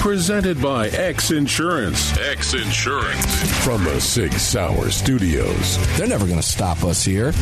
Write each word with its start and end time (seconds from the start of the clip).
Presented 0.00 0.62
by 0.62 0.88
X 0.88 1.30
Insurance. 1.30 2.16
X 2.16 2.54
Insurance. 2.54 3.62
From 3.62 3.84
the 3.84 4.00
Sig 4.00 4.32
Sauer 4.32 4.90
Studios. 4.90 5.76
They're 5.98 6.08
never 6.08 6.24
going 6.24 6.38
to 6.38 6.42
stop 6.42 6.82
us 6.84 7.04
here. 7.04 7.32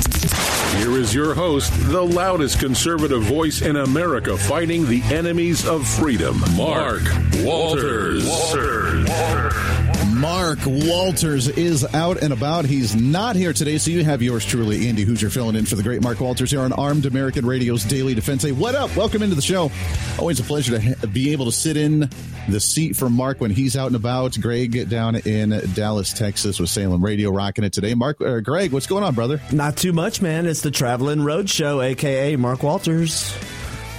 Here 0.79 0.91
is 0.99 1.15
your 1.15 1.35
host, 1.35 1.73
the 1.89 2.03
loudest 2.03 2.59
conservative 2.59 3.23
voice 3.23 3.63
in 3.63 3.77
America 3.77 4.37
fighting 4.37 4.87
the 4.87 5.03
enemies 5.05 5.65
of 5.69 5.87
freedom, 5.87 6.41
Mark 6.57 7.05
Walters. 7.45 8.27
Walters. 8.27 9.78
Mark 10.21 10.59
Walters 10.67 11.47
is 11.47 11.85
out 11.95 12.21
and 12.21 12.33
about. 12.33 12.65
He's 12.65 12.97
not 12.97 13.37
here 13.37 13.53
today, 13.53 13.79
so 13.79 13.93
you 13.93 14.03
have 14.03 14.21
yours 14.21 14.45
truly, 14.45 14.89
Andy 14.89 15.03
Hoosier, 15.03 15.31
filling 15.31 15.55
in 15.55 15.65
for 15.65 15.77
the 15.77 15.83
great 15.85 16.03
Mark 16.03 16.19
Walters 16.19 16.51
here 16.51 16.61
on 16.61 16.73
Armed 16.73 17.07
American 17.07 17.47
Radio's 17.47 17.85
Daily 17.85 18.15
Defense. 18.15 18.43
Hey, 18.43 18.51
what 18.51 18.75
up? 18.75 18.95
Welcome 18.97 19.23
into 19.23 19.37
the 19.37 19.43
show. 19.43 19.71
Always 20.19 20.41
a 20.41 20.43
pleasure 20.43 20.77
to 20.81 21.07
be 21.07 21.31
able 21.31 21.45
to 21.45 21.53
sit 21.53 21.77
in 21.77 22.11
the 22.49 22.59
seat 22.59 22.97
for 22.97 23.09
Mark 23.09 23.41
when 23.41 23.53
he's 23.53 23.77
out 23.77 23.87
and 23.87 23.97
about. 23.97 24.37
Greg 24.41 24.89
down 24.89 25.15
in 25.15 25.51
Dallas, 25.75 26.13
Texas, 26.13 26.59
with 26.59 26.69
Salem 26.69 27.05
Radio 27.05 27.31
rocking 27.31 27.63
it 27.63 27.73
today. 27.73 27.95
Mark, 27.95 28.21
uh, 28.21 28.41
Greg, 28.41 28.73
what's 28.73 28.89
going 28.89 29.05
on, 29.05 29.15
brother? 29.15 29.41
Not 29.53 29.77
too 29.77 29.93
much, 29.93 30.21
man. 30.21 30.47
It's 30.47 30.63
the 30.63 30.73
Traveling 30.73 31.23
Road 31.23 31.49
Show, 31.49 31.81
aka 31.81 32.35
Mark 32.35 32.65
Walters. 32.65 33.33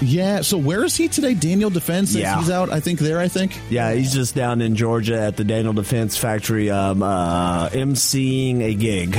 Yeah. 0.02 0.42
So 0.42 0.58
where 0.58 0.84
is 0.84 0.96
he 0.96 1.08
today? 1.08 1.34
Daniel 1.34 1.70
Defense. 1.70 2.14
Yeah. 2.16 2.38
He's 2.40 2.50
out. 2.50 2.70
I 2.70 2.80
think 2.80 3.00
there. 3.00 3.20
I 3.20 3.28
think. 3.28 3.58
Yeah, 3.70 3.94
he's 3.94 4.14
just 4.14 4.36
down 4.36 4.62
in 4.62 4.76
Georgia 4.76 5.20
at 5.20 5.36
the 5.38 5.44
Daniel 5.44 5.74
Defense 5.74 6.18
Factory, 6.18 6.70
um, 6.70 7.04
uh, 7.04 7.70
emceeing 7.70 8.62
a 8.62 8.74
gig. 8.74 9.18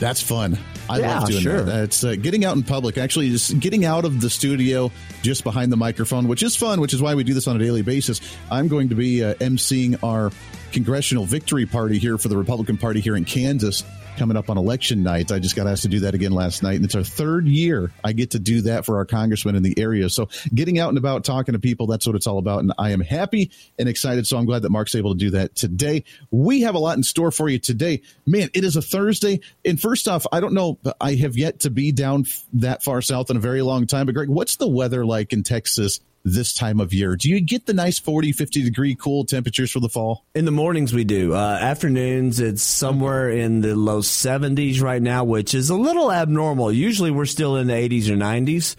That's 0.00 0.20
fun. 0.20 0.58
I 0.90 0.98
Yeah, 0.98 1.20
love 1.20 1.28
doing 1.30 1.42
sure. 1.42 1.62
that. 1.62 1.84
It's 1.84 2.04
uh, 2.04 2.14
getting 2.16 2.44
out 2.44 2.56
in 2.56 2.62
public, 2.62 2.98
actually, 2.98 3.30
just 3.30 3.58
getting 3.58 3.84
out 3.86 4.04
of 4.04 4.20
the 4.20 4.28
studio, 4.28 4.90
just 5.22 5.42
behind 5.44 5.72
the 5.72 5.76
microphone, 5.78 6.28
which 6.28 6.42
is 6.42 6.56
fun, 6.56 6.80
which 6.80 6.92
is 6.92 7.00
why 7.00 7.14
we 7.14 7.24
do 7.24 7.32
this 7.32 7.48
on 7.48 7.56
a 7.56 7.58
daily 7.58 7.80
basis. 7.82 8.20
I'm 8.50 8.68
going 8.68 8.90
to 8.90 8.94
be 8.94 9.24
uh, 9.24 9.34
emceeing 9.34 9.98
our 10.02 10.30
congressional 10.72 11.24
victory 11.24 11.64
party 11.64 11.98
here 11.98 12.18
for 12.18 12.28
the 12.28 12.36
Republican 12.36 12.76
Party 12.76 13.00
here 13.00 13.16
in 13.16 13.24
Kansas 13.24 13.82
coming 14.16 14.36
up 14.36 14.50
on 14.50 14.58
election 14.58 15.02
night. 15.02 15.32
I 15.32 15.38
just 15.38 15.56
got 15.56 15.66
asked 15.66 15.82
to 15.82 15.88
do 15.88 16.00
that 16.00 16.14
again 16.14 16.32
last 16.32 16.62
night, 16.62 16.76
and 16.76 16.84
it's 16.84 16.94
our 16.94 17.02
third 17.02 17.46
year 17.46 17.92
I 18.02 18.12
get 18.12 18.32
to 18.32 18.38
do 18.38 18.62
that 18.62 18.84
for 18.84 18.96
our 18.96 19.04
congressman 19.04 19.56
in 19.56 19.62
the 19.62 19.78
area. 19.78 20.08
So 20.08 20.28
getting 20.54 20.78
out 20.78 20.88
and 20.90 20.98
about, 20.98 21.24
talking 21.24 21.52
to 21.54 21.58
people, 21.58 21.86
that's 21.86 22.06
what 22.06 22.16
it's 22.16 22.26
all 22.26 22.38
about. 22.38 22.60
And 22.60 22.72
I 22.78 22.90
am 22.90 23.00
happy 23.00 23.50
and 23.78 23.88
excited. 23.88 24.26
So 24.26 24.36
I'm 24.36 24.46
glad 24.46 24.62
that 24.62 24.70
Mark's 24.70 24.94
able 24.94 25.12
to 25.12 25.18
do 25.18 25.30
that 25.30 25.54
today. 25.54 26.04
We 26.30 26.62
have 26.62 26.74
a 26.74 26.78
lot 26.78 26.96
in 26.96 27.02
store 27.02 27.30
for 27.30 27.48
you 27.48 27.58
today. 27.58 28.02
Man, 28.26 28.50
it 28.54 28.64
is 28.64 28.76
a 28.76 28.82
Thursday. 28.82 29.40
And 29.64 29.80
first 29.80 30.08
off, 30.08 30.26
I 30.32 30.40
don't 30.40 30.54
know, 30.54 30.78
I 31.00 31.14
have 31.16 31.36
yet 31.36 31.60
to 31.60 31.70
be 31.70 31.92
down 31.92 32.24
that 32.54 32.82
far 32.82 33.02
south 33.02 33.30
in 33.30 33.36
a 33.36 33.40
very 33.40 33.62
long 33.62 33.86
time. 33.86 34.06
But 34.06 34.14
Greg, 34.14 34.28
what's 34.28 34.56
the 34.56 34.68
weather 34.68 35.04
like 35.04 35.32
in 35.32 35.42
Texas 35.42 36.00
this 36.24 36.54
time 36.54 36.80
of 36.80 36.92
year? 36.92 37.16
Do 37.16 37.28
you 37.28 37.40
get 37.40 37.66
the 37.66 37.74
nice 37.74 37.98
40, 37.98 38.32
50 38.32 38.62
degree 38.62 38.94
cool 38.94 39.24
temperatures 39.24 39.70
for 39.70 39.80
the 39.80 39.88
fall? 39.88 40.24
In 40.34 40.44
the 40.44 40.50
mornings, 40.50 40.92
we 40.92 41.04
do. 41.04 41.34
Uh, 41.34 41.58
afternoons, 41.60 42.40
it's 42.40 42.62
somewhere 42.62 43.30
in 43.30 43.60
the 43.60 43.76
low 43.76 44.00
70s 44.00 44.80
right 44.80 45.02
now, 45.02 45.24
which 45.24 45.54
is 45.54 45.70
a 45.70 45.76
little 45.76 46.10
abnormal. 46.10 46.72
Usually, 46.72 47.10
we're 47.10 47.26
still 47.26 47.56
in 47.56 47.66
the 47.66 47.74
80s 47.74 48.08
or 48.08 48.16
90s. 48.16 48.76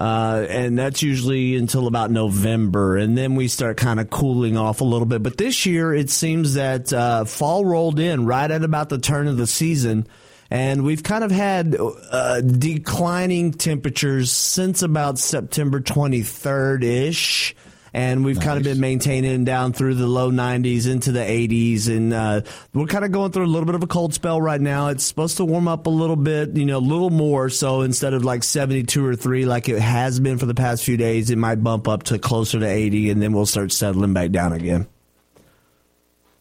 Uh, 0.00 0.46
and 0.48 0.78
that's 0.78 1.02
usually 1.02 1.56
until 1.56 1.86
about 1.86 2.10
November, 2.10 2.96
and 2.96 3.18
then 3.18 3.34
we 3.34 3.48
start 3.48 3.76
kind 3.76 4.00
of 4.00 4.08
cooling 4.08 4.56
off 4.56 4.80
a 4.80 4.84
little 4.84 5.04
bit. 5.04 5.22
But 5.22 5.36
this 5.36 5.66
year, 5.66 5.92
it 5.92 6.08
seems 6.08 6.54
that 6.54 6.90
uh, 6.90 7.26
fall 7.26 7.66
rolled 7.66 8.00
in 8.00 8.24
right 8.24 8.50
at 8.50 8.64
about 8.64 8.88
the 8.88 8.96
turn 8.96 9.28
of 9.28 9.36
the 9.36 9.46
season, 9.46 10.06
and 10.50 10.82
we've 10.82 11.02
kind 11.02 11.22
of 11.22 11.30
had 11.30 11.76
uh, 11.78 12.40
declining 12.40 13.52
temperatures 13.52 14.32
since 14.32 14.82
about 14.82 15.18
September 15.18 15.80
23rd 15.80 16.82
ish. 16.82 17.54
And 17.92 18.24
we've 18.24 18.38
kind 18.38 18.56
of 18.56 18.62
been 18.62 18.78
maintaining 18.78 19.44
down 19.44 19.72
through 19.72 19.94
the 19.94 20.06
low 20.06 20.30
90s 20.30 20.88
into 20.88 21.10
the 21.10 21.20
80s. 21.20 21.88
And 21.88 22.12
uh, 22.12 22.42
we're 22.72 22.86
kind 22.86 23.04
of 23.04 23.10
going 23.10 23.32
through 23.32 23.46
a 23.46 23.48
little 23.48 23.66
bit 23.66 23.74
of 23.74 23.82
a 23.82 23.88
cold 23.88 24.14
spell 24.14 24.40
right 24.40 24.60
now. 24.60 24.88
It's 24.88 25.04
supposed 25.04 25.38
to 25.38 25.44
warm 25.44 25.66
up 25.66 25.86
a 25.86 25.90
little 25.90 26.14
bit, 26.14 26.56
you 26.56 26.66
know, 26.66 26.78
a 26.78 26.78
little 26.78 27.10
more. 27.10 27.48
So 27.48 27.80
instead 27.80 28.14
of 28.14 28.24
like 28.24 28.44
72 28.44 29.04
or 29.04 29.16
3 29.16 29.44
like 29.44 29.68
it 29.68 29.80
has 29.80 30.20
been 30.20 30.38
for 30.38 30.46
the 30.46 30.54
past 30.54 30.84
few 30.84 30.96
days, 30.96 31.30
it 31.30 31.38
might 31.38 31.64
bump 31.64 31.88
up 31.88 32.04
to 32.04 32.18
closer 32.20 32.60
to 32.60 32.66
80 32.66 33.10
and 33.10 33.20
then 33.20 33.32
we'll 33.32 33.46
start 33.46 33.72
settling 33.72 34.14
back 34.14 34.30
down 34.30 34.52
again. 34.52 34.86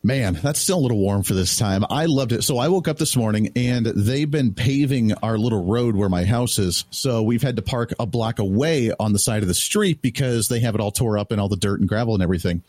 Man, 0.02 0.40
that's 0.42 0.62
still 0.62 0.78
a 0.78 0.80
little 0.80 0.98
warm 0.98 1.24
for 1.24 1.34
this 1.34 1.58
time. 1.58 1.84
I 1.90 2.06
loved 2.06 2.32
it. 2.32 2.44
So 2.44 2.58
I 2.58 2.70
woke 2.70 2.88
up 2.88 2.98
this 2.98 3.18
morning 3.18 3.52
and 3.58 3.86
they've 3.86 4.30
been 4.30 4.54
paving 4.54 5.14
our 5.16 5.38
little 5.38 5.66
road 5.66 5.96
where 5.96 6.08
my 6.08 6.24
house 6.24 6.58
is. 6.58 6.86
So 6.90 7.22
we've 7.22 7.42
had 7.42 7.58
to 7.58 7.62
park 7.62 7.94
a 8.00 8.06
block 8.06 8.40
away 8.40 8.94
on 8.98 9.12
the 9.12 9.20
side 9.20 9.42
of 9.42 9.50
the 9.50 9.54
street 9.54 10.02
because 10.02 10.48
they 10.48 10.62
have 10.62 10.74
it 10.74 10.80
all 10.80 10.92
tore 10.92 11.18
up 11.18 11.32
and 11.32 11.42
all 11.42 11.50
the 11.50 11.58
dirt 11.58 11.82
and 11.82 11.90
gravel 11.90 12.14
and 12.14 12.24
everything. 12.24 12.64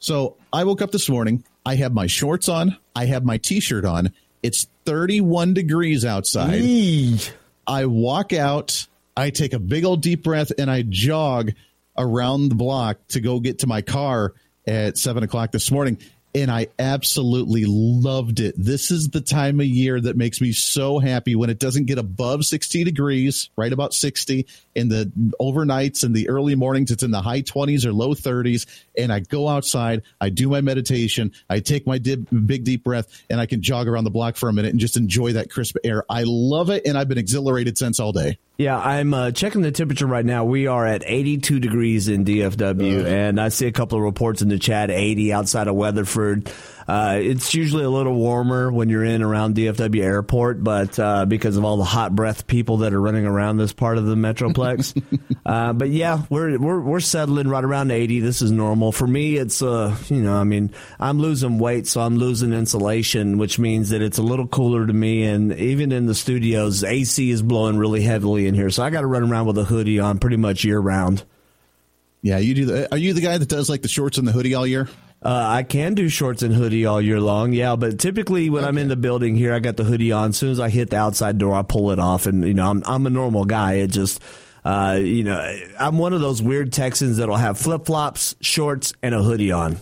So 0.00 0.36
I 0.52 0.64
woke 0.64 0.82
up 0.82 0.90
this 0.90 1.08
morning. 1.08 1.44
I 1.64 1.76
have 1.76 1.94
my 1.94 2.06
shorts 2.06 2.48
on. 2.48 2.76
I 2.94 3.06
have 3.06 3.24
my 3.24 3.38
t 3.38 3.60
shirt 3.60 3.86
on. 3.86 4.12
It's 4.42 4.66
31 4.84 5.54
degrees 5.54 6.04
outside. 6.04 6.60
I 7.66 7.86
walk 7.86 8.34
out. 8.34 8.86
I 9.16 9.30
take 9.30 9.54
a 9.54 9.58
big 9.58 9.86
old 9.86 10.02
deep 10.02 10.22
breath 10.22 10.52
and 10.58 10.70
I 10.70 10.82
jog 10.86 11.52
around 11.96 12.50
the 12.50 12.54
block 12.54 12.98
to 13.08 13.20
go 13.20 13.40
get 13.40 13.60
to 13.60 13.66
my 13.66 13.80
car 13.80 14.34
at 14.66 14.98
seven 14.98 15.22
o'clock 15.22 15.52
this 15.52 15.70
morning. 15.70 15.96
And 16.36 16.50
I 16.50 16.66
absolutely 16.78 17.64
loved 17.66 18.40
it. 18.40 18.54
This 18.58 18.90
is 18.90 19.08
the 19.08 19.22
time 19.22 19.58
of 19.58 19.64
year 19.64 19.98
that 19.98 20.18
makes 20.18 20.38
me 20.38 20.52
so 20.52 20.98
happy 20.98 21.34
when 21.34 21.48
it 21.48 21.58
doesn't 21.58 21.86
get 21.86 21.96
above 21.96 22.44
60 22.44 22.84
degrees, 22.84 23.48
right 23.56 23.72
about 23.72 23.94
60 23.94 24.46
in 24.76 24.88
the 24.88 25.10
overnights 25.40 26.04
and 26.04 26.14
the 26.14 26.28
early 26.28 26.54
mornings. 26.54 26.90
It's 26.90 27.02
in 27.02 27.10
the 27.10 27.22
high 27.22 27.42
20s 27.42 27.84
or 27.84 27.92
low 27.92 28.14
30s. 28.14 28.66
And 28.96 29.12
I 29.12 29.20
go 29.20 29.48
outside, 29.48 30.02
I 30.20 30.28
do 30.28 30.48
my 30.48 30.60
meditation, 30.60 31.32
I 31.48 31.60
take 31.60 31.86
my 31.86 31.98
dip, 31.98 32.20
big 32.46 32.64
deep 32.64 32.84
breath, 32.84 33.24
and 33.30 33.40
I 33.40 33.46
can 33.46 33.62
jog 33.62 33.88
around 33.88 34.04
the 34.04 34.10
block 34.10 34.36
for 34.36 34.48
a 34.48 34.52
minute 34.52 34.70
and 34.70 34.80
just 34.80 34.96
enjoy 34.96 35.32
that 35.32 35.50
crisp 35.50 35.76
air. 35.82 36.04
I 36.08 36.24
love 36.26 36.70
it. 36.70 36.86
And 36.86 36.96
I've 36.96 37.08
been 37.08 37.18
exhilarated 37.18 37.78
since 37.78 37.98
all 37.98 38.12
day. 38.12 38.38
Yeah, 38.58 38.78
I'm 38.78 39.12
uh, 39.12 39.32
checking 39.32 39.60
the 39.60 39.70
temperature 39.70 40.06
right 40.06 40.24
now. 40.24 40.44
We 40.44 40.66
are 40.66 40.86
at 40.86 41.02
82 41.04 41.60
degrees 41.60 42.08
in 42.08 42.24
DFW, 42.24 43.04
and 43.04 43.38
I 43.38 43.50
see 43.50 43.66
a 43.66 43.72
couple 43.72 43.98
of 43.98 44.04
reports 44.04 44.40
in 44.40 44.48
the 44.48 44.58
chat 44.58 44.90
80 44.90 45.34
outside 45.34 45.68
of 45.68 45.74
Weatherford. 45.74 46.50
Uh, 46.88 47.18
it's 47.20 47.52
usually 47.52 47.82
a 47.84 47.90
little 47.90 48.14
warmer 48.14 48.70
when 48.70 48.88
you're 48.88 49.04
in 49.04 49.20
around 49.22 49.56
DFW 49.56 50.02
Airport, 50.02 50.62
but 50.62 50.96
uh, 50.98 51.26
because 51.26 51.56
of 51.56 51.64
all 51.64 51.76
the 51.76 51.84
hot 51.84 52.14
breath 52.14 52.46
people 52.46 52.78
that 52.78 52.94
are 52.94 53.00
running 53.00 53.26
around 53.26 53.56
this 53.56 53.72
part 53.72 53.98
of 53.98 54.06
the 54.06 54.14
metroplex. 54.14 55.02
uh, 55.46 55.72
but 55.72 55.88
yeah, 55.88 56.22
we're 56.30 56.58
we're 56.58 56.80
we're 56.80 57.00
settling 57.00 57.48
right 57.48 57.64
around 57.64 57.90
80. 57.90 58.20
This 58.20 58.40
is 58.40 58.52
normal 58.52 58.92
for 58.92 59.06
me. 59.06 59.36
It's 59.36 59.62
uh, 59.62 59.96
you 60.08 60.22
know, 60.22 60.34
I 60.34 60.44
mean, 60.44 60.72
I'm 61.00 61.18
losing 61.18 61.58
weight, 61.58 61.88
so 61.88 62.00
I'm 62.00 62.18
losing 62.18 62.52
insulation, 62.52 63.38
which 63.38 63.58
means 63.58 63.90
that 63.90 64.00
it's 64.00 64.18
a 64.18 64.22
little 64.22 64.46
cooler 64.46 64.86
to 64.86 64.92
me. 64.92 65.24
And 65.24 65.52
even 65.54 65.90
in 65.90 66.06
the 66.06 66.14
studios, 66.14 66.84
AC 66.84 67.30
is 67.30 67.42
blowing 67.42 67.78
really 67.78 68.02
heavily 68.02 68.46
in 68.46 68.54
here, 68.54 68.70
so 68.70 68.84
I 68.84 68.90
got 68.90 69.00
to 69.00 69.08
run 69.08 69.28
around 69.28 69.46
with 69.46 69.58
a 69.58 69.64
hoodie 69.64 69.98
on 69.98 70.18
pretty 70.18 70.36
much 70.36 70.62
year 70.62 70.78
round. 70.78 71.24
Yeah, 72.22 72.38
you 72.38 72.54
do. 72.54 72.64
The, 72.66 72.92
are 72.92 72.98
you 72.98 73.12
the 73.12 73.20
guy 73.20 73.38
that 73.38 73.48
does 73.48 73.68
like 73.68 73.82
the 73.82 73.88
shorts 73.88 74.18
and 74.18 74.26
the 74.26 74.32
hoodie 74.32 74.54
all 74.54 74.66
year? 74.66 74.88
Uh, 75.22 75.44
I 75.48 75.62
can 75.62 75.94
do 75.94 76.08
shorts 76.08 76.42
and 76.42 76.54
hoodie 76.54 76.86
all 76.86 77.00
year 77.00 77.20
long, 77.20 77.52
yeah. 77.52 77.74
But 77.74 77.98
typically, 77.98 78.50
when 78.50 78.64
I'm 78.64 78.78
in 78.78 78.88
the 78.88 78.96
building 78.96 79.34
here, 79.34 79.52
I 79.54 79.58
got 79.58 79.76
the 79.76 79.84
hoodie 79.84 80.12
on. 80.12 80.30
As 80.30 80.36
soon 80.36 80.50
as 80.50 80.60
I 80.60 80.68
hit 80.68 80.90
the 80.90 80.96
outside 80.96 81.38
door, 81.38 81.54
I 81.54 81.62
pull 81.62 81.90
it 81.90 81.98
off, 81.98 82.26
and 82.26 82.46
you 82.46 82.54
know, 82.54 82.70
I'm 82.70 82.82
I'm 82.86 83.06
a 83.06 83.10
normal 83.10 83.44
guy. 83.44 83.74
It 83.74 83.88
just, 83.88 84.22
uh, 84.64 84.98
you 85.00 85.24
know, 85.24 85.58
I'm 85.80 85.98
one 85.98 86.12
of 86.12 86.20
those 86.20 86.42
weird 86.42 86.72
Texans 86.72 87.16
that'll 87.16 87.36
have 87.36 87.58
flip 87.58 87.86
flops, 87.86 88.36
shorts, 88.40 88.92
and 89.02 89.14
a 89.14 89.22
hoodie 89.22 89.52
on. 89.52 89.78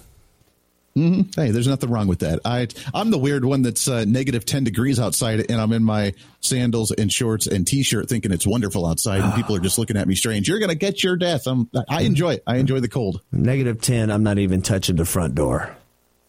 Hey, 0.95 1.51
there's 1.51 1.67
nothing 1.67 1.91
wrong 1.91 2.07
with 2.07 2.21
that. 2.21 2.39
I 2.45 2.69
I'm 2.95 3.11
the 3.11 3.19
weird 3.19 3.45
one 3.45 3.63
that's 3.63 3.89
uh, 3.89 4.05
negative 4.07 4.45
ten 4.45 4.63
degrees 4.63 5.01
outside, 5.01 5.51
and 5.51 5.61
I'm 5.61 5.73
in 5.73 5.83
my 5.83 6.15
sandals 6.41 6.93
and 6.93 7.13
shorts 7.13 7.49
and 7.49 7.67
t-shirt, 7.67 8.09
thinking 8.09 8.31
it's 8.31 8.47
wonderful 8.47 8.87
outside, 8.87 9.21
and 9.21 9.35
people 9.35 9.57
are 9.57 9.61
just 9.61 9.77
looking 9.77 9.97
at 9.97 10.07
me 10.07 10.15
strange. 10.15 10.49
You're 10.49 10.61
gonna 10.61 10.77
get 10.77 11.03
your 11.03 11.17
death. 11.17 11.49
I'm, 11.49 11.69
I 11.89 12.03
enjoy 12.03 12.35
it. 12.35 12.45
I 12.47 12.59
enjoy 12.59 12.79
the 12.79 12.89
cold. 12.89 13.23
Negative 13.33 13.81
ten. 13.81 14.11
I'm 14.11 14.23
not 14.23 14.39
even 14.39 14.63
touching 14.63 14.95
the 14.95 15.05
front 15.05 15.35
door. 15.35 15.77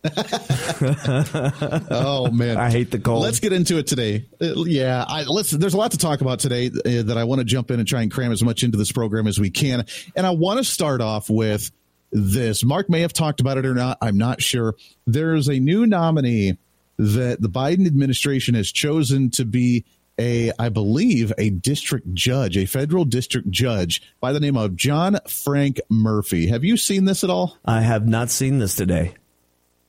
Oh 1.97 2.29
man, 2.31 2.57
I 2.57 2.69
hate 2.69 2.91
the 2.91 2.99
cold. 2.99 3.23
Let's 3.23 3.39
get 3.39 3.53
into 3.53 3.77
it 3.77 3.87
today. 3.87 4.25
Uh, 4.41 4.63
yeah, 4.63 5.03
I, 5.07 5.23
let's. 5.23 5.51
There's 5.51 5.73
a 5.73 5.77
lot 5.77 5.91
to 5.91 5.97
talk 5.97 6.21
about 6.21 6.39
today 6.39 6.67
uh, 6.67 7.03
that 7.03 7.17
I 7.17 7.23
want 7.23 7.39
to 7.39 7.45
jump 7.45 7.71
in 7.71 7.79
and 7.79 7.87
try 7.87 8.01
and 8.01 8.11
cram 8.11 8.31
as 8.31 8.43
much 8.43 8.63
into 8.63 8.77
this 8.77 8.91
program 8.91 9.27
as 9.27 9.39
we 9.39 9.49
can. 9.49 9.85
And 10.15 10.25
I 10.25 10.31
want 10.31 10.57
to 10.59 10.63
start 10.63 11.01
off 11.01 11.29
with 11.29 11.71
this. 12.11 12.63
Mark 12.63 12.89
may 12.89 13.01
have 13.01 13.13
talked 13.13 13.39
about 13.39 13.57
it 13.57 13.65
or 13.65 13.73
not. 13.73 13.97
I'm 14.01 14.17
not 14.17 14.41
sure. 14.41 14.75
There's 15.05 15.47
a 15.47 15.59
new 15.59 15.85
nominee 15.85 16.57
that 16.97 17.41
the 17.41 17.49
Biden 17.49 17.87
administration 17.87 18.55
has 18.55 18.71
chosen 18.71 19.29
to 19.31 19.45
be 19.45 19.85
a, 20.17 20.51
I 20.57 20.69
believe, 20.69 21.33
a 21.37 21.49
district 21.49 22.13
judge, 22.13 22.57
a 22.57 22.65
federal 22.65 23.05
district 23.05 23.51
judge 23.51 24.01
by 24.21 24.31
the 24.31 24.39
name 24.39 24.55
of 24.55 24.75
John 24.75 25.19
Frank 25.27 25.81
Murphy. 25.89 26.47
Have 26.47 26.63
you 26.63 26.77
seen 26.77 27.05
this 27.05 27.23
at 27.23 27.29
all? 27.29 27.57
I 27.65 27.81
have 27.81 28.07
not 28.07 28.29
seen 28.29 28.59
this 28.59 28.75
today. 28.75 29.15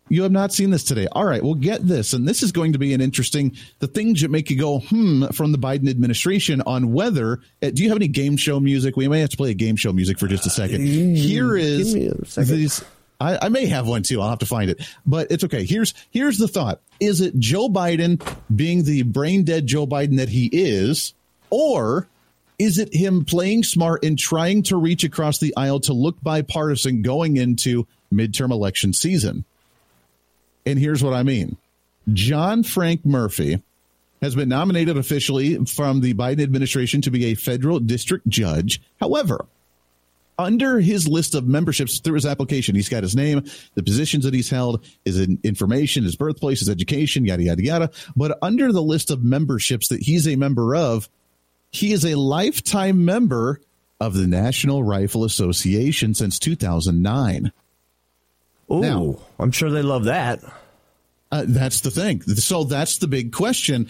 You 0.08 0.22
have 0.22 0.32
not 0.32 0.52
seen 0.52 0.70
this 0.70 0.84
today. 0.84 1.08
All 1.10 1.24
right, 1.24 1.42
well, 1.42 1.54
get 1.54 1.86
this. 1.86 2.12
And 2.12 2.28
this 2.28 2.42
is 2.42 2.52
going 2.52 2.72
to 2.74 2.78
be 2.78 2.94
an 2.94 3.00
interesting, 3.00 3.56
the 3.80 3.88
things 3.88 4.22
that 4.22 4.30
make 4.30 4.50
you 4.50 4.58
go, 4.58 4.78
hmm, 4.78 5.26
from 5.26 5.50
the 5.50 5.58
Biden 5.58 5.88
administration 5.88 6.62
on 6.64 6.92
whether, 6.92 7.40
uh, 7.62 7.70
do 7.70 7.82
you 7.82 7.88
have 7.88 7.96
any 7.96 8.06
game 8.06 8.36
show 8.36 8.60
music? 8.60 8.96
We 8.96 9.08
may 9.08 9.20
have 9.20 9.30
to 9.30 9.36
play 9.36 9.50
a 9.50 9.54
game 9.54 9.74
show 9.74 9.92
music 9.92 10.18
for 10.18 10.28
just 10.28 10.46
a 10.46 10.50
second. 10.50 10.82
Uh, 10.82 11.18
Here 11.18 11.56
is 11.56 11.92
these. 12.36 12.84
I, 13.20 13.46
I, 13.46 13.48
may 13.48 13.66
have 13.66 13.88
one 13.88 14.02
too. 14.02 14.20
I'll 14.20 14.28
have 14.28 14.40
to 14.40 14.46
find 14.46 14.70
it, 14.70 14.86
but 15.06 15.30
it's 15.30 15.42
okay. 15.44 15.64
Here's 15.64 15.94
here's 16.10 16.36
the 16.36 16.48
thought: 16.48 16.80
Is 17.00 17.22
it 17.22 17.38
Joe 17.38 17.68
Biden 17.68 18.20
being 18.54 18.84
the 18.84 19.02
brain 19.02 19.44
dead 19.44 19.66
Joe 19.66 19.86
Biden 19.86 20.18
that 20.18 20.28
he 20.28 20.50
is, 20.52 21.14
or 21.48 22.08
is 22.58 22.78
it 22.78 22.94
him 22.94 23.24
playing 23.24 23.64
smart 23.64 24.04
and 24.04 24.18
trying 24.18 24.62
to 24.64 24.76
reach 24.76 25.02
across 25.02 25.38
the 25.38 25.54
aisle 25.56 25.80
to 25.80 25.92
look 25.92 26.22
bipartisan 26.22 27.02
going 27.02 27.38
into 27.38 27.86
midterm 28.12 28.50
election 28.50 28.92
season? 28.92 29.44
And 30.66 30.78
here's 30.78 31.02
what 31.02 31.14
I 31.14 31.22
mean 31.22 31.56
John 32.12 32.62
Frank 32.62 33.06
Murphy 33.06 33.62
has 34.20 34.34
been 34.34 34.48
nominated 34.48 34.96
officially 34.96 35.64
from 35.64 36.00
the 36.00 36.14
Biden 36.14 36.42
administration 36.42 37.00
to 37.02 37.10
be 37.10 37.26
a 37.26 37.34
federal 37.34 37.78
district 37.78 38.28
judge. 38.28 38.82
However, 38.98 39.46
under 40.38 40.80
his 40.80 41.08
list 41.08 41.34
of 41.34 41.46
memberships 41.46 42.00
through 42.00 42.14
his 42.14 42.26
application, 42.26 42.74
he's 42.74 42.88
got 42.88 43.02
his 43.02 43.16
name, 43.16 43.44
the 43.74 43.82
positions 43.82 44.24
that 44.24 44.34
he's 44.34 44.50
held, 44.50 44.84
his 45.04 45.20
information, 45.20 46.04
his 46.04 46.16
birthplace, 46.16 46.60
his 46.60 46.68
education, 46.68 47.24
yada, 47.24 47.42
yada, 47.42 47.62
yada. 47.62 47.90
But 48.14 48.38
under 48.42 48.72
the 48.72 48.82
list 48.82 49.10
of 49.10 49.22
memberships 49.22 49.88
that 49.88 50.02
he's 50.02 50.26
a 50.28 50.36
member 50.36 50.74
of, 50.74 51.08
he 51.70 51.92
is 51.92 52.04
a 52.04 52.16
lifetime 52.16 53.04
member 53.04 53.60
of 54.00 54.14
the 54.14 54.26
National 54.26 54.84
Rifle 54.84 55.24
Association 55.24 56.14
since 56.14 56.38
2009. 56.38 57.52
Oh, 58.68 58.80
now, 58.80 59.18
I'm 59.38 59.52
sure 59.52 59.70
they 59.70 59.82
love 59.82 60.04
that. 60.04 60.40
Uh, 61.30 61.44
that's 61.46 61.80
the 61.80 61.90
thing. 61.90 62.22
So 62.22 62.64
that's 62.64 62.98
the 62.98 63.06
big 63.06 63.32
question. 63.32 63.88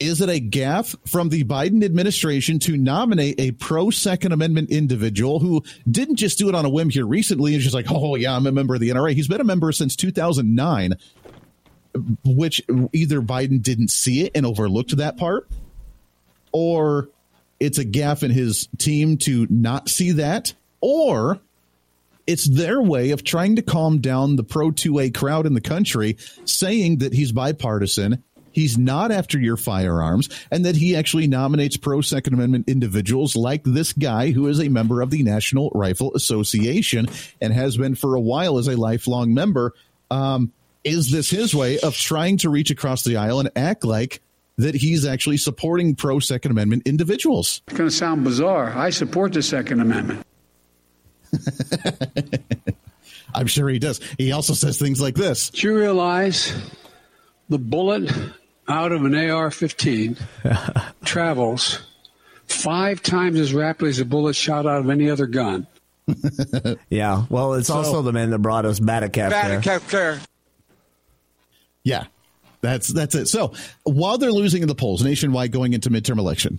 Is 0.00 0.20
it 0.20 0.28
a 0.28 0.40
gaffe 0.40 0.94
from 1.08 1.28
the 1.28 1.42
Biden 1.44 1.84
administration 1.84 2.60
to 2.60 2.76
nominate 2.76 3.40
a 3.40 3.50
pro 3.52 3.90
Second 3.90 4.32
Amendment 4.32 4.70
individual 4.70 5.40
who 5.40 5.64
didn't 5.90 6.16
just 6.16 6.38
do 6.38 6.48
it 6.48 6.54
on 6.54 6.64
a 6.64 6.68
whim 6.68 6.88
here 6.88 7.06
recently 7.06 7.54
and 7.54 7.62
just 7.62 7.74
like, 7.74 7.86
oh, 7.90 8.14
yeah, 8.14 8.36
I'm 8.36 8.46
a 8.46 8.52
member 8.52 8.74
of 8.74 8.80
the 8.80 8.90
NRA? 8.90 9.12
He's 9.14 9.26
been 9.28 9.40
a 9.40 9.44
member 9.44 9.72
since 9.72 9.96
2009, 9.96 10.94
which 12.24 12.62
either 12.92 13.20
Biden 13.20 13.60
didn't 13.60 13.90
see 13.90 14.24
it 14.24 14.32
and 14.36 14.46
overlooked 14.46 14.96
that 14.96 15.16
part, 15.16 15.48
or 16.52 17.08
it's 17.58 17.78
a 17.78 17.84
gaffe 17.84 18.22
in 18.22 18.30
his 18.30 18.68
team 18.78 19.16
to 19.18 19.48
not 19.50 19.88
see 19.88 20.12
that, 20.12 20.54
or 20.80 21.40
it's 22.28 22.44
their 22.44 22.80
way 22.82 23.10
of 23.10 23.24
trying 23.24 23.56
to 23.56 23.62
calm 23.62 24.00
down 24.00 24.36
the 24.36 24.44
pro 24.44 24.70
2A 24.70 25.14
crowd 25.14 25.46
in 25.46 25.54
the 25.54 25.62
country, 25.62 26.18
saying 26.44 26.98
that 26.98 27.14
he's 27.14 27.32
bipartisan, 27.32 28.22
he's 28.52 28.76
not 28.76 29.10
after 29.10 29.38
your 29.38 29.56
firearms, 29.56 30.28
and 30.50 30.66
that 30.66 30.76
he 30.76 30.94
actually 30.94 31.26
nominates 31.26 31.78
pro 31.78 32.02
Second 32.02 32.34
Amendment 32.34 32.68
individuals 32.68 33.34
like 33.34 33.64
this 33.64 33.94
guy 33.94 34.30
who 34.30 34.46
is 34.46 34.60
a 34.60 34.68
member 34.68 35.00
of 35.00 35.08
the 35.08 35.22
National 35.22 35.70
Rifle 35.74 36.14
Association 36.14 37.08
and 37.40 37.54
has 37.54 37.78
been 37.78 37.94
for 37.94 38.14
a 38.14 38.20
while 38.20 38.58
as 38.58 38.68
a 38.68 38.76
lifelong 38.76 39.32
member. 39.32 39.72
Um, 40.10 40.52
is 40.84 41.10
this 41.10 41.30
his 41.30 41.54
way 41.54 41.78
of 41.78 41.96
trying 41.96 42.36
to 42.38 42.50
reach 42.50 42.70
across 42.70 43.04
the 43.04 43.16
aisle 43.16 43.40
and 43.40 43.50
act 43.56 43.86
like 43.86 44.20
that 44.58 44.74
he's 44.74 45.06
actually 45.06 45.38
supporting 45.38 45.94
pro 45.94 46.18
Second 46.18 46.50
Amendment 46.50 46.82
individuals? 46.84 47.62
It's 47.68 47.78
going 47.78 47.88
to 47.88 47.96
sound 47.96 48.22
bizarre. 48.22 48.76
I 48.76 48.90
support 48.90 49.32
the 49.32 49.42
Second 49.42 49.80
Amendment. 49.80 50.26
I'm 53.34 53.46
sure 53.46 53.68
he 53.68 53.78
does. 53.78 54.00
He 54.18 54.32
also 54.32 54.54
says 54.54 54.78
things 54.78 55.00
like 55.00 55.14
this. 55.14 55.50
Do 55.50 55.68
you 55.68 55.76
realize 55.76 56.52
the 57.48 57.58
bullet 57.58 58.10
out 58.66 58.92
of 58.92 59.04
an 59.04 59.14
AR 59.14 59.50
15 59.50 60.16
travels 61.04 61.80
five 62.46 63.02
times 63.02 63.38
as 63.38 63.54
rapidly 63.54 63.90
as 63.90 64.00
a 64.00 64.04
bullet 64.04 64.34
shot 64.34 64.66
out 64.66 64.80
of 64.80 64.90
any 64.90 65.10
other 65.10 65.26
gun? 65.26 65.66
yeah. 66.88 67.24
Well, 67.28 67.54
it's 67.54 67.68
so, 67.68 67.76
also 67.76 68.02
the 68.02 68.12
man 68.12 68.30
that 68.30 68.38
brought 68.38 68.64
us 68.64 68.80
Batacap. 68.80 69.30
Batacap 69.30 69.88
there. 69.90 70.20
Yeah. 71.84 72.06
That's 72.60 72.88
that's 72.88 73.14
it. 73.14 73.26
So 73.26 73.52
while 73.84 74.18
they're 74.18 74.32
losing 74.32 74.62
in 74.62 74.68
the 74.68 74.74
polls 74.74 75.04
nationwide 75.04 75.52
going 75.52 75.74
into 75.74 75.90
midterm 75.90 76.18
election, 76.18 76.58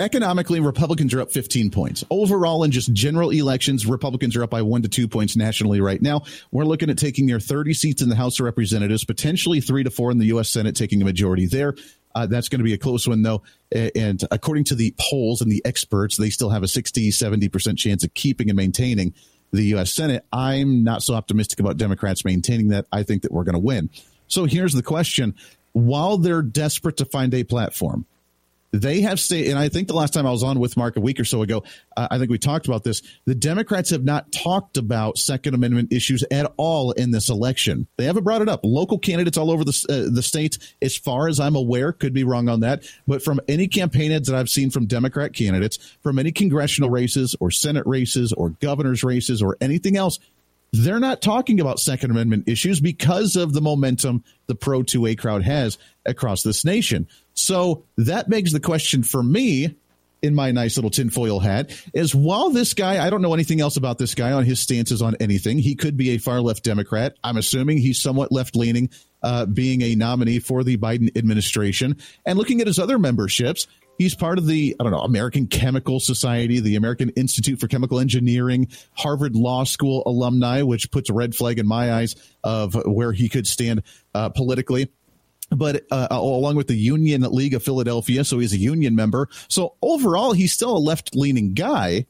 Economically, 0.00 0.60
Republicans 0.60 1.12
are 1.12 1.20
up 1.20 1.30
15 1.30 1.70
points. 1.70 2.02
Overall, 2.08 2.64
in 2.64 2.70
just 2.70 2.90
general 2.94 3.28
elections, 3.28 3.84
Republicans 3.84 4.34
are 4.34 4.42
up 4.42 4.48
by 4.48 4.62
one 4.62 4.80
to 4.80 4.88
two 4.88 5.06
points 5.06 5.36
nationally 5.36 5.82
right 5.82 6.00
now. 6.00 6.22
We're 6.50 6.64
looking 6.64 6.88
at 6.88 6.96
taking 6.96 7.26
near 7.26 7.38
30 7.38 7.74
seats 7.74 8.00
in 8.00 8.08
the 8.08 8.16
House 8.16 8.40
of 8.40 8.46
Representatives, 8.46 9.04
potentially 9.04 9.60
three 9.60 9.84
to 9.84 9.90
four 9.90 10.10
in 10.10 10.16
the 10.16 10.26
U.S. 10.28 10.48
Senate, 10.48 10.74
taking 10.74 11.02
a 11.02 11.04
majority 11.04 11.44
there. 11.44 11.74
Uh, 12.14 12.24
that's 12.24 12.48
going 12.48 12.60
to 12.60 12.64
be 12.64 12.72
a 12.72 12.78
close 12.78 13.06
one, 13.06 13.20
though. 13.20 13.42
And 13.70 14.24
according 14.30 14.64
to 14.64 14.74
the 14.74 14.94
polls 14.98 15.42
and 15.42 15.52
the 15.52 15.60
experts, 15.66 16.16
they 16.16 16.30
still 16.30 16.48
have 16.48 16.62
a 16.62 16.68
60, 16.68 17.10
70% 17.10 17.76
chance 17.76 18.02
of 18.02 18.14
keeping 18.14 18.48
and 18.48 18.56
maintaining 18.56 19.12
the 19.52 19.64
U.S. 19.64 19.92
Senate. 19.92 20.24
I'm 20.32 20.82
not 20.82 21.02
so 21.02 21.12
optimistic 21.12 21.60
about 21.60 21.76
Democrats 21.76 22.24
maintaining 22.24 22.68
that. 22.68 22.86
I 22.90 23.02
think 23.02 23.20
that 23.22 23.32
we're 23.32 23.44
going 23.44 23.52
to 23.52 23.58
win. 23.58 23.90
So 24.28 24.46
here's 24.46 24.72
the 24.72 24.82
question. 24.82 25.34
While 25.72 26.16
they're 26.16 26.40
desperate 26.40 26.96
to 26.96 27.04
find 27.04 27.34
a 27.34 27.44
platform, 27.44 28.06
they 28.72 29.00
have 29.00 29.18
stated, 29.18 29.50
and 29.50 29.58
I 29.58 29.68
think 29.68 29.88
the 29.88 29.94
last 29.94 30.14
time 30.14 30.26
I 30.26 30.30
was 30.30 30.42
on 30.42 30.60
with 30.60 30.76
Mark 30.76 30.96
a 30.96 31.00
week 31.00 31.18
or 31.18 31.24
so 31.24 31.42
ago, 31.42 31.64
uh, 31.96 32.08
I 32.10 32.18
think 32.18 32.30
we 32.30 32.38
talked 32.38 32.66
about 32.66 32.84
this. 32.84 33.02
The 33.24 33.34
Democrats 33.34 33.90
have 33.90 34.04
not 34.04 34.30
talked 34.30 34.76
about 34.76 35.18
Second 35.18 35.54
Amendment 35.54 35.92
issues 35.92 36.24
at 36.30 36.52
all 36.56 36.92
in 36.92 37.10
this 37.10 37.28
election. 37.28 37.88
They 37.96 38.04
haven't 38.04 38.24
brought 38.24 38.42
it 38.42 38.48
up. 38.48 38.60
Local 38.62 38.98
candidates 38.98 39.36
all 39.36 39.50
over 39.50 39.64
the 39.64 39.86
uh, 39.88 40.14
the 40.14 40.22
state, 40.22 40.58
as 40.80 40.96
far 40.96 41.28
as 41.28 41.40
I'm 41.40 41.56
aware, 41.56 41.92
could 41.92 42.12
be 42.12 42.24
wrong 42.24 42.48
on 42.48 42.60
that, 42.60 42.84
but 43.06 43.22
from 43.22 43.40
any 43.48 43.66
campaign 43.66 44.12
ads 44.12 44.28
that 44.28 44.36
I've 44.36 44.48
seen 44.48 44.70
from 44.70 44.86
Democrat 44.86 45.32
candidates, 45.32 45.78
from 46.02 46.18
any 46.18 46.30
congressional 46.30 46.90
races 46.90 47.34
or 47.40 47.50
Senate 47.50 47.86
races 47.86 48.32
or 48.32 48.50
governor's 48.60 49.02
races 49.02 49.42
or 49.42 49.56
anything 49.60 49.96
else, 49.96 50.18
they're 50.72 51.00
not 51.00 51.22
talking 51.22 51.60
about 51.60 51.80
Second 51.80 52.10
Amendment 52.10 52.44
issues 52.46 52.80
because 52.80 53.36
of 53.36 53.52
the 53.52 53.60
momentum 53.60 54.22
the 54.46 54.54
pro 54.54 54.82
2A 54.82 55.18
crowd 55.18 55.42
has 55.42 55.78
across 56.06 56.42
this 56.42 56.64
nation. 56.64 57.08
So 57.34 57.84
that 57.96 58.28
begs 58.28 58.52
the 58.52 58.60
question 58.60 59.02
for 59.02 59.22
me 59.22 59.74
in 60.22 60.34
my 60.34 60.50
nice 60.50 60.76
little 60.76 60.90
tinfoil 60.90 61.40
hat 61.40 61.70
is 61.94 62.14
while 62.14 62.50
this 62.50 62.74
guy, 62.74 63.04
I 63.04 63.10
don't 63.10 63.22
know 63.22 63.34
anything 63.34 63.60
else 63.60 63.76
about 63.76 63.98
this 63.98 64.14
guy 64.14 64.32
on 64.32 64.44
his 64.44 64.60
stances 64.60 65.02
on 65.02 65.16
anything. 65.20 65.58
He 65.58 65.74
could 65.74 65.96
be 65.96 66.10
a 66.10 66.18
far 66.18 66.40
left 66.40 66.64
Democrat. 66.64 67.16
I'm 67.24 67.36
assuming 67.36 67.78
he's 67.78 68.00
somewhat 68.00 68.30
left 68.30 68.54
leaning, 68.54 68.90
uh, 69.22 69.46
being 69.46 69.82
a 69.82 69.94
nominee 69.94 70.38
for 70.38 70.62
the 70.62 70.76
Biden 70.76 71.16
administration. 71.16 71.96
And 72.26 72.38
looking 72.38 72.60
at 72.60 72.66
his 72.66 72.78
other 72.78 72.98
memberships, 72.98 73.66
he's 74.00 74.14
part 74.14 74.38
of 74.38 74.46
the, 74.46 74.74
I 74.80 74.82
don't 74.82 74.92
know, 74.92 75.00
American 75.00 75.46
Chemical 75.46 76.00
Society, 76.00 76.58
the 76.58 76.76
American 76.76 77.10
Institute 77.10 77.60
for 77.60 77.68
Chemical 77.68 78.00
Engineering, 78.00 78.68
Harvard 78.94 79.36
Law 79.36 79.64
School 79.64 80.02
alumni, 80.06 80.62
which 80.62 80.90
puts 80.90 81.10
a 81.10 81.12
red 81.12 81.34
flag 81.34 81.58
in 81.58 81.66
my 81.66 81.92
eyes 81.92 82.16
of 82.42 82.74
where 82.86 83.12
he 83.12 83.28
could 83.28 83.46
stand 83.46 83.82
uh, 84.14 84.30
politically 84.30 84.90
but 85.52 85.84
uh, 85.90 86.06
along 86.12 86.54
with 86.54 86.68
the 86.68 86.76
Union 86.76 87.22
League 87.22 87.54
of 87.54 87.62
Philadelphia, 87.64 88.22
so 88.22 88.38
he's 88.38 88.52
a 88.52 88.56
union 88.56 88.94
member. 88.94 89.28
So 89.48 89.74
overall, 89.82 90.32
he's 90.32 90.52
still 90.52 90.76
a 90.76 90.78
left 90.78 91.16
leaning 91.16 91.54
guy. 91.54 92.06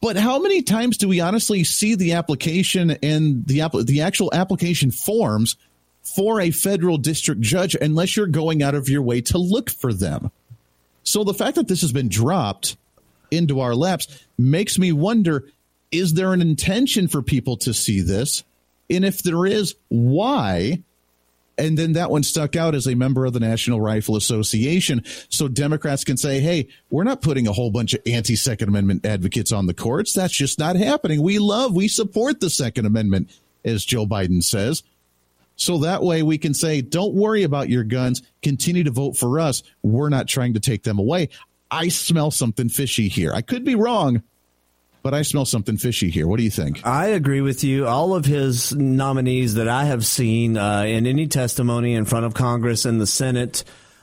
But 0.00 0.16
how 0.16 0.40
many 0.40 0.62
times 0.62 0.96
do 0.96 1.06
we 1.06 1.20
honestly 1.20 1.62
see 1.62 1.94
the 1.94 2.14
application 2.14 2.98
and 3.00 3.46
the 3.46 3.60
app- 3.60 3.74
the 3.84 4.00
actual 4.00 4.28
application 4.34 4.90
forms 4.90 5.54
for 6.02 6.40
a 6.40 6.50
federal 6.50 6.98
district 6.98 7.42
judge 7.42 7.76
unless 7.76 8.16
you're 8.16 8.26
going 8.26 8.60
out 8.60 8.74
of 8.74 8.88
your 8.88 9.02
way 9.02 9.20
to 9.20 9.38
look 9.38 9.70
for 9.70 9.92
them? 9.92 10.32
So 11.02 11.24
the 11.24 11.34
fact 11.34 11.56
that 11.56 11.68
this 11.68 11.80
has 11.80 11.92
been 11.92 12.08
dropped 12.08 12.76
into 13.30 13.60
our 13.60 13.74
laps 13.74 14.24
makes 14.38 14.78
me 14.78 14.92
wonder 14.92 15.48
is 15.92 16.14
there 16.14 16.32
an 16.32 16.40
intention 16.40 17.08
for 17.08 17.20
people 17.20 17.56
to 17.58 17.74
see 17.74 18.00
this? 18.00 18.44
And 18.88 19.04
if 19.04 19.22
there 19.24 19.44
is, 19.44 19.74
why? 19.88 20.82
and 21.60 21.76
then 21.76 21.92
that 21.92 22.10
one 22.10 22.22
stuck 22.22 22.56
out 22.56 22.74
as 22.74 22.86
a 22.86 22.94
member 22.94 23.26
of 23.26 23.34
the 23.34 23.40
National 23.40 23.80
Rifle 23.80 24.16
Association. 24.16 25.02
So 25.28 25.46
Democrats 25.46 26.04
can 26.04 26.16
say, 26.16 26.40
hey, 26.40 26.68
we're 26.88 27.04
not 27.04 27.20
putting 27.20 27.46
a 27.46 27.52
whole 27.52 27.70
bunch 27.70 27.92
of 27.92 28.00
anti 28.06 28.34
Second 28.34 28.70
Amendment 28.70 29.04
advocates 29.04 29.52
on 29.52 29.66
the 29.66 29.74
courts. 29.74 30.14
That's 30.14 30.34
just 30.34 30.58
not 30.58 30.76
happening. 30.76 31.22
We 31.22 31.38
love, 31.38 31.74
we 31.74 31.86
support 31.86 32.40
the 32.40 32.50
Second 32.50 32.86
Amendment, 32.86 33.30
as 33.64 33.84
Joe 33.84 34.06
Biden 34.06 34.42
says. 34.42 34.82
So 35.60 35.76
that 35.78 36.02
way 36.02 36.22
we 36.22 36.38
can 36.38 36.54
say, 36.54 36.80
don't 36.80 37.12
worry 37.12 37.42
about 37.42 37.68
your 37.68 37.84
guns. 37.84 38.22
Continue 38.42 38.82
to 38.84 38.90
vote 38.90 39.18
for 39.18 39.38
us. 39.38 39.62
We're 39.82 40.08
not 40.08 40.26
trying 40.26 40.54
to 40.54 40.60
take 40.60 40.84
them 40.84 40.98
away. 40.98 41.28
I 41.70 41.88
smell 41.88 42.30
something 42.30 42.70
fishy 42.70 43.08
here. 43.08 43.30
I 43.34 43.42
could 43.42 43.62
be 43.62 43.74
wrong, 43.74 44.22
but 45.02 45.12
I 45.12 45.20
smell 45.20 45.44
something 45.44 45.76
fishy 45.76 46.08
here. 46.08 46.26
What 46.26 46.38
do 46.38 46.44
you 46.44 46.50
think? 46.50 46.84
I 46.86 47.08
agree 47.08 47.42
with 47.42 47.62
you. 47.62 47.86
All 47.86 48.14
of 48.14 48.24
his 48.24 48.74
nominees 48.74 49.54
that 49.54 49.68
I 49.68 49.84
have 49.84 50.06
seen 50.06 50.56
uh, 50.56 50.84
in 50.84 51.06
any 51.06 51.26
testimony 51.26 51.94
in 51.94 52.06
front 52.06 52.24
of 52.24 52.32
Congress 52.32 52.86
and 52.86 52.98
the 52.98 53.06
Senate 53.06 53.62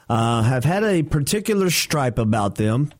uh, 0.09 0.43
have 0.43 0.63
had 0.63 0.83
a 0.83 1.01
particular 1.01 1.71
stripe 1.71 2.19
about 2.19 2.55
them 2.55 2.93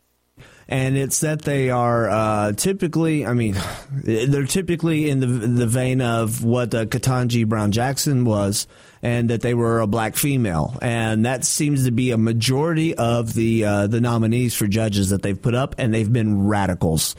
and 0.70 0.98
it's 0.98 1.22
that 1.22 1.44
they 1.44 1.70
are 1.70 2.10
uh, 2.10 2.52
typically, 2.52 3.26
I 3.26 3.34
mean, 3.34 3.56
they're 3.92 4.46
typically 4.46 5.10
in 5.10 5.20
the 5.20 5.28
the 5.28 5.68
vein 5.68 6.02
of 6.02 6.44
what 6.44 6.74
uh, 6.74 6.86
Ketanji 6.86 7.48
Brown 7.48 7.72
Jackson 7.72 8.26
was, 8.26 8.68
and 9.02 9.30
that 9.30 9.42
they 9.42 9.54
were 9.54 9.80
a 9.80 9.88
black 9.88 10.16
female, 10.16 10.78
and 10.82 11.26
that 11.26 11.46
seems 11.46 11.86
to 11.86 11.92
be 11.92 12.12
a 12.12 12.18
majority 12.18 12.96
of 12.96 13.34
the 13.34 13.64
uh, 13.64 13.88
the 13.88 14.02
nominees 14.02 14.56
for 14.56 14.68
judges 14.68 15.10
that 15.12 15.22
they've 15.22 15.42
put 15.42 15.56
up, 15.56 15.76
and 15.78 15.94
they've 15.94 16.12
been 16.12 16.48
radicals. 16.48 17.16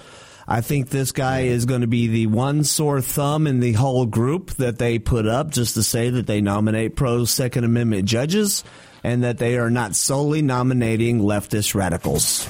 I 0.50 0.62
think 0.62 0.88
this 0.88 1.12
guy 1.12 1.40
is 1.40 1.66
going 1.66 1.82
to 1.82 1.86
be 1.86 2.06
the 2.06 2.26
one 2.26 2.64
sore 2.64 3.02
thumb 3.02 3.46
in 3.46 3.60
the 3.60 3.74
whole 3.74 4.06
group 4.06 4.52
that 4.52 4.78
they 4.78 4.98
put 4.98 5.26
up 5.26 5.50
just 5.50 5.74
to 5.74 5.82
say 5.82 6.08
that 6.08 6.26
they 6.26 6.40
nominate 6.40 6.96
pro 6.96 7.26
Second 7.26 7.64
Amendment 7.64 8.06
judges 8.06 8.64
and 9.04 9.24
that 9.24 9.36
they 9.36 9.58
are 9.58 9.70
not 9.70 9.94
solely 9.94 10.40
nominating 10.40 11.20
leftist 11.20 11.74
radicals. 11.74 12.48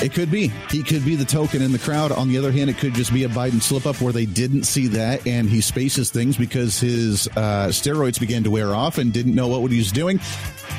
It 0.00 0.12
could 0.12 0.30
be. 0.30 0.52
He 0.70 0.84
could 0.84 1.04
be 1.04 1.16
the 1.16 1.24
token 1.24 1.60
in 1.60 1.72
the 1.72 1.78
crowd. 1.78 2.12
On 2.12 2.28
the 2.28 2.38
other 2.38 2.52
hand, 2.52 2.70
it 2.70 2.78
could 2.78 2.94
just 2.94 3.12
be 3.12 3.24
a 3.24 3.28
Biden 3.28 3.60
slip 3.60 3.84
up 3.84 4.00
where 4.00 4.12
they 4.12 4.26
didn't 4.26 4.62
see 4.62 4.86
that 4.88 5.26
and 5.26 5.48
he 5.48 5.60
spaces 5.60 6.10
things 6.10 6.36
because 6.36 6.78
his 6.78 7.26
uh, 7.36 7.66
steroids 7.68 8.20
began 8.20 8.44
to 8.44 8.50
wear 8.50 8.74
off 8.74 8.98
and 8.98 9.12
didn't 9.12 9.34
know 9.34 9.48
what 9.48 9.72
he 9.72 9.78
was 9.78 9.90
doing. 9.90 10.20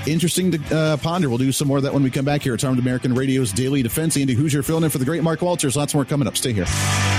Interesting 0.07 0.51
to 0.51 0.75
uh, 0.75 0.97
ponder. 0.97 1.27
We'll 1.27 1.37
do 1.37 1.51
some 1.51 1.67
more 1.67 1.77
of 1.77 1.83
that 1.83 1.93
when 1.93 2.01
we 2.01 2.09
come 2.09 2.23
back 2.23 2.41
here. 2.41 2.53
It's 2.53 2.63
Armed 2.63 2.79
American 2.79 3.13
Radio's 3.13 3.51
Daily 3.51 3.83
Defense. 3.83 4.15
Andy 4.15 4.35
Hoosier 4.35 4.63
filling 4.63 4.85
in 4.85 4.89
for 4.89 4.99
the 4.99 5.05
great 5.05 5.21
Mark 5.21 5.41
Walters. 5.41 5.75
Lots 5.75 5.93
more 5.93 6.05
coming 6.05 6.25
up. 6.25 6.37
Stay 6.37 6.53
here. 6.53 7.18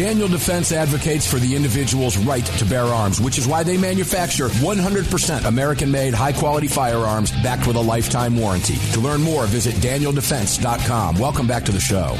Daniel 0.00 0.28
Defense 0.28 0.72
advocates 0.72 1.30
for 1.30 1.38
the 1.38 1.54
individual's 1.54 2.16
right 2.16 2.46
to 2.46 2.64
bear 2.64 2.84
arms, 2.84 3.20
which 3.20 3.36
is 3.36 3.46
why 3.46 3.62
they 3.62 3.76
manufacture 3.76 4.48
100% 4.48 5.44
American 5.44 5.90
made, 5.90 6.14
high 6.14 6.32
quality 6.32 6.68
firearms 6.68 7.30
backed 7.42 7.66
with 7.66 7.76
a 7.76 7.80
lifetime 7.80 8.34
warranty. 8.34 8.76
To 8.94 9.00
learn 9.00 9.20
more, 9.20 9.44
visit 9.44 9.74
DanielDefense.com. 9.74 11.18
Welcome 11.18 11.46
back 11.46 11.66
to 11.66 11.72
the 11.72 11.80
show. 11.80 12.16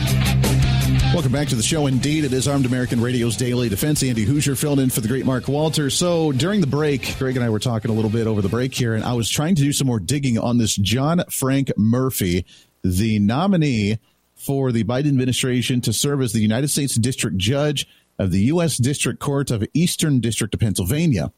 Welcome 1.15 1.33
back 1.33 1.49
to 1.49 1.55
the 1.55 1.63
show. 1.63 1.87
Indeed, 1.87 2.25
it 2.25 2.35
is 2.35 2.47
Armed 2.47 2.67
American 2.67 3.01
Radio's 3.01 3.39
Daily 3.39 3.71
Defense. 3.71 4.03
Andy 4.03 4.25
Hoosier 4.25 4.57
filled 4.57 4.79
in 4.79 4.91
for 4.91 5.01
the 5.01 5.09
great 5.09 5.25
Mark 5.25 5.49
Walter. 5.49 5.89
So 5.89 6.33
during 6.33 6.61
the 6.61 6.67
break, 6.67 7.17
Greg 7.19 7.37
and 7.37 7.43
I 7.43 7.49
were 7.49 7.61
talking 7.61 7.91
a 7.91 7.95
little 7.95 8.11
bit 8.11 8.27
over 8.27 8.43
the 8.43 8.51
break 8.51 8.75
here, 8.75 8.95
and 8.95 9.03
I 9.03 9.15
was 9.15 9.31
trying 9.31 9.55
to 9.55 9.63
do 9.63 9.73
some 9.73 9.87
more 9.87 10.01
digging 10.01 10.37
on 10.39 10.59
this 10.59 10.77
John 10.77 11.23
Frank 11.31 11.73
Murphy, 11.79 12.45
the 12.85 13.19
nominee 13.21 13.99
for 14.41 14.73
the 14.73 14.85
Biden 14.85 15.09
administration 15.09 15.83
to 15.83 15.93
serve 15.93 16.23
as 16.23 16.33
the 16.33 16.41
United 16.41 16.69
States 16.69 16.95
District 16.95 17.37
Judge 17.37 17.87
of 18.19 18.31
the 18.31 18.41
U.S. 18.45 18.79
District 18.79 19.21
Court 19.21 19.51
of 19.51 19.65
Eastern 19.75 20.21
District 20.21 20.55
of 20.55 20.61
Pennsylvania. 20.61 21.31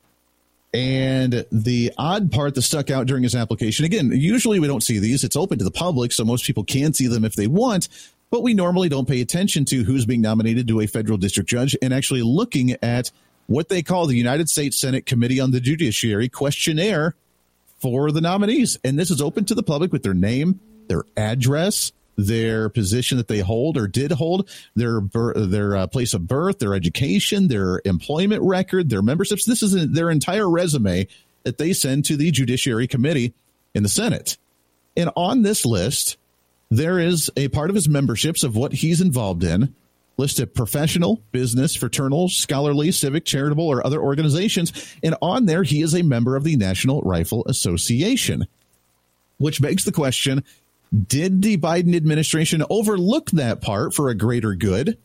And 0.73 1.45
the 1.51 1.93
odd 1.99 2.31
part 2.31 2.55
that 2.55 2.63
stuck 2.63 2.91
out 2.91 3.07
during 3.07 3.25
his 3.25 3.35
application, 3.35 3.85
again, 3.85 4.11
usually 4.13 4.61
we 4.61 4.69
don't 4.69 4.83
see 4.83 4.99
these. 4.99 5.25
It's 5.25 5.37
open 5.37 5.59
to 5.59 5.65
the 5.65 5.71
public, 5.71 6.13
so 6.13 6.25
most 6.25 6.45
people 6.45 6.65
can 6.65 6.95
see 6.95 7.09
them 7.09 7.25
if 7.25 7.35
they 7.35 7.47
want, 7.47 7.89
but 8.31 8.43
we 8.43 8.55
normally 8.55 8.89
don't 8.89 9.09
pay 9.09 9.21
attention 9.21 9.65
to 9.67 9.83
who's 9.83 10.07
being 10.07 10.23
nominated 10.23 10.69
to 10.69 10.81
a 10.81 10.87
federal 10.87 11.19
district 11.19 11.51
judge 11.51 11.77
and 11.83 11.93
actually 11.93 12.23
looking 12.23 12.77
at 12.83 13.11
what 13.49 13.69
they 13.69 13.83
call 13.83 14.07
the 14.07 14.17
United 14.17 14.49
States 14.49 14.81
Senate 14.81 15.07
Committee 15.07 15.41
on 15.41 15.51
the 15.51 15.61
Judiciary 15.61 16.29
questionnaire 16.29 17.17
for 17.81 18.13
the 18.13 18.21
nominees. 18.21 18.79
And 18.85 18.99
this 18.99 19.11
is 19.11 19.21
open 19.21 19.45
to 19.47 19.55
the 19.55 19.63
public 19.63 19.93
with 19.93 20.05
their 20.05 20.15
name, 20.15 20.61
their 20.87 21.03
address, 21.17 21.93
their 22.17 22.69
position 22.69 23.17
that 23.19 23.29
they 23.29 23.41
hold 23.41 23.77
or 23.77 23.89
did 23.89 24.13
hold, 24.13 24.49
their 24.75 25.01
their 25.35 25.77
uh, 25.77 25.87
place 25.87 26.15
of 26.15 26.27
birth, 26.27 26.59
their 26.59 26.75
education, 26.75 27.49
their 27.49 27.81
employment 27.85 28.43
record, 28.43 28.91
their 28.91 29.03
memberships. 29.03 29.47
This 29.47 29.63
is 29.63 29.93
their 29.93 30.11
entire 30.11 30.49
resume 30.49 31.07
that 31.45 31.59
they 31.59 31.73
send 31.73 32.05
to 32.07 32.17
the 32.17 32.31
Judiciary 32.31 32.87
Committee 32.87 33.35
in 33.75 33.83
the 33.83 33.89
Senate. 33.89 34.37
And 34.97 35.11
on 35.17 35.43
this 35.43 35.65
list, 35.65 36.19
there 36.71 36.99
is 36.99 37.31
a 37.37 37.49
part 37.49 37.71
of 37.71 37.75
his 37.75 37.89
memberships 37.89 38.45
of 38.45 38.57
what 38.57 38.73
he's 38.73 39.01
involved 39.01 39.45
in 39.45 39.75
listed 40.19 40.55
professional, 40.55 41.21
business, 41.33 41.75
fraternal, 41.75 42.29
scholarly, 42.29 42.93
civic, 42.93 43.25
charitable, 43.25 43.67
or 43.67 43.85
other 43.85 44.01
organizations. 44.01 44.95
And 45.03 45.17
on 45.23 45.47
there, 45.47 45.63
he 45.63 45.83
is 45.83 45.95
a 45.95 46.03
member 46.03 46.37
of 46.37 46.45
the 46.45 46.57
National 46.57 47.01
Rifle 47.03 47.45
Association, 47.47 48.47
which 49.39 49.61
begs 49.61 49.85
the 49.85 49.93
question 49.93 50.45
did 50.93 51.43
the 51.43 51.57
Biden 51.57 51.97
administration 51.97 52.63
overlook 52.69 53.31
that 53.31 53.61
part 53.61 53.95
for 53.95 54.09
a 54.09 54.15
greater 54.15 54.55
good? 54.55 54.99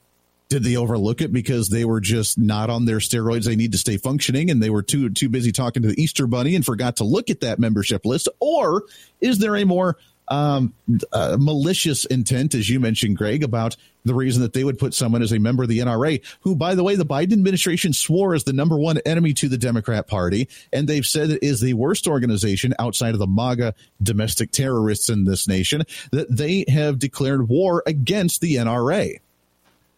Did 0.50 0.64
they 0.64 0.78
overlook 0.78 1.22
it 1.22 1.34
because 1.34 1.70
they 1.70 1.84
were 1.84 2.00
just 2.00 2.38
not 2.38 2.70
on 2.70 2.86
their 2.86 3.00
steroids? 3.00 3.46
They 3.46 3.56
need 3.56 3.74
to 3.74 3.78
stay 3.78 3.98
functioning 3.98 4.50
and 4.50 4.64
they 4.64 4.70
were 4.70 4.84
too 4.84 5.10
too 5.10 5.28
busy 5.28 5.52
talking 5.52 5.82
to 5.84 5.90
the 5.90 6.02
Easter 6.02 6.26
Bunny 6.26 6.56
and 6.56 6.66
forgot 6.66 6.98
to 6.98 7.04
look 7.04 7.30
at 7.30 7.42
that 7.42 7.60
membership 7.60 8.06
list? 8.06 8.30
Or 8.40 8.84
is 9.20 9.40
there 9.40 9.58
a 9.58 9.66
more 9.66 9.98
um, 10.28 10.74
uh, 11.14 11.38
malicious 11.40 12.06
intent, 12.06 12.56
as 12.56 12.70
you 12.70 12.80
mentioned, 12.80 13.18
Greg, 13.18 13.44
about 13.44 13.76
the 14.06 14.14
reason 14.14 14.42
that 14.42 14.54
they 14.54 14.64
would 14.64 14.80
put 14.80 14.94
someone 14.94 15.22
as 15.22 15.32
a 15.32 15.40
member 15.40 15.64
of 15.64 15.70
the 15.70 15.80
NRA, 15.80 16.22
who, 16.42 16.56
by 16.56 16.76
the 16.76 16.84
way, 16.84 16.96
the 16.96 17.06
Biden 17.06 17.34
administration 17.34 17.94
swore 17.94 18.34
is 18.34 18.44
the 18.44 18.54
number 18.54 18.78
one 18.78 19.00
enemy 19.06 19.34
to 19.34 19.50
the 19.50 19.58
Democrat 19.58 20.08
Party, 20.08 20.48
and 20.72 20.88
they've 20.88 21.06
said 21.06 21.30
it 21.30 21.44
is 21.44 21.62
the 21.62 21.74
worst 21.74 22.08
organization 22.08 22.74
outside 22.80 23.14
of 23.14 23.20
the 23.20 23.28
MAGA 23.28 23.74
domestic 24.02 24.52
terrorists 24.52 25.10
in 25.10 25.26
this 25.26 25.48
nation, 25.48 25.84
that 26.12 26.36
they 26.36 26.66
have 26.68 27.00
declared 27.00 27.50
war 27.50 27.84
against 27.86 28.42
the 28.42 28.56
NRA. 28.56 29.20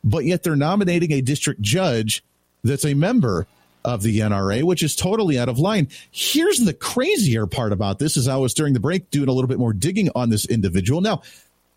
But 0.03 0.25
yet 0.25 0.43
they're 0.43 0.55
nominating 0.55 1.11
a 1.11 1.21
district 1.21 1.61
judge 1.61 2.23
that's 2.63 2.85
a 2.85 2.93
member 2.93 3.47
of 3.85 4.03
the 4.03 4.19
NRA, 4.19 4.63
which 4.63 4.83
is 4.83 4.95
totally 4.95 5.39
out 5.39 5.49
of 5.49 5.59
line. 5.59 5.87
Here's 6.11 6.59
the 6.59 6.73
crazier 6.73 7.47
part 7.47 7.71
about 7.71 7.99
this 7.99 8.17
as 8.17 8.27
I 8.27 8.37
was 8.37 8.53
during 8.53 8.73
the 8.73 8.79
break 8.79 9.09
doing 9.09 9.29
a 9.29 9.31
little 9.31 9.47
bit 9.47 9.59
more 9.59 9.73
digging 9.73 10.09
on 10.15 10.29
this 10.29 10.45
individual. 10.45 11.01
Now, 11.01 11.21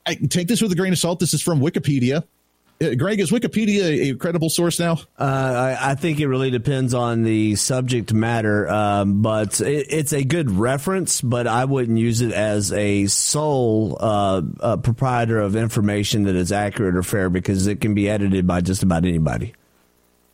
I 0.06 0.14
take 0.14 0.48
this 0.48 0.60
with 0.60 0.72
a 0.72 0.74
grain 0.74 0.92
of 0.92 0.98
salt. 0.98 1.20
This 1.20 1.34
is 1.34 1.42
from 1.42 1.60
Wikipedia. 1.60 2.24
Uh, 2.82 2.94
Greg, 2.94 3.20
is 3.20 3.30
Wikipedia 3.30 4.10
a 4.10 4.16
credible 4.16 4.50
source 4.50 4.80
now? 4.80 4.94
Uh, 5.18 5.76
I, 5.80 5.92
I, 5.92 5.94
think 5.94 6.18
it 6.18 6.26
really 6.26 6.50
depends 6.50 6.94
on 6.94 7.22
the 7.22 7.54
subject 7.54 8.12
matter, 8.12 8.68
um, 8.68 9.22
but 9.22 9.60
it, 9.60 9.86
it's 9.90 10.12
a 10.12 10.24
good 10.24 10.50
reference. 10.50 11.20
But 11.20 11.46
I 11.46 11.64
wouldn't 11.64 11.98
use 11.98 12.22
it 12.22 12.32
as 12.32 12.72
a 12.72 13.06
sole 13.06 13.96
uh, 14.00 14.76
proprietor 14.78 15.38
of 15.38 15.54
information 15.54 16.24
that 16.24 16.34
is 16.34 16.50
accurate 16.50 16.96
or 16.96 17.02
fair 17.02 17.30
because 17.30 17.66
it 17.66 17.80
can 17.80 17.94
be 17.94 18.08
edited 18.08 18.46
by 18.46 18.60
just 18.62 18.82
about 18.82 19.04
anybody. 19.04 19.54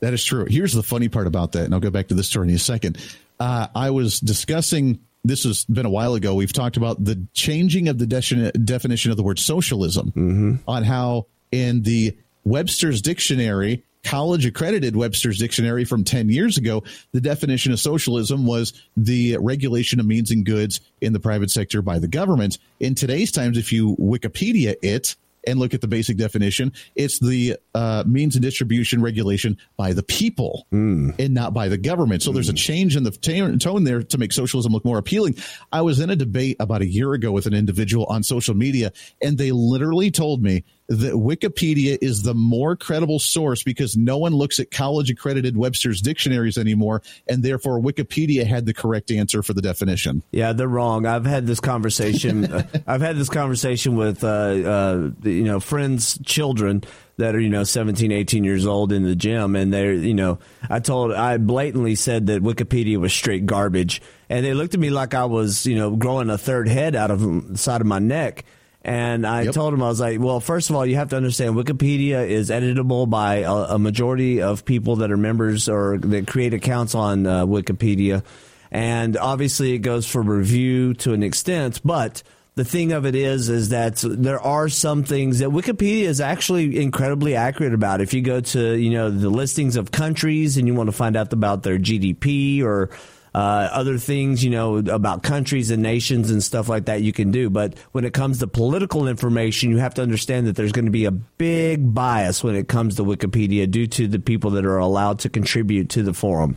That 0.00 0.14
is 0.14 0.24
true. 0.24 0.46
Here's 0.48 0.72
the 0.72 0.82
funny 0.82 1.08
part 1.08 1.26
about 1.26 1.52
that, 1.52 1.64
and 1.64 1.74
I'll 1.74 1.80
go 1.80 1.90
back 1.90 2.08
to 2.08 2.14
this 2.14 2.28
story 2.28 2.48
in 2.48 2.54
a 2.54 2.58
second. 2.58 2.98
Uh, 3.40 3.68
I 3.74 3.90
was 3.90 4.20
discussing 4.20 5.00
this 5.24 5.44
has 5.44 5.64
been 5.64 5.86
a 5.86 5.90
while 5.90 6.14
ago. 6.14 6.34
We've 6.34 6.52
talked 6.52 6.76
about 6.76 7.04
the 7.04 7.26
changing 7.34 7.88
of 7.88 7.98
the 7.98 8.06
de- 8.06 8.52
definition 8.52 9.10
of 9.10 9.16
the 9.16 9.22
word 9.22 9.38
socialism 9.38 10.08
mm-hmm. 10.08 10.54
on 10.66 10.84
how 10.84 11.26
in 11.50 11.82
the 11.82 12.16
Webster's 12.44 13.02
dictionary, 13.02 13.84
college 14.04 14.46
accredited 14.46 14.96
Webster's 14.96 15.38
dictionary 15.38 15.84
from 15.84 16.04
10 16.04 16.28
years 16.28 16.56
ago, 16.56 16.84
the 17.12 17.20
definition 17.20 17.72
of 17.72 17.80
socialism 17.80 18.46
was 18.46 18.72
the 18.96 19.36
regulation 19.38 20.00
of 20.00 20.06
means 20.06 20.30
and 20.30 20.46
goods 20.46 20.80
in 21.00 21.12
the 21.12 21.20
private 21.20 21.50
sector 21.50 21.82
by 21.82 21.98
the 21.98 22.08
government. 22.08 22.58
In 22.80 22.94
today's 22.94 23.32
times, 23.32 23.58
if 23.58 23.72
you 23.72 23.96
Wikipedia 23.96 24.76
it, 24.82 25.16
and 25.48 25.58
look 25.58 25.74
at 25.74 25.80
the 25.80 25.88
basic 25.88 26.16
definition, 26.16 26.72
it's 26.94 27.18
the 27.18 27.56
uh, 27.74 28.04
means 28.06 28.36
and 28.36 28.42
distribution 28.42 29.02
regulation 29.02 29.56
by 29.76 29.92
the 29.92 30.02
people 30.02 30.66
mm. 30.72 31.18
and 31.18 31.34
not 31.34 31.54
by 31.54 31.68
the 31.68 31.78
government. 31.78 32.22
So 32.22 32.30
mm. 32.30 32.34
there's 32.34 32.48
a 32.48 32.52
hmm. 32.52 32.56
change 32.56 32.96
in 32.96 33.02
the 33.02 33.10
t- 33.10 33.56
tone 33.58 33.84
there 33.84 34.02
to 34.02 34.18
make 34.18 34.32
socialism 34.32 34.72
look 34.72 34.84
more 34.84 34.98
appealing. 34.98 35.36
I 35.72 35.82
was 35.82 36.00
in 36.00 36.10
a 36.10 36.16
debate 36.16 36.56
about 36.60 36.82
a 36.82 36.86
year 36.86 37.12
ago 37.14 37.32
with 37.32 37.46
an 37.46 37.54
individual 37.54 38.06
on 38.06 38.22
social 38.22 38.54
media, 38.54 38.92
and 39.22 39.38
they 39.38 39.52
literally 39.52 40.10
told 40.10 40.42
me 40.42 40.64
that 40.88 41.12
Wikipedia 41.12 41.98
is 42.00 42.22
the 42.22 42.34
more 42.34 42.74
credible 42.74 43.18
source 43.18 43.62
because 43.62 43.96
no 43.96 44.16
one 44.16 44.34
looks 44.34 44.58
at 44.58 44.70
college 44.70 45.10
accredited 45.10 45.56
Webster's 45.56 46.00
dictionaries 46.00 46.56
anymore, 46.56 47.02
and 47.26 47.42
therefore 47.42 47.78
Wikipedia 47.78 48.46
had 48.46 48.64
the 48.64 48.72
correct 48.72 49.10
answer 49.10 49.42
for 49.42 49.52
the 49.52 49.60
definition. 49.60 50.22
Yeah, 50.30 50.54
they're 50.54 50.66
wrong. 50.66 51.04
I've 51.04 51.26
had 51.26 51.46
this 51.46 51.60
conversation. 51.60 52.48
Uh, 52.58 52.62
I've 52.86 53.00
had 53.02 53.16
this 53.16 53.28
conversation 53.28 53.94
with 53.96 54.24
uh, 54.24 54.28
uh, 54.28 55.10
you 55.22 55.44
know 55.44 55.60
friends' 55.60 56.18
children 56.24 56.82
that 57.18 57.34
are 57.34 57.40
you 57.40 57.50
know 57.50 57.62
17 57.62 58.10
18 58.10 58.42
years 58.42 58.64
old 58.64 58.90
in 58.90 59.02
the 59.02 59.14
gym 59.14 59.54
and 59.54 59.72
they're 59.72 59.92
you 59.92 60.14
know 60.14 60.38
i 60.70 60.80
told 60.80 61.12
i 61.12 61.36
blatantly 61.36 61.94
said 61.94 62.28
that 62.28 62.42
wikipedia 62.42 62.96
was 62.96 63.12
straight 63.12 63.44
garbage 63.44 64.00
and 64.28 64.46
they 64.46 64.54
looked 64.54 64.74
at 64.74 64.80
me 64.80 64.88
like 64.88 65.14
i 65.14 65.24
was 65.24 65.66
you 65.66 65.76
know 65.76 65.94
growing 65.94 66.30
a 66.30 66.38
third 66.38 66.68
head 66.68 66.96
out 66.96 67.10
of 67.10 67.20
the 67.20 67.58
side 67.58 67.80
of 67.80 67.86
my 67.86 67.98
neck 67.98 68.44
and 68.88 69.26
I 69.26 69.42
yep. 69.42 69.52
told 69.52 69.74
him, 69.74 69.82
I 69.82 69.88
was 69.88 70.00
like, 70.00 70.18
well, 70.18 70.40
first 70.40 70.70
of 70.70 70.76
all, 70.76 70.86
you 70.86 70.96
have 70.96 71.10
to 71.10 71.16
understand 71.16 71.54
Wikipedia 71.54 72.26
is 72.26 72.48
editable 72.48 73.08
by 73.08 73.40
a, 73.40 73.52
a 73.52 73.78
majority 73.78 74.40
of 74.40 74.64
people 74.64 74.96
that 74.96 75.10
are 75.10 75.16
members 75.18 75.68
or 75.68 75.98
that 75.98 76.26
create 76.26 76.54
accounts 76.54 76.94
on 76.94 77.26
uh, 77.26 77.44
Wikipedia. 77.44 78.24
And 78.70 79.18
obviously 79.18 79.74
it 79.74 79.80
goes 79.80 80.06
for 80.06 80.22
review 80.22 80.94
to 80.94 81.12
an 81.12 81.22
extent, 81.22 81.82
but 81.84 82.22
the 82.54 82.64
thing 82.64 82.92
of 82.92 83.04
it 83.04 83.14
is, 83.14 83.50
is 83.50 83.68
that 83.68 84.02
there 84.02 84.40
are 84.40 84.70
some 84.70 85.04
things 85.04 85.40
that 85.40 85.50
Wikipedia 85.50 86.04
is 86.04 86.22
actually 86.22 86.80
incredibly 86.80 87.36
accurate 87.36 87.74
about. 87.74 88.00
If 88.00 88.14
you 88.14 88.22
go 88.22 88.40
to, 88.40 88.74
you 88.74 88.88
know, 88.88 89.10
the 89.10 89.28
listings 89.28 89.76
of 89.76 89.90
countries 89.90 90.56
and 90.56 90.66
you 90.66 90.72
want 90.72 90.86
to 90.86 90.96
find 90.96 91.14
out 91.14 91.30
about 91.34 91.62
their 91.62 91.78
GDP 91.78 92.62
or 92.62 92.88
uh, 93.34 93.68
other 93.72 93.98
things, 93.98 94.42
you 94.42 94.50
know, 94.50 94.76
about 94.76 95.22
countries 95.22 95.70
and 95.70 95.82
nations 95.82 96.30
and 96.30 96.42
stuff 96.42 96.68
like 96.68 96.86
that 96.86 97.02
you 97.02 97.12
can 97.12 97.30
do. 97.30 97.50
But 97.50 97.78
when 97.92 98.04
it 98.04 98.12
comes 98.12 98.38
to 98.38 98.46
political 98.46 99.08
information, 99.08 99.70
you 99.70 99.78
have 99.78 99.94
to 99.94 100.02
understand 100.02 100.46
that 100.46 100.56
there's 100.56 100.72
going 100.72 100.86
to 100.86 100.90
be 100.90 101.04
a 101.04 101.10
big 101.10 101.94
bias 101.94 102.42
when 102.42 102.54
it 102.54 102.68
comes 102.68 102.96
to 102.96 103.04
Wikipedia 103.04 103.70
due 103.70 103.86
to 103.86 104.08
the 104.08 104.18
people 104.18 104.50
that 104.52 104.64
are 104.64 104.78
allowed 104.78 105.20
to 105.20 105.28
contribute 105.28 105.90
to 105.90 106.02
the 106.02 106.14
forum. 106.14 106.56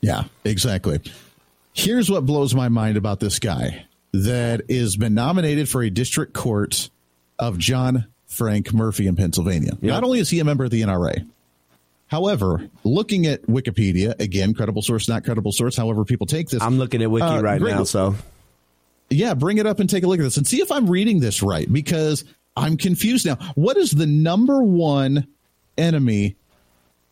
Yeah, 0.00 0.24
exactly. 0.44 1.00
Here's 1.72 2.10
what 2.10 2.26
blows 2.26 2.54
my 2.54 2.68
mind 2.68 2.96
about 2.96 3.20
this 3.20 3.38
guy 3.38 3.86
that 4.12 4.70
has 4.70 4.96
been 4.96 5.14
nominated 5.14 5.68
for 5.68 5.82
a 5.82 5.90
district 5.90 6.32
court 6.34 6.90
of 7.38 7.58
John 7.58 8.06
Frank 8.26 8.72
Murphy 8.72 9.06
in 9.06 9.16
Pennsylvania. 9.16 9.72
Yep. 9.80 9.82
Not 9.82 10.04
only 10.04 10.18
is 10.18 10.30
he 10.30 10.40
a 10.40 10.44
member 10.44 10.64
of 10.64 10.70
the 10.70 10.82
NRA, 10.82 11.26
however, 12.08 12.68
looking 12.84 13.26
at 13.26 13.42
Wikipedia, 13.42 14.18
again, 14.20 14.54
credible 14.54 14.82
source, 14.82 15.08
not 15.08 15.24
credible 15.24 15.52
source, 15.52 15.76
however 15.76 16.04
people 16.04 16.26
take 16.26 16.48
this. 16.48 16.62
I'm 16.62 16.78
looking 16.78 17.02
at 17.02 17.10
Wiki 17.10 17.24
uh, 17.24 17.40
right 17.40 17.60
now, 17.60 17.84
so. 17.84 18.16
Yeah, 19.10 19.34
bring 19.34 19.58
it 19.58 19.66
up 19.66 19.80
and 19.80 19.88
take 19.88 20.04
a 20.04 20.06
look 20.06 20.18
at 20.18 20.22
this 20.22 20.36
and 20.36 20.46
see 20.46 20.60
if 20.60 20.70
I'm 20.70 20.90
reading 20.90 21.20
this 21.20 21.42
right 21.42 21.70
because 21.72 22.24
I'm 22.56 22.76
confused 22.76 23.24
now. 23.24 23.36
What 23.54 23.76
is 23.76 23.90
the 23.90 24.06
number 24.06 24.62
one 24.62 25.28
enemy 25.78 26.36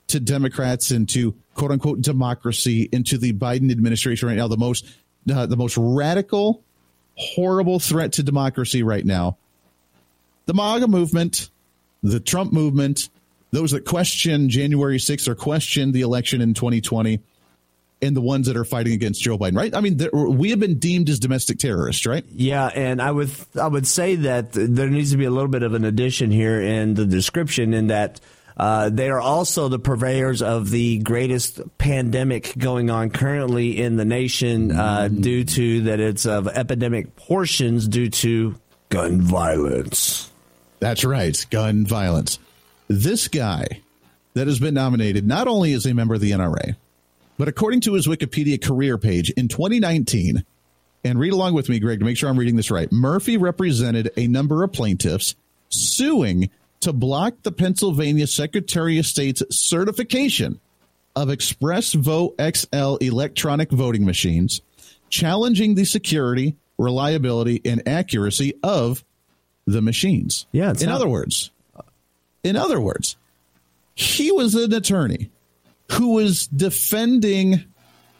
to 0.08 0.20
Democrats 0.20 0.90
and 0.90 1.08
to 1.10 1.34
quote 1.54 1.70
unquote 1.70 2.02
democracy 2.02 2.88
into 2.92 3.16
the 3.16 3.32
Biden 3.32 3.70
administration 3.70 4.28
right 4.28 4.36
now? 4.36 4.48
The 4.48 4.58
most 4.58 4.86
uh, 5.32 5.46
the 5.46 5.56
most 5.56 5.76
radical, 5.78 6.62
horrible 7.14 7.78
threat 7.78 8.12
to 8.14 8.22
democracy 8.22 8.82
right 8.82 9.04
now. 9.04 9.38
The 10.44 10.54
MAGA 10.54 10.88
movement, 10.88 11.50
the 12.02 12.20
Trump 12.20 12.52
movement, 12.52 13.08
those 13.52 13.70
that 13.72 13.84
question 13.84 14.48
January 14.48 14.98
6th 14.98 15.28
or 15.28 15.34
question 15.34 15.92
the 15.92 16.02
election 16.02 16.40
in 16.40 16.54
2020 16.54 17.20
and 18.02 18.14
the 18.14 18.20
ones 18.20 18.46
that 18.46 18.56
are 18.56 18.64
fighting 18.64 18.92
against 18.92 19.22
Joe 19.22 19.38
Biden, 19.38 19.56
right? 19.56 19.74
I 19.74 19.80
mean, 19.80 19.98
we 20.12 20.50
have 20.50 20.60
been 20.60 20.78
deemed 20.78 21.08
as 21.08 21.18
domestic 21.18 21.58
terrorists, 21.58 22.04
right? 22.04 22.24
Yeah, 22.30 22.66
and 22.66 23.00
I 23.00 23.10
would 23.10 23.30
I 23.60 23.66
would 23.66 23.86
say 23.86 24.16
that 24.16 24.52
there 24.52 24.88
needs 24.88 25.12
to 25.12 25.16
be 25.16 25.24
a 25.24 25.30
little 25.30 25.48
bit 25.48 25.62
of 25.62 25.74
an 25.74 25.84
addition 25.84 26.30
here 26.30 26.60
in 26.60 26.94
the 26.94 27.06
description, 27.06 27.72
in 27.72 27.86
that 27.86 28.20
uh, 28.56 28.90
they 28.90 29.08
are 29.08 29.20
also 29.20 29.68
the 29.68 29.78
purveyors 29.78 30.42
of 30.42 30.70
the 30.70 30.98
greatest 30.98 31.60
pandemic 31.78 32.52
going 32.56 32.90
on 32.90 33.10
currently 33.10 33.80
in 33.80 33.96
the 33.96 34.04
nation, 34.04 34.72
uh, 34.72 35.04
mm-hmm. 35.04 35.20
due 35.20 35.44
to 35.44 35.82
that 35.82 36.00
it's 36.00 36.26
of 36.26 36.48
epidemic 36.48 37.16
portions 37.16 37.88
due 37.88 38.10
to 38.10 38.54
gun 38.90 39.20
violence. 39.22 40.30
That's 40.80 41.04
right, 41.04 41.46
gun 41.50 41.86
violence. 41.86 42.38
This 42.88 43.28
guy 43.28 43.66
that 44.34 44.46
has 44.46 44.58
been 44.58 44.74
nominated 44.74 45.26
not 45.26 45.48
only 45.48 45.72
is 45.72 45.86
a 45.86 45.94
member 45.94 46.14
of 46.14 46.20
the 46.20 46.30
NRA 46.32 46.76
but 47.38 47.48
according 47.48 47.80
to 47.82 47.94
his 47.94 48.06
Wikipedia 48.06 48.62
career 48.62 48.98
page, 48.98 49.30
in 49.30 49.48
2019, 49.48 50.44
and 51.04 51.18
read 51.18 51.32
along 51.32 51.54
with 51.54 51.68
me, 51.68 51.78
Greg, 51.78 51.98
to 51.98 52.04
make 52.04 52.16
sure 52.16 52.28
I'm 52.28 52.38
reading 52.38 52.56
this 52.56 52.70
right, 52.70 52.90
Murphy 52.90 53.36
represented 53.36 54.10
a 54.16 54.26
number 54.26 54.62
of 54.62 54.72
plaintiffs 54.72 55.34
suing 55.68 56.50
to 56.80 56.92
block 56.92 57.34
the 57.42 57.52
Pennsylvania 57.52 58.26
Secretary 58.26 58.98
of 58.98 59.06
State's 59.06 59.42
certification 59.50 60.60
of 61.14 61.30
Express 61.30 61.92
Vote 61.92 62.34
XL 62.40 62.96
electronic 62.96 63.70
voting 63.70 64.04
machines, 64.04 64.60
challenging 65.08 65.74
the 65.74 65.84
security, 65.84 66.56
reliability, 66.78 67.60
and 67.64 67.86
accuracy 67.86 68.54
of 68.62 69.04
the 69.66 69.82
machines. 69.82 70.46
Yeah. 70.52 70.70
in 70.70 70.86
not- 70.86 70.96
other 70.96 71.08
words, 71.08 71.50
in 72.46 72.56
other 72.56 72.80
words, 72.80 73.16
he 73.94 74.30
was 74.30 74.54
an 74.54 74.72
attorney 74.72 75.30
who 75.92 76.14
was 76.14 76.46
defending. 76.48 77.64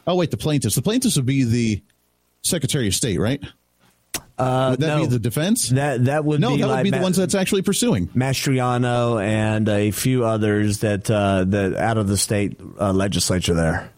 Oh 0.06 0.16
wait, 0.16 0.30
the 0.30 0.36
plaintiffs. 0.36 0.74
The 0.74 0.82
plaintiffs 0.82 1.16
would 1.16 1.26
be 1.26 1.44
the 1.44 1.82
Secretary 2.42 2.88
of 2.88 2.94
State, 2.94 3.18
right? 3.18 3.42
Uh, 4.38 4.68
would 4.70 4.80
that 4.80 4.86
no. 4.86 5.00
be 5.00 5.06
the 5.06 5.18
defense? 5.18 5.70
That 5.70 6.04
that 6.06 6.24
would 6.24 6.40
no, 6.40 6.50
be 6.54 6.60
that 6.60 6.66
would 6.66 6.72
like 6.72 6.84
be 6.84 6.90
the 6.90 7.00
ones 7.00 7.16
that's 7.16 7.34
actually 7.34 7.62
pursuing 7.62 8.08
Mastriano 8.08 9.22
and 9.22 9.68
a 9.68 9.90
few 9.90 10.24
others 10.24 10.80
that 10.80 11.10
uh, 11.10 11.44
that 11.44 11.74
out 11.76 11.96
of 11.96 12.08
the 12.08 12.16
state 12.16 12.60
uh, 12.78 12.92
legislature 12.92 13.54
there. 13.54 13.90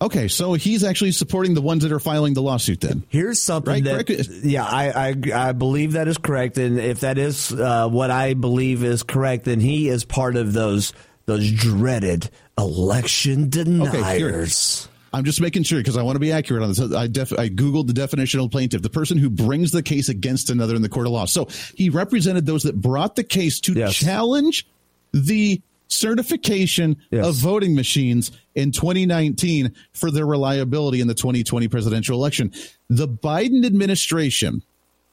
Okay, 0.00 0.28
so 0.28 0.52
he's 0.52 0.84
actually 0.84 1.10
supporting 1.10 1.54
the 1.54 1.60
ones 1.60 1.82
that 1.82 1.90
are 1.90 1.98
filing 1.98 2.34
the 2.34 2.42
lawsuit. 2.42 2.80
Then 2.80 3.04
here's 3.08 3.42
something 3.42 3.84
right? 3.84 4.06
that 4.06 4.40
yeah, 4.44 4.64
I, 4.64 5.08
I, 5.08 5.48
I 5.48 5.52
believe 5.52 5.92
that 5.92 6.06
is 6.06 6.18
correct, 6.18 6.56
and 6.56 6.78
if 6.78 7.00
that 7.00 7.18
is 7.18 7.52
uh, 7.52 7.88
what 7.88 8.10
I 8.10 8.34
believe 8.34 8.84
is 8.84 9.02
correct, 9.02 9.44
then 9.44 9.58
he 9.58 9.88
is 9.88 10.04
part 10.04 10.36
of 10.36 10.52
those 10.52 10.92
those 11.26 11.50
dreaded 11.50 12.30
election 12.56 13.50
deniers. 13.50 14.86
Okay, 14.86 14.94
I'm 15.12 15.24
just 15.24 15.40
making 15.40 15.64
sure 15.64 15.78
because 15.80 15.96
I 15.96 16.02
want 16.02 16.16
to 16.16 16.20
be 16.20 16.32
accurate 16.32 16.62
on 16.62 16.68
this. 16.68 16.80
I, 16.80 17.06
def, 17.06 17.32
I 17.32 17.48
Googled 17.48 17.86
the 17.86 17.92
definition 17.92 18.40
of 18.40 18.50
plaintiff, 18.50 18.82
the 18.82 18.90
person 18.90 19.18
who 19.18 19.30
brings 19.30 19.72
the 19.72 19.82
case 19.82 20.08
against 20.08 20.50
another 20.50 20.76
in 20.76 20.82
the 20.82 20.88
court 20.88 21.06
of 21.06 21.12
law. 21.12 21.24
So 21.24 21.48
he 21.74 21.90
represented 21.90 22.46
those 22.46 22.64
that 22.64 22.80
brought 22.80 23.16
the 23.16 23.24
case 23.24 23.60
to 23.60 23.72
yes. 23.72 23.94
challenge 23.94 24.66
the 25.12 25.62
certification 25.88 26.96
yes. 27.10 27.26
of 27.26 27.34
voting 27.34 27.74
machines 27.74 28.30
in 28.54 28.70
2019 28.70 29.74
for 29.92 30.10
their 30.10 30.26
reliability 30.26 31.00
in 31.00 31.08
the 31.08 31.14
2020 31.14 31.68
presidential 31.68 32.16
election. 32.16 32.52
The 32.88 33.08
Biden 33.08 33.64
administration, 33.64 34.62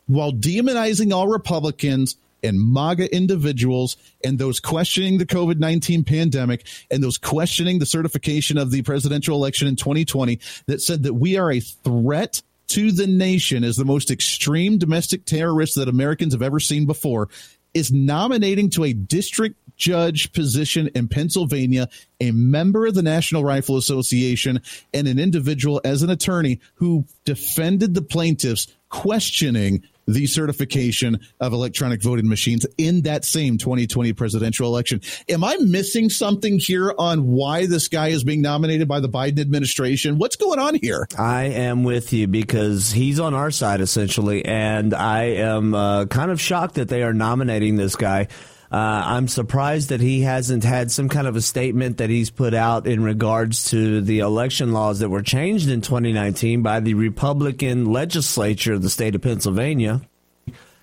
while 0.08 0.32
demonizing 0.32 1.14
all 1.14 1.28
Republicans, 1.28 2.18
and 2.44 2.60
MAGA 2.60 3.14
individuals 3.14 3.98
and 4.24 4.38
those 4.38 4.60
questioning 4.60 5.18
the 5.18 5.26
COVID 5.26 5.58
19 5.58 6.04
pandemic 6.04 6.68
and 6.92 7.04
those 7.04 7.18
questioning 7.18 7.80
the 7.80 7.86
certification 7.86 8.58
of 8.58 8.70
the 8.70 8.84
presidential 8.84 9.36
election 9.36 9.68
in 9.68 9.76
2020 9.76 10.40
that 10.68 10.82
said 10.82 11.04
that 11.04 11.16
we 11.16 11.38
are 11.38 11.52
a 11.52 11.60
threat 11.60 12.42
to 12.68 12.92
the 12.92 13.08
nation 13.08 13.64
as 13.64 13.78
the 13.78 13.86
most 13.86 14.12
extreme 14.12 14.78
domestic 14.78 15.26
terrorist 15.26 15.76
that 15.76 15.90
Americans 15.90 16.34
have 16.34 16.42
ever 16.42 16.60
seen 16.60 16.86
before 16.86 17.30
is 17.74 17.92
nominating 17.92 18.70
to 18.72 18.84
a 18.86 18.94
district 18.94 19.58
judge 19.76 20.32
position 20.34 20.90
in 20.96 21.08
Pennsylvania, 21.08 21.90
a 22.20 22.32
member 22.32 22.86
of 22.86 22.96
the 22.96 23.04
National 23.04 23.44
Rifle 23.44 23.78
Association, 23.78 24.62
and 24.94 25.08
an 25.08 25.20
individual 25.20 25.82
as 25.84 26.02
an 26.04 26.10
attorney 26.10 26.60
who 26.76 27.06
defended 27.26 27.94
the 27.94 28.02
plaintiffs 28.02 28.68
questioning 28.90 29.84
the 30.08 30.28
certification 30.28 31.20
of 31.40 31.54
electronic 31.54 32.02
voting 32.02 32.28
machines 32.28 32.66
in 32.78 33.02
that 33.02 33.26
same 33.26 33.58
2020 33.58 34.14
presidential 34.14 34.68
election. 34.68 35.02
Am 35.30 35.44
I 35.44 35.58
missing 35.58 36.10
something 36.10 36.60
here 36.60 36.94
on 36.98 37.28
why 37.28 37.66
this 37.66 37.88
guy 37.88 38.10
is 38.10 38.24
being 38.24 38.42
nominated 38.42 38.88
by 38.88 39.00
the 39.00 39.10
Biden 39.10 39.40
administration? 39.40 40.18
What's 40.18 40.36
going 40.36 40.60
on 40.60 40.76
here? 40.76 41.08
I 41.18 41.46
am 41.46 41.84
with 41.84 42.14
you 42.14 42.28
because 42.28 42.92
he's 42.92 43.20
on 43.20 43.34
our 43.34 43.52
side 43.52 43.82
essentially, 43.82 44.46
and 44.46 44.94
I 44.94 45.24
am 45.24 45.74
uh, 45.74 46.06
kind 46.06 46.32
of 46.32 46.40
shocked 46.40 46.76
that 46.76 46.88
they 46.88 47.04
are 47.04 47.14
nominating 47.14 47.76
this 47.76 47.96
guy. 47.96 48.28
Uh, 48.76 49.04
I'm 49.06 49.30
surprised 49.30 49.88
that 49.88 50.02
he 50.02 50.20
hasn't 50.20 50.66
had 50.66 50.92
some 50.92 51.08
kind 51.08 51.28
of 51.28 51.38
a 51.38 51.42
statement 51.42 52.00
that 52.00 52.10
he's 52.10 52.30
put 52.30 52.54
out 52.54 52.88
in 52.88 53.02
regards 53.06 53.70
to 53.70 54.02
the 54.02 54.20
election 54.20 54.74
laws 54.74 55.00
that 55.00 55.08
were 55.08 55.22
changed 55.22 55.70
in 55.70 55.80
2019 55.80 56.62
by 56.62 56.82
the 56.82 56.94
Republican 56.94 57.86
legislature 57.86 58.74
of 58.74 58.82
the 58.82 58.90
state 58.90 59.16
of 59.16 59.22
Pennsylvania, 59.22 60.02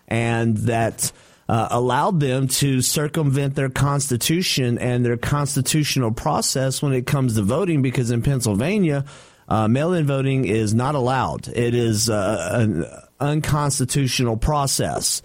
and 0.09 0.57
that 0.57 1.13
uh, 1.51 1.69
allowed 1.71 2.19
them 2.19 2.49
to 2.49 2.81
circumvent 2.81 3.57
their 3.57 3.69
constitution 3.69 4.79
and 4.79 5.05
their 5.05 5.19
constitutional 5.19 6.13
process 6.13 6.81
when 6.81 6.95
it 6.95 7.07
comes 7.07 7.35
to 7.35 7.43
voting. 7.43 7.83
Because 7.83 8.11
in 8.11 8.23
Pennsylvania, 8.23 9.05
uh, 9.51 9.69
mail-in 9.69 10.07
voting 10.07 10.47
is 10.47 10.73
not 10.73 10.95
allowed. 10.95 11.47
It 11.49 11.75
is 11.75 12.09
uh, 12.09 12.49
an 12.53 12.87
unconstitutional 13.21 14.39
process. 14.39 15.21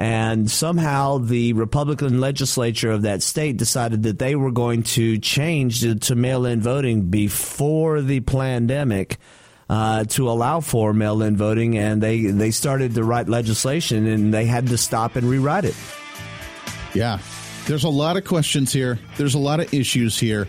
And 0.00 0.50
somehow 0.50 1.18
the 1.18 1.52
Republican 1.52 2.20
legislature 2.20 2.90
of 2.90 3.02
that 3.02 3.22
state 3.22 3.58
decided 3.58 4.04
that 4.04 4.18
they 4.18 4.34
were 4.34 4.50
going 4.50 4.82
to 4.94 5.18
change 5.18 5.82
to, 5.82 5.94
to 5.96 6.14
mail 6.14 6.46
in 6.46 6.62
voting 6.62 7.10
before 7.10 8.00
the 8.00 8.20
pandemic. 8.20 9.18
Uh, 9.68 10.02
to 10.02 10.28
allow 10.28 10.58
for 10.58 10.92
mail-in 10.92 11.36
voting, 11.36 11.78
and 11.78 12.02
they 12.02 12.22
they 12.22 12.50
started 12.50 12.92
to 12.92 13.04
write 13.04 13.28
legislation, 13.28 14.04
and 14.04 14.34
they 14.34 14.44
had 14.44 14.66
to 14.66 14.76
stop 14.76 15.14
and 15.14 15.30
rewrite 15.30 15.64
it. 15.64 15.76
Yeah, 16.92 17.20
there's 17.68 17.84
a 17.84 17.88
lot 17.88 18.16
of 18.16 18.24
questions 18.24 18.72
here. 18.72 18.98
There's 19.16 19.34
a 19.34 19.38
lot 19.38 19.60
of 19.60 19.72
issues 19.72 20.18
here. 20.18 20.48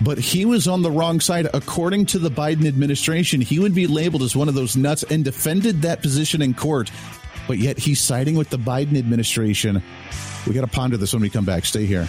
But 0.00 0.16
he 0.16 0.46
was 0.46 0.66
on 0.66 0.80
the 0.80 0.90
wrong 0.90 1.20
side. 1.20 1.46
According 1.52 2.06
to 2.06 2.18
the 2.18 2.30
Biden 2.30 2.66
administration, 2.66 3.42
he 3.42 3.58
would 3.58 3.74
be 3.74 3.86
labeled 3.86 4.22
as 4.22 4.34
one 4.34 4.48
of 4.48 4.54
those 4.54 4.78
nuts 4.78 5.02
and 5.10 5.22
defended 5.22 5.82
that 5.82 6.00
position 6.00 6.40
in 6.40 6.54
court 6.54 6.90
but 7.46 7.58
yet 7.58 7.78
he's 7.78 8.00
siding 8.00 8.36
with 8.36 8.50
the 8.50 8.58
Biden 8.58 8.98
administration. 8.98 9.82
We 10.46 10.52
got 10.54 10.62
to 10.62 10.66
ponder 10.66 10.96
this 10.96 11.12
when 11.12 11.22
we 11.22 11.30
come 11.30 11.44
back. 11.44 11.64
Stay 11.64 11.86
here. 11.86 12.08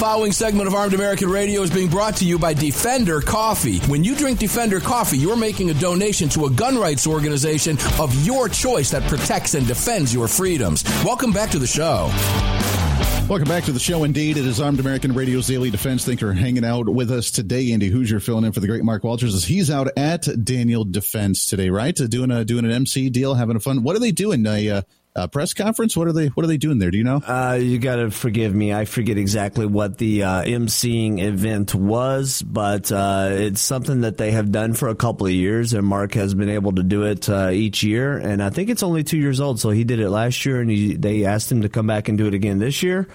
following 0.00 0.32
segment 0.32 0.66
of 0.66 0.72
Armed 0.72 0.94
American 0.94 1.28
Radio 1.28 1.60
is 1.60 1.68
being 1.68 1.90
brought 1.90 2.16
to 2.16 2.24
you 2.24 2.38
by 2.38 2.54
Defender 2.54 3.20
Coffee. 3.20 3.80
When 3.80 4.02
you 4.02 4.16
drink 4.16 4.38
Defender 4.38 4.80
Coffee, 4.80 5.18
you're 5.18 5.36
making 5.36 5.68
a 5.68 5.74
donation 5.74 6.30
to 6.30 6.46
a 6.46 6.50
gun 6.50 6.78
rights 6.78 7.06
organization 7.06 7.76
of 7.98 8.14
your 8.24 8.48
choice 8.48 8.90
that 8.92 9.02
protects 9.10 9.52
and 9.52 9.66
defends 9.66 10.14
your 10.14 10.26
freedoms. 10.26 10.84
Welcome 11.04 11.32
back 11.32 11.50
to 11.50 11.58
the 11.58 11.66
show. 11.66 12.08
Welcome 13.28 13.46
back 13.46 13.64
to 13.64 13.72
the 13.72 13.78
show. 13.78 14.04
Indeed, 14.04 14.38
it 14.38 14.46
is 14.46 14.58
Armed 14.58 14.80
American 14.80 15.12
Radio's 15.12 15.46
Daily 15.46 15.68
Defense. 15.68 16.02
thinker 16.02 16.32
hanging 16.32 16.64
out 16.64 16.88
with 16.88 17.10
us 17.10 17.30
today. 17.30 17.70
Andy 17.70 17.88
Hoosier 17.88 18.20
filling 18.20 18.46
in 18.46 18.52
for 18.52 18.60
the 18.60 18.68
great 18.68 18.82
Mark 18.82 19.04
Walters 19.04 19.34
as 19.34 19.44
he's 19.44 19.70
out 19.70 19.90
at 19.98 20.26
Daniel 20.42 20.86
Defense 20.86 21.44
today, 21.44 21.68
right? 21.68 21.94
Doing 21.94 22.30
a 22.30 22.46
doing 22.46 22.64
an 22.64 22.70
MC 22.70 23.10
deal, 23.10 23.34
having 23.34 23.56
a 23.56 23.60
fun. 23.60 23.82
What 23.82 23.96
are 23.96 24.00
they 24.00 24.12
doing? 24.12 24.46
A 24.46 24.70
uh, 24.70 24.82
uh, 25.16 25.26
press 25.26 25.54
conference? 25.54 25.96
What 25.96 26.06
are 26.08 26.12
they 26.12 26.28
What 26.28 26.44
are 26.44 26.46
they 26.46 26.56
doing 26.56 26.78
there? 26.78 26.90
Do 26.90 26.98
you 26.98 27.04
know? 27.04 27.16
Uh, 27.16 27.58
you 27.60 27.78
got 27.78 27.96
to 27.96 28.10
forgive 28.10 28.54
me. 28.54 28.72
I 28.72 28.84
forget 28.84 29.18
exactly 29.18 29.66
what 29.66 29.98
the 29.98 30.22
uh, 30.22 30.42
emceeing 30.42 31.20
event 31.20 31.74
was, 31.74 32.42
but 32.42 32.90
uh, 32.92 33.28
it's 33.32 33.60
something 33.60 34.02
that 34.02 34.18
they 34.18 34.30
have 34.30 34.52
done 34.52 34.74
for 34.74 34.88
a 34.88 34.94
couple 34.94 35.26
of 35.26 35.32
years, 35.32 35.72
and 35.72 35.86
Mark 35.86 36.14
has 36.14 36.34
been 36.34 36.48
able 36.48 36.72
to 36.72 36.82
do 36.82 37.04
it 37.04 37.28
uh, 37.28 37.50
each 37.52 37.82
year. 37.82 38.16
And 38.16 38.42
I 38.42 38.50
think 38.50 38.70
it's 38.70 38.82
only 38.82 39.02
two 39.02 39.18
years 39.18 39.40
old, 39.40 39.58
so 39.58 39.70
he 39.70 39.84
did 39.84 40.00
it 40.00 40.10
last 40.10 40.46
year, 40.46 40.60
and 40.60 40.70
he, 40.70 40.94
they 40.94 41.24
asked 41.24 41.50
him 41.50 41.62
to 41.62 41.68
come 41.68 41.86
back 41.86 42.08
and 42.08 42.16
do 42.16 42.26
it 42.26 42.34
again 42.34 42.58
this 42.58 42.82
year. 42.82 43.08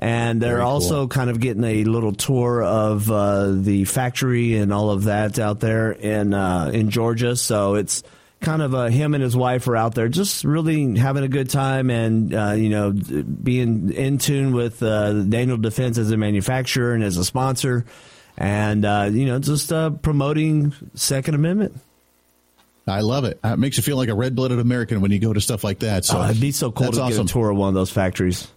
And 0.00 0.40
they're 0.40 0.58
Very 0.58 0.62
cool. 0.62 0.70
also 0.70 1.08
kind 1.08 1.28
of 1.28 1.40
getting 1.40 1.64
a 1.64 1.82
little 1.82 2.12
tour 2.12 2.62
of 2.62 3.10
uh, 3.10 3.50
the 3.50 3.84
factory 3.84 4.56
and 4.56 4.72
all 4.72 4.90
of 4.90 5.04
that 5.04 5.40
out 5.40 5.58
there 5.58 5.90
in 5.90 6.34
uh, 6.34 6.70
in 6.72 6.90
Georgia. 6.90 7.34
So 7.34 7.74
it's 7.74 8.04
kind 8.40 8.62
of 8.62 8.74
uh, 8.74 8.86
him 8.86 9.14
and 9.14 9.22
his 9.22 9.36
wife 9.36 9.66
are 9.68 9.76
out 9.76 9.94
there 9.94 10.08
just 10.08 10.44
really 10.44 10.96
having 10.96 11.24
a 11.24 11.28
good 11.28 11.50
time 11.50 11.90
and 11.90 12.32
uh, 12.34 12.52
you 12.52 12.68
know 12.68 12.92
being 12.92 13.92
in 13.92 14.18
tune 14.18 14.52
with 14.54 14.82
uh, 14.82 15.12
Daniel 15.24 15.56
Defense 15.56 15.98
as 15.98 16.10
a 16.10 16.16
manufacturer 16.16 16.94
and 16.94 17.02
as 17.02 17.16
a 17.16 17.24
sponsor, 17.24 17.84
and 18.36 18.84
uh, 18.84 19.08
you 19.10 19.26
know 19.26 19.38
just 19.38 19.72
uh, 19.72 19.90
promoting 19.90 20.72
Second 20.94 21.34
Amendment. 21.34 21.80
I 22.86 23.00
love 23.00 23.24
it. 23.24 23.38
It 23.44 23.58
makes 23.58 23.76
you 23.76 23.82
feel 23.82 23.98
like 23.98 24.08
a 24.08 24.14
red 24.14 24.34
blooded 24.34 24.58
American 24.60 25.02
when 25.02 25.10
you 25.10 25.18
go 25.18 25.32
to 25.34 25.40
stuff 25.42 25.62
like 25.62 25.80
that. 25.80 26.06
So 26.06 26.18
Oh, 26.18 26.24
it'd 26.24 26.40
be 26.40 26.52
so 26.52 26.72
cool 26.72 26.90
to 26.92 27.02
awesome. 27.02 27.24
get 27.26 27.30
a 27.30 27.32
tour 27.34 27.50
of 27.50 27.56
one 27.58 27.68
of 27.68 27.74
those 27.74 27.90
factories. 27.90 28.48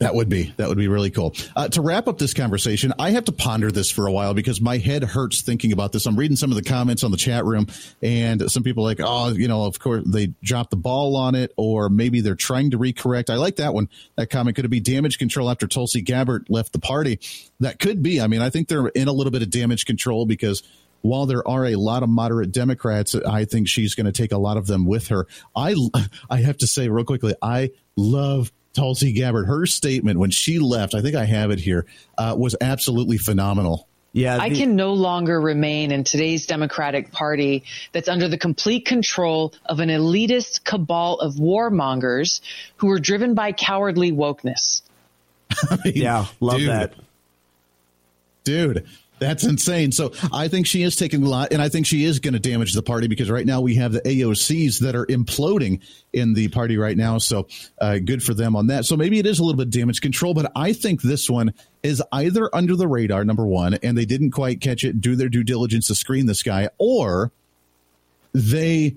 That 0.00 0.14
would 0.14 0.28
be 0.28 0.52
that 0.56 0.68
would 0.68 0.76
be 0.76 0.88
really 0.88 1.10
cool. 1.10 1.34
Uh, 1.54 1.68
to 1.68 1.80
wrap 1.80 2.08
up 2.08 2.18
this 2.18 2.34
conversation, 2.34 2.92
I 2.98 3.10
have 3.10 3.26
to 3.26 3.32
ponder 3.32 3.70
this 3.70 3.92
for 3.92 4.08
a 4.08 4.12
while 4.12 4.34
because 4.34 4.60
my 4.60 4.78
head 4.78 5.04
hurts 5.04 5.42
thinking 5.42 5.72
about 5.72 5.92
this. 5.92 6.04
I'm 6.06 6.16
reading 6.16 6.36
some 6.36 6.50
of 6.50 6.56
the 6.56 6.64
comments 6.64 7.04
on 7.04 7.12
the 7.12 7.16
chat 7.16 7.44
room, 7.44 7.68
and 8.02 8.50
some 8.50 8.64
people 8.64 8.82
like, 8.82 8.98
oh, 9.00 9.28
you 9.28 9.46
know, 9.46 9.64
of 9.64 9.78
course 9.78 10.02
they 10.04 10.34
dropped 10.42 10.70
the 10.70 10.76
ball 10.76 11.16
on 11.16 11.36
it, 11.36 11.52
or 11.56 11.88
maybe 11.88 12.20
they're 12.20 12.34
trying 12.34 12.72
to 12.72 12.78
recorrect. 12.78 13.30
I 13.30 13.36
like 13.36 13.56
that 13.56 13.72
one. 13.72 13.88
That 14.16 14.30
comment 14.30 14.56
could 14.56 14.64
it 14.64 14.68
be 14.68 14.80
damage 14.80 15.18
control 15.18 15.48
after 15.48 15.68
Tulsi 15.68 16.02
Gabbard 16.02 16.46
left 16.50 16.72
the 16.72 16.80
party? 16.80 17.20
That 17.60 17.78
could 17.78 18.02
be. 18.02 18.20
I 18.20 18.26
mean, 18.26 18.42
I 18.42 18.50
think 18.50 18.66
they're 18.66 18.88
in 18.88 19.06
a 19.06 19.12
little 19.12 19.30
bit 19.30 19.42
of 19.42 19.50
damage 19.50 19.86
control 19.86 20.26
because 20.26 20.64
while 21.02 21.26
there 21.26 21.46
are 21.46 21.66
a 21.66 21.76
lot 21.76 22.02
of 22.02 22.08
moderate 22.08 22.50
Democrats, 22.50 23.14
I 23.14 23.44
think 23.44 23.68
she's 23.68 23.94
going 23.94 24.06
to 24.06 24.12
take 24.12 24.32
a 24.32 24.38
lot 24.38 24.56
of 24.56 24.66
them 24.66 24.86
with 24.86 25.08
her. 25.08 25.28
I 25.54 25.76
I 26.28 26.38
have 26.38 26.56
to 26.58 26.66
say 26.66 26.88
real 26.88 27.04
quickly, 27.04 27.34
I 27.40 27.70
love 27.96 28.50
Tulsi 28.74 29.12
Gabbard. 29.12 29.46
Her 29.46 29.66
statement 29.66 30.18
when 30.18 30.30
she 30.30 30.58
left, 30.58 30.94
I 30.94 31.00
think 31.00 31.16
I 31.16 31.24
have 31.24 31.50
it 31.50 31.60
here, 31.60 31.86
uh, 32.18 32.34
was 32.38 32.54
absolutely 32.60 33.18
phenomenal. 33.18 33.88
Yeah, 34.12 34.38
I 34.38 34.50
can 34.50 34.76
no 34.76 34.92
longer 34.92 35.40
remain 35.40 35.90
in 35.90 36.04
today's 36.04 36.46
Democratic 36.46 37.10
Party 37.10 37.64
that's 37.90 38.08
under 38.08 38.28
the 38.28 38.38
complete 38.38 38.86
control 38.86 39.52
of 39.66 39.80
an 39.80 39.88
elitist 39.88 40.62
cabal 40.62 41.18
of 41.18 41.34
warmongers 41.34 42.40
who 42.76 42.90
are 42.92 43.00
driven 43.00 43.34
by 43.34 43.50
cowardly 43.50 44.12
wokeness. 44.12 44.82
yeah, 45.84 46.26
love 46.38 46.58
dude. 46.58 46.70
that. 46.70 46.94
Dude, 48.44 48.86
that's 49.24 49.44
insane. 49.44 49.92
So 49.92 50.12
I 50.32 50.48
think 50.48 50.66
she 50.66 50.82
is 50.82 50.96
taking 50.96 51.22
a 51.22 51.28
lot, 51.28 51.52
and 51.52 51.62
I 51.62 51.68
think 51.68 51.86
she 51.86 52.04
is 52.04 52.20
going 52.20 52.34
to 52.34 52.40
damage 52.40 52.74
the 52.74 52.82
party 52.82 53.08
because 53.08 53.30
right 53.30 53.46
now 53.46 53.60
we 53.60 53.76
have 53.76 53.92
the 53.92 54.00
AOCs 54.02 54.80
that 54.80 54.94
are 54.94 55.06
imploding 55.06 55.80
in 56.12 56.34
the 56.34 56.48
party 56.48 56.76
right 56.76 56.96
now. 56.96 57.18
So 57.18 57.46
uh, 57.80 57.98
good 57.98 58.22
for 58.22 58.34
them 58.34 58.54
on 58.54 58.66
that. 58.68 58.84
So 58.84 58.96
maybe 58.96 59.18
it 59.18 59.26
is 59.26 59.38
a 59.38 59.44
little 59.44 59.58
bit 59.58 59.70
damage 59.70 60.00
control, 60.00 60.34
but 60.34 60.52
I 60.54 60.72
think 60.72 61.02
this 61.02 61.30
one 61.30 61.54
is 61.82 62.02
either 62.12 62.54
under 62.54 62.76
the 62.76 62.86
radar, 62.86 63.24
number 63.24 63.46
one, 63.46 63.74
and 63.82 63.96
they 63.96 64.04
didn't 64.04 64.32
quite 64.32 64.60
catch 64.60 64.84
it, 64.84 65.00
do 65.00 65.16
their 65.16 65.28
due 65.28 65.44
diligence 65.44 65.88
to 65.88 65.94
screen 65.94 66.26
this 66.26 66.42
guy, 66.42 66.68
or 66.78 67.32
they 68.32 68.96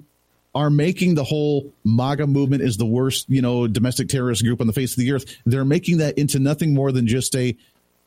are 0.53 0.69
making 0.69 1.15
the 1.15 1.23
whole 1.23 1.71
MAGA 1.83 2.25
movement 2.25 2.63
is 2.63 2.77
the 2.77 2.85
worst, 2.85 3.29
you 3.29 3.41
know, 3.41 3.67
domestic 3.67 4.09
terrorist 4.09 4.43
group 4.43 4.59
on 4.59 4.67
the 4.67 4.73
face 4.73 4.93
of 4.93 4.97
the 4.97 5.11
earth. 5.11 5.25
They're 5.45 5.63
making 5.63 5.97
that 5.97 6.17
into 6.17 6.39
nothing 6.39 6.73
more 6.73 6.91
than 6.91 7.07
just 7.07 7.35
a 7.35 7.55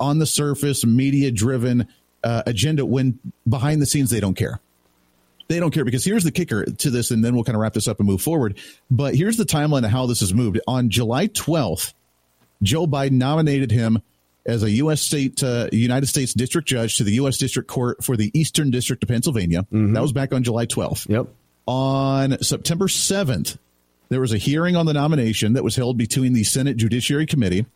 on 0.01 0.19
the 0.19 0.27
surface 0.27 0.85
media 0.85 1.31
driven 1.31 1.87
uh, 2.25 2.43
agenda 2.47 2.85
when 2.85 3.19
behind 3.49 3.81
the 3.81 3.87
scenes 3.87 4.11
they 4.11 4.21
don't 4.21 4.35
care. 4.35 4.61
They 5.49 5.59
don't 5.59 5.73
care 5.73 5.85
because 5.85 6.05
here's 6.05 6.23
the 6.23 6.31
kicker 6.31 6.65
to 6.65 6.91
this, 6.91 7.11
and 7.11 7.25
then 7.25 7.35
we'll 7.35 7.43
kind 7.43 7.57
of 7.57 7.61
wrap 7.61 7.73
this 7.73 7.89
up 7.89 7.99
and 7.99 8.07
move 8.09 8.23
forward. 8.23 8.59
But 8.89 9.17
here's 9.17 9.37
the 9.37 9.45
timeline 9.45 9.85
of 9.85 9.91
how 9.91 10.07
this 10.07 10.21
has 10.21 10.33
moved. 10.33 10.61
On 10.69 10.91
July 10.91 11.27
12th, 11.27 11.93
Joe 12.63 12.87
Biden 12.87 13.13
nominated 13.13 13.73
him 13.73 14.01
as 14.47 14.63
a 14.63 14.71
U.S. 14.71 15.01
state, 15.01 15.43
uh, 15.43 15.69
United 15.73 16.07
States 16.07 16.35
District 16.35 16.69
Judge 16.69 16.97
to 16.97 17.05
the 17.05 17.13
U.S. 17.15 17.37
District 17.37 17.69
Court 17.69 18.03
for 18.05 18.17
the 18.17 18.31
Eastern 18.33 18.71
District 18.71 19.03
of 19.03 19.09
Pennsylvania. 19.09 19.67
That 19.71 20.03
was 20.03 20.13
back 20.13 20.33
on 20.33 20.45
July 20.45 20.67
12th. 20.67 21.09
Yep. 21.09 21.27
On 21.67 22.43
September 22.43 22.87
7th, 22.87 23.59
there 24.09 24.21
was 24.21 24.33
a 24.33 24.39
hearing 24.39 24.77
on 24.77 24.87
the 24.87 24.93
nomination 24.93 25.55
that 25.55 25.65
was 25.65 25.77
held 25.77 25.97
between 25.99 26.33
the 26.33 26.45
Senate 26.45 26.77
Judiciary 26.77 27.27
Committee. 27.27 27.67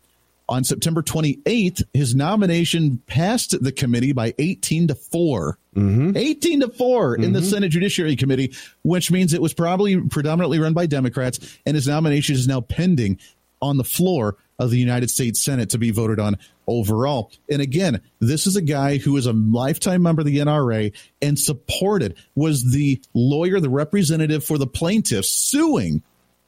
On 0.47 0.63
September 0.63 1.01
28th, 1.01 1.83
his 1.93 2.13
nomination 2.13 3.01
passed 3.07 3.61
the 3.63 3.71
committee 3.71 4.13
by 4.13 4.33
18 4.37 4.89
to 4.89 4.95
4. 4.95 5.57
Mm-hmm. 5.75 6.15
18 6.15 6.59
to 6.61 6.67
4 6.69 7.15
in 7.15 7.33
the 7.33 7.39
mm-hmm. 7.39 7.47
Senate 7.47 7.69
Judiciary 7.69 8.15
Committee, 8.15 8.53
which 8.83 9.11
means 9.11 9.33
it 9.33 9.41
was 9.41 9.53
probably 9.53 9.99
predominantly 10.01 10.59
run 10.59 10.73
by 10.73 10.85
Democrats, 10.85 11.39
and 11.65 11.75
his 11.75 11.87
nomination 11.87 12.35
is 12.35 12.47
now 12.47 12.61
pending 12.61 13.19
on 13.61 13.77
the 13.77 13.83
floor 13.83 14.37
of 14.59 14.69
the 14.69 14.77
United 14.77 15.09
States 15.09 15.43
Senate 15.43 15.71
to 15.71 15.77
be 15.77 15.91
voted 15.91 16.19
on 16.19 16.37
overall. 16.67 17.31
And 17.49 17.61
again, 17.61 18.01
this 18.19 18.47
is 18.47 18.55
a 18.55 18.61
guy 18.61 18.97
who 18.97 19.17
is 19.17 19.25
a 19.25 19.33
lifetime 19.33 20.03
member 20.03 20.21
of 20.21 20.27
the 20.27 20.37
NRA 20.37 20.93
and 21.21 21.37
supported, 21.37 22.15
was 22.35 22.71
the 22.71 23.01
lawyer, 23.13 23.59
the 23.59 23.69
representative 23.69 24.43
for 24.43 24.57
the 24.57 24.67
plaintiffs 24.67 25.29
suing 25.29 26.03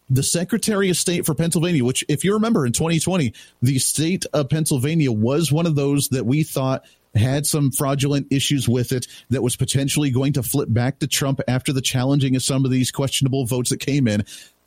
the 0.09 0.23
Secretary 0.23 0.89
of 0.89 0.97
State 0.97 1.25
for 1.25 1.33
Pennsylvania, 1.33 1.83
which, 1.83 2.03
if 2.07 2.23
you 2.23 2.33
remember 2.33 2.65
in 2.65 2.71
2020, 2.71 3.33
the 3.61 3.79
state 3.79 4.25
of 4.33 4.49
Pennsylvania 4.49 5.11
was 5.11 5.51
one 5.51 5.65
of 5.65 5.75
those 5.75 6.09
that 6.09 6.25
we 6.25 6.43
thought 6.43 6.85
had 7.15 7.45
some 7.45 7.71
fraudulent 7.71 8.27
issues 8.31 8.69
with 8.69 8.91
it 8.91 9.07
that 9.29 9.41
was 9.41 9.55
potentially 9.55 10.11
going 10.11 10.33
to 10.33 10.43
flip 10.43 10.71
back 10.71 10.99
to 10.99 11.07
Trump 11.07 11.41
after 11.47 11.73
the 11.73 11.81
challenging 11.81 12.35
of 12.35 12.43
some 12.43 12.63
of 12.63 12.71
these 12.71 12.91
questionable 12.91 13.45
votes 13.45 13.69
that 13.69 13.79
came 13.79 14.07
in. 14.07 14.23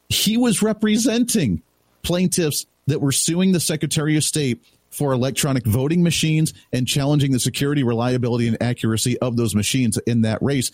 He 0.09 0.37
was 0.37 0.63
representing 0.63 1.63
plaintiffs 2.03 2.67
that 2.87 3.01
were 3.01 3.13
suing 3.13 3.53
the 3.53 3.61
Secretary 3.61 4.17
of 4.17 4.25
State 4.25 4.61
for 4.91 5.13
electronic 5.13 5.65
voting 5.65 6.03
machines 6.03 6.53
and 6.73 6.87
challenging 6.87 7.31
the 7.31 7.39
security, 7.39 7.85
reliability, 7.85 8.49
and 8.49 8.61
accuracy 8.61 9.17
of 9.21 9.37
those 9.37 9.55
machines 9.55 9.99
in 9.99 10.23
that 10.23 10.43
race 10.43 10.73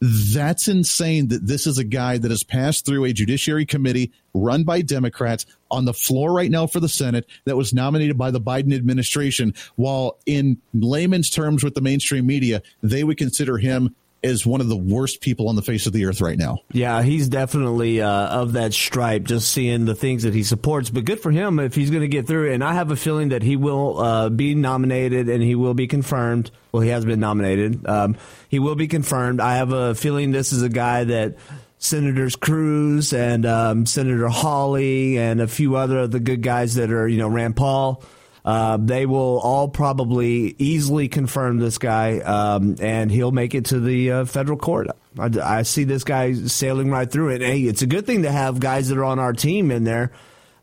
that's 0.00 0.66
insane 0.66 1.28
that 1.28 1.46
this 1.46 1.66
is 1.66 1.76
a 1.76 1.84
guy 1.84 2.16
that 2.16 2.30
has 2.30 2.42
passed 2.42 2.86
through 2.86 3.04
a 3.04 3.12
judiciary 3.12 3.66
committee 3.66 4.12
run 4.32 4.64
by 4.64 4.80
Democrats 4.80 5.44
on 5.70 5.84
the 5.84 5.92
floor 5.92 6.32
right 6.32 6.50
now 6.50 6.66
for 6.66 6.80
the 6.80 6.88
Senate 6.88 7.26
that 7.44 7.56
was 7.56 7.74
nominated 7.74 8.16
by 8.16 8.30
the 8.30 8.40
Biden 8.40 8.74
administration. 8.74 9.54
While 9.76 10.18
in 10.24 10.58
layman's 10.72 11.28
terms 11.28 11.62
with 11.62 11.74
the 11.74 11.82
mainstream 11.82 12.26
media, 12.26 12.62
they 12.82 13.04
would 13.04 13.18
consider 13.18 13.58
him 13.58 13.94
as 14.22 14.44
one 14.44 14.60
of 14.60 14.68
the 14.68 14.76
worst 14.76 15.20
people 15.20 15.48
on 15.48 15.56
the 15.56 15.62
face 15.62 15.86
of 15.86 15.92
the 15.92 16.04
earth 16.04 16.20
right 16.20 16.38
now. 16.38 16.58
Yeah, 16.72 17.02
he's 17.02 17.28
definitely 17.28 18.00
uh, 18.00 18.28
of 18.28 18.52
that 18.52 18.72
stripe, 18.72 19.24
just 19.24 19.50
seeing 19.50 19.84
the 19.84 19.94
things 19.94 20.24
that 20.24 20.34
he 20.34 20.42
supports. 20.42 20.90
But 20.90 21.04
good 21.04 21.20
for 21.20 21.30
him 21.30 21.58
if 21.58 21.74
he's 21.74 21.90
going 21.90 22.02
to 22.02 22.08
get 22.08 22.26
through. 22.26 22.52
And 22.52 22.62
I 22.62 22.74
have 22.74 22.90
a 22.90 22.96
feeling 22.96 23.30
that 23.30 23.42
he 23.42 23.56
will 23.56 23.98
uh, 23.98 24.28
be 24.28 24.54
nominated 24.54 25.28
and 25.28 25.42
he 25.42 25.54
will 25.54 25.74
be 25.74 25.86
confirmed. 25.86 26.50
Well, 26.72 26.82
he 26.82 26.90
has 26.90 27.04
been 27.04 27.20
nominated. 27.20 27.86
Um, 27.86 28.16
he 28.48 28.58
will 28.58 28.76
be 28.76 28.88
confirmed. 28.88 29.40
I 29.40 29.56
have 29.56 29.72
a 29.72 29.94
feeling 29.94 30.30
this 30.30 30.52
is 30.52 30.62
a 30.62 30.68
guy 30.68 31.04
that 31.04 31.36
Senators 31.78 32.36
Cruz 32.36 33.12
and 33.12 33.46
um, 33.46 33.86
Senator 33.86 34.28
Hawley 34.28 35.18
and 35.18 35.40
a 35.40 35.48
few 35.48 35.76
other 35.76 36.00
of 36.00 36.10
the 36.10 36.20
good 36.20 36.42
guys 36.42 36.74
that 36.74 36.92
are, 36.92 37.08
you 37.08 37.16
know, 37.16 37.28
Rand 37.28 37.56
Paul. 37.56 38.02
Uh, 38.44 38.78
they 38.78 39.06
will 39.06 39.38
all 39.40 39.68
probably 39.68 40.54
easily 40.58 41.08
confirm 41.08 41.58
this 41.58 41.78
guy, 41.78 42.20
um, 42.20 42.76
and 42.80 43.10
he'll 43.10 43.32
make 43.32 43.54
it 43.54 43.66
to 43.66 43.80
the 43.80 44.12
uh, 44.12 44.24
federal 44.24 44.56
court. 44.56 44.88
I, 45.18 45.30
I 45.42 45.62
see 45.62 45.84
this 45.84 46.04
guy 46.04 46.32
sailing 46.32 46.90
right 46.90 47.10
through 47.10 47.30
it. 47.30 47.42
Hey, 47.42 47.60
it's 47.62 47.82
a 47.82 47.86
good 47.86 48.06
thing 48.06 48.22
to 48.22 48.30
have 48.30 48.58
guys 48.60 48.88
that 48.88 48.98
are 48.98 49.04
on 49.04 49.18
our 49.18 49.32
team 49.32 49.70
in 49.70 49.84
there. 49.84 50.12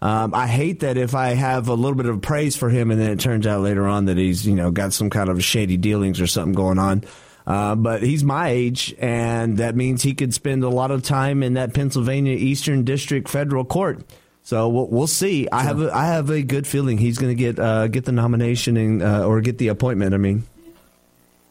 Um, 0.02 0.34
I 0.34 0.48
hate 0.48 0.82
that 0.82 0.98
if 0.98 1.16
I 1.16 1.30
have 1.30 1.70
a 1.70 1.74
little 1.74 1.96
bit 1.96 2.06
of 2.06 2.22
praise 2.22 2.56
for 2.56 2.70
him, 2.70 2.92
and 2.92 3.00
then 3.02 3.12
it 3.12 3.20
turns 3.20 3.48
out 3.48 3.62
later 3.62 3.88
on 3.88 4.06
that 4.06 4.18
he's 4.18 4.46
you 4.46 4.56
know 4.56 4.72
got 4.72 4.94
some 4.94 5.10
kind 5.10 5.30
of 5.30 5.44
shady 5.44 5.78
dealings 5.78 6.22
or 6.22 6.28
something 6.28 6.54
going 6.54 6.80
on. 6.80 7.04
Uh, 7.48 7.76
but 7.76 8.04
he's 8.04 8.24
my 8.24 8.50
age, 8.50 8.94
and 9.00 9.58
that 9.58 9.76
means 9.76 10.04
he 10.04 10.14
could 10.14 10.34
spend 10.34 10.64
a 10.64 10.70
lot 10.70 10.92
of 10.92 11.02
time 11.02 11.42
in 11.42 11.54
that 11.54 11.74
Pennsylvania 11.74 12.36
Eastern 12.36 12.84
District 12.84 13.30
federal 13.30 13.64
court. 13.64 14.02
So 14.48 14.70
we'll, 14.70 14.88
we'll 14.88 15.08
see. 15.08 15.50
I 15.52 15.64
have 15.64 15.82
a, 15.82 15.94
I 15.94 16.06
have 16.06 16.30
a 16.30 16.42
good 16.42 16.66
feeling 16.66 16.98
he's 16.98 17.18
going 17.18 17.36
to 17.36 17.38
get 17.38 17.60
uh, 17.60 17.90
get 17.90 18.06
the 18.06 18.14
nomination 18.14 18.78
and 18.78 19.04
uh, 19.04 19.28
or 19.28 19.42
get 19.42 19.58
the 19.58 19.68
appointment. 19.68 20.14
I 20.14 20.18
mean, 20.18 20.44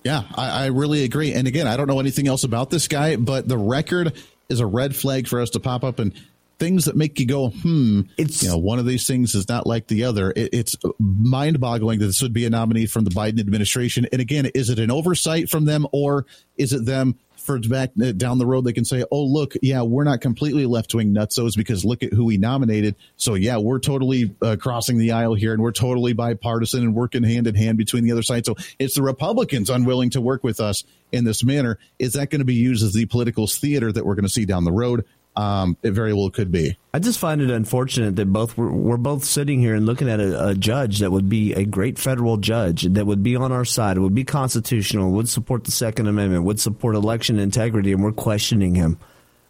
Yeah, 0.03 0.23
I, 0.35 0.49
I 0.49 0.67
really 0.69 1.05
agree. 1.05 1.35
And 1.35 1.47
again, 1.47 1.67
I 1.67 1.77
don't 1.77 1.89
know 1.89 2.01
anything 2.01 2.27
else 2.27 2.43
about 2.43 2.71
this 2.71 2.89
guy, 2.89 3.17
but 3.17 3.47
the 3.47 3.59
record 3.59 4.15
is 4.49 4.61
a 4.61 4.67
red 4.67 4.97
flag 4.97 5.29
for 5.29 5.43
us 5.43 5.51
to 5.51 5.61
pop 5.61 5.85
up 5.85 5.99
and 5.99 6.15
things 6.59 6.87
that 6.87 6.97
make 6.97 7.21
you 7.21 7.27
go, 7.27 7.51
hmm. 7.51 8.01
It's 8.17 8.43
you 8.43 8.49
know 8.49 8.57
one 8.57 8.79
of 8.79 8.87
these 8.87 9.07
things 9.07 9.35
is 9.35 9.47
not 9.47 9.67
like 9.67 9.89
the 9.89 10.05
other. 10.05 10.33
It, 10.35 10.55
it's 10.55 10.77
mind 10.99 11.61
boggling 11.61 11.99
that 11.99 12.07
this 12.07 12.23
would 12.23 12.33
be 12.33 12.47
a 12.47 12.51
nominee 12.51 12.87
from 12.87 13.05
the 13.05 13.11
Biden 13.11 13.41
administration. 13.41 14.07
And 14.11 14.23
again, 14.23 14.47
is 14.55 14.71
it 14.71 14.79
an 14.79 14.91
oversight 14.91 15.51
from 15.51 15.67
them 15.67 15.87
or 15.93 16.25
is 16.57 16.73
it 16.73 16.87
them? 16.87 17.19
For 17.47 17.61
back 17.61 17.91
uh, 18.03 18.13
down 18.13 18.39
the 18.39 18.47
road, 18.47 18.65
they 18.65 18.73
can 18.73 18.85
say, 18.85 19.05
"Oh, 19.11 19.25
look, 19.25 19.55
yeah, 19.63 19.83
we're 19.83 20.05
not 20.05 20.21
completely 20.21 20.67
left 20.67 20.93
wing 20.95 21.15
nutsos 21.15 21.57
because 21.57 21.85
look 21.85 22.03
at 22.03 22.13
who 22.13 22.25
we 22.25 22.37
nominated. 22.37 22.97
So 23.17 23.35
yeah, 23.35 23.59
we're 23.59 23.79
totally 23.79 24.35
uh, 24.43 24.57
crossing 24.59 24.99
the 24.99 25.13
aisle 25.13 25.35
here, 25.35 25.53
and 25.53 25.63
we're 25.63 25.73
totally 25.73 26.13
bipartisan 26.13 26.83
and 26.83 26.95
working 26.95 27.23
hand 27.23 27.47
in 27.47 27.55
hand 27.55 27.79
between 27.79 28.05
the 28.05 28.13
other 28.13 28.23
side. 28.23 28.45
So 28.45 28.57
it's 28.79 28.97
the 28.97 29.03
Republicans 29.03 29.71
unwilling 29.71 30.11
to 30.11 30.21
work 30.21 30.43
with 30.43 30.61
us 30.61 30.85
in 31.13 31.25
this 31.25 31.45
manner. 31.45 31.79
Is 31.99 32.15
that 32.15 32.31
going 32.31 32.41
to 32.41 32.45
be 32.45 32.55
used 32.55 32.85
as 32.85 32.93
the 32.93 33.07
political 33.07 33.47
theater 33.47 33.93
that 33.93 34.05
we're 34.05 34.17
going 34.17 34.25
to 34.25 34.29
see 34.29 34.45
down 34.45 34.65
the 34.65 34.73
road? 34.73 35.05
Um, 35.37 35.77
it 35.83 35.91
very 35.91 36.15
well 36.15 36.31
could 36.31 36.51
be. 36.51 36.79
I 36.95 36.99
just 36.99 37.19
find 37.19 37.43
it 37.43 37.51
unfortunate 37.51 38.17
that 38.17 38.27
both 38.27 38.57
we're, 38.57 38.73
we're 38.73 38.97
both 38.97 39.25
sitting 39.25 39.61
here 39.61 39.75
and 39.75 39.85
looking 39.85 40.09
at 40.09 40.19
a, 40.19 40.49
a, 40.49 40.55
judge 40.55 41.01
that 41.01 41.13
would 41.13 41.29
be 41.29 41.53
a 41.53 41.65
great 41.65 41.99
federal 41.99 42.39
judge 42.39 42.85
that 42.85 43.07
would 43.07 43.23
be 43.23 43.37
on 43.37 43.53
our 43.53 43.67
side, 43.67 43.99
would 43.99 44.15
be 44.15 44.25
constitutional, 44.25 45.13
would 45.13 45.29
support 45.29 45.65
the 45.65 45.71
Second 45.71 46.07
Amendment, 46.07 46.45
would 46.45 46.59
support 46.59 46.95
election 46.95 47.39
integrity, 47.39 47.93
and 47.93 48.03
we're 48.03 48.13
questioning 48.13 48.75
him. 48.75 48.99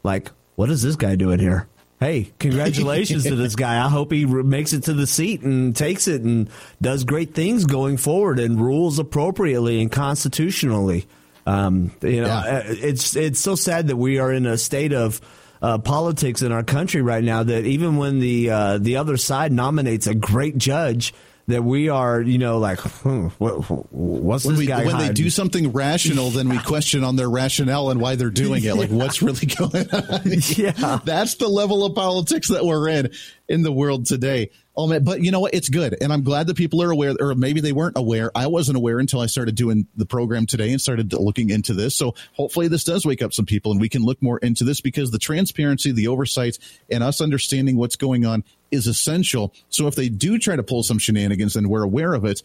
Like, 0.03 0.33
what 0.57 0.71
is 0.71 0.83
this 0.83 0.97
guy 0.97 1.15
doing 1.15 1.39
here? 1.39 1.69
Hey, 2.01 2.33
congratulations 2.39 3.23
to 3.25 3.37
this 3.37 3.55
guy. 3.55 3.83
I 3.83 3.89
hope 3.89 4.13
he 4.13 4.27
makes 4.27 4.73
it 4.75 4.85
to 4.85 4.93
the 4.93 5.07
seat 5.07 5.41
and 5.43 5.75
takes 5.75 6.09
it 6.09 6.21
and 6.23 6.51
does 6.83 7.05
great 7.05 7.33
things 7.33 7.65
going 7.65 7.97
forward 7.97 8.39
and 8.39 8.61
rules 8.61 8.99
appropriately 8.99 9.81
and 9.81 9.91
constitutionally. 9.91 11.07
Um, 11.47 11.93
you 12.03 12.21
know, 12.23 12.27
yeah. 12.27 12.63
it's 12.67 13.15
it's 13.17 13.39
so 13.39 13.55
sad 13.55 13.87
that 13.87 13.97
we 13.97 14.19
are 14.19 14.33
in 14.33 14.47
a 14.47 14.59
state 14.59 14.93
of 14.93 15.21
uh, 15.63 15.79
politics 15.79 16.43
in 16.43 16.53
our 16.53 16.63
country 16.63 17.03
right 17.03 17.25
now 17.25 17.43
that 17.43 17.65
even 17.65 17.97
when 17.97 18.21
the 18.21 18.51
uh, 18.51 18.79
the 18.79 18.97
other 18.97 19.17
side 19.17 19.53
nominates 19.53 20.07
a 20.07 20.15
great 20.15 20.59
judge, 20.59 21.13
that 21.49 21.63
we 21.63 21.89
are, 21.89 22.21
you 22.21 22.39
know, 22.39 22.59
like, 22.59 22.81
hmm, 22.81 23.29
what, 23.39 23.71
what's 23.93 24.45
when 24.45 24.55
this 24.55 24.61
we, 24.61 24.67
guy? 24.67 24.85
When 24.85 24.95
hiding? 24.97 25.09
they 25.09 25.15
do 25.15 25.31
something 25.31 25.73
rational, 25.73 26.31
then 26.31 26.49
we 26.49 26.59
question 26.63 27.05
on 27.05 27.17
their 27.17 27.31
rationale 27.31 27.91
and 27.91 28.01
why 28.01 28.17
they're 28.17 28.31
doing 28.31 28.65
it. 28.65 28.75
Like, 28.75 28.91
what's 28.91 29.23
really 29.23 29.47
going 29.47 29.89
on? 29.91 30.23
yeah, 30.57 31.01
that's 31.05 31.37
the 31.37 31.49
level 31.49 31.85
of 31.85 31.95
politics 31.95 32.49
that 32.49 32.65
we're 32.65 32.89
in 32.89 33.13
in 33.49 33.63
the 33.63 33.73
world 33.73 34.07
today. 34.07 34.51
Oh 34.79 34.87
man, 34.87 35.05
but 35.05 35.23
you 35.23 35.31
know 35.31 35.41
what? 35.41 35.55
It's 35.55 35.71
good, 35.71 35.97
and 36.03 36.13
I'm 36.13 36.23
glad 36.23 36.47
that 36.49 36.57
people 36.57 36.83
are 36.83 36.91
aware, 36.91 37.15
or 37.19 37.35
maybe 37.35 37.63
they 37.63 37.73
weren't 37.73 37.97
aware. 37.97 38.31
I 38.35 38.47
wasn't 38.47 38.77
aware 38.77 38.99
until 38.99 39.21
I 39.21 39.27
started 39.27 39.55
doing 39.55 39.87
the 39.97 40.05
program 40.05 40.45
today 40.45 40.71
and 40.71 40.79
started 40.79 41.15
looking 41.15 41.49
into 41.49 41.73
this. 41.73 41.97
So 41.97 42.15
hopefully, 42.35 42.69
this 42.69 42.85
does 42.85 43.07
wake 43.07 43.23
up 43.23 43.33
some 43.33 43.47
people, 43.47 43.73
and 43.73 43.81
we 43.81 43.89
can 43.89 44.03
look 44.03 44.21
more 44.21 44.37
into 44.39 44.65
this 44.65 44.83
because 44.83 45.11
the 45.11 45.19
transparency, 45.19 45.93
the 45.93 46.09
oversight, 46.09 46.59
and 46.91 47.03
us 47.03 47.23
understanding 47.23 47.79
what's 47.79 47.97
going 47.97 48.27
on 48.27 48.45
is 48.71 48.87
essential. 48.87 49.55
So 49.71 49.87
if 49.87 49.95
they 49.95 50.11
do 50.11 50.39
try 50.39 50.57
to 50.57 50.63
pull 50.63 50.83
some 50.83 50.99
shenanigans, 50.99 51.55
then 51.55 51.71
we're 51.71 51.83
aware 51.83 52.13
of 52.13 52.27
it. 52.27 52.43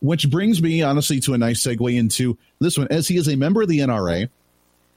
Which 0.00 0.30
brings 0.30 0.62
me, 0.62 0.82
honestly, 0.82 1.18
to 1.20 1.34
a 1.34 1.38
nice 1.38 1.66
segue 1.66 1.96
into 1.96 2.38
this 2.60 2.78
one. 2.78 2.86
As 2.90 3.08
he 3.08 3.16
is 3.16 3.28
a 3.28 3.36
member 3.36 3.62
of 3.62 3.68
the 3.68 3.80
NRA, 3.80 4.28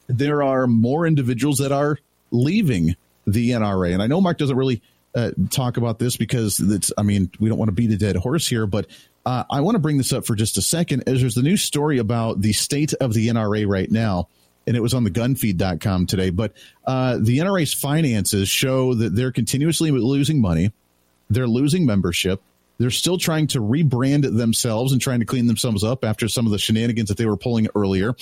there 0.06 0.44
are 0.44 0.68
more 0.68 1.08
individuals 1.08 1.58
that 1.58 1.72
are 1.72 1.98
leaving 2.30 2.96
the 3.26 3.52
NRA, 3.52 3.92
and 3.92 4.04
I 4.04 4.08
know 4.08 4.22
Mark 4.22 4.38
doesn't 4.38 4.56
really 4.56 4.84
uh, 5.16 5.32
talk 5.50 5.78
about 5.78 6.00
this 6.00 6.18
because 6.18 6.60
it's, 6.60 6.92
I 6.98 7.04
mean, 7.04 7.32
we 7.40 7.50
don't 7.50 7.58
want 7.58 7.70
to 7.70 7.74
beat 7.74 7.92
a 7.92 7.98
dead 7.98 8.16
horse 8.16 8.48
here, 8.48 8.68
but 8.68 8.88
uh, 9.26 9.44
I 9.50 9.62
want 9.62 9.76
to 9.76 9.80
bring 9.80 9.98
this 9.98 10.14
up 10.14 10.26
for 10.26 10.36
just 10.36 10.58
a 10.58 10.62
second 10.62 11.04
as 11.08 11.22
there's 11.22 11.36
the 11.36 11.42
new 11.42 11.58
story 11.58 11.98
about 11.98 12.42
the 12.42 12.54
state 12.54 12.94
of 12.96 13.14
the 13.14 13.28
NRA 13.30 13.68
right 13.68 13.90
now. 13.90 14.28
And 14.68 14.76
it 14.76 14.82
was 14.82 14.94
on 14.94 15.04
the 15.04 15.12
gunfeed.com 15.12 16.08
today. 16.08 16.32
But 16.32 16.54
uh, 16.86 17.18
the 17.20 17.38
NRA's 17.38 17.74
finances 17.74 18.50
show 18.50 18.94
that 18.96 19.16
they're 19.16 19.32
continuously 19.32 19.92
losing 19.92 20.42
money. 20.42 20.74
They're 21.30 21.48
losing 21.48 21.86
membership. 21.86 22.42
They're 22.78 22.92
still 22.92 23.18
trying 23.18 23.48
to 23.48 23.60
rebrand 23.60 24.38
themselves 24.38 24.92
and 24.92 25.00
trying 25.00 25.20
to 25.20 25.26
clean 25.26 25.48
themselves 25.48 25.84
up 25.84 26.04
after 26.04 26.28
some 26.28 26.46
of 26.46 26.52
the 26.52 26.58
shenanigans 26.58 27.10
that 27.10 27.18
they 27.18 27.26
were 27.26 27.38
pulling 27.38 27.68
earlier. 27.76 28.16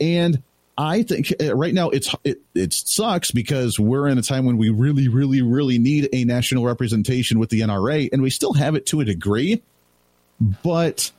And 0.00 0.42
I 0.78 1.02
think 1.02 1.32
uh, 1.40 1.54
right 1.54 1.72
now 1.72 1.88
it's 1.88 2.14
it, 2.22 2.40
it 2.54 2.74
sucks 2.74 3.30
because 3.30 3.78
we're 3.78 4.08
in 4.08 4.18
a 4.18 4.22
time 4.22 4.44
when 4.44 4.58
we 4.58 4.68
really, 4.68 5.08
really, 5.08 5.40
really 5.40 5.78
need 5.78 6.08
a 6.12 6.24
national 6.24 6.64
representation 6.64 7.38
with 7.38 7.48
the 7.50 7.60
NRA, 7.60 8.10
and 8.12 8.22
we 8.22 8.30
still 8.30 8.52
have 8.52 8.74
it 8.74 8.86
to 8.86 9.00
a 9.00 9.04
degree. 9.04 9.62
But 10.40 11.10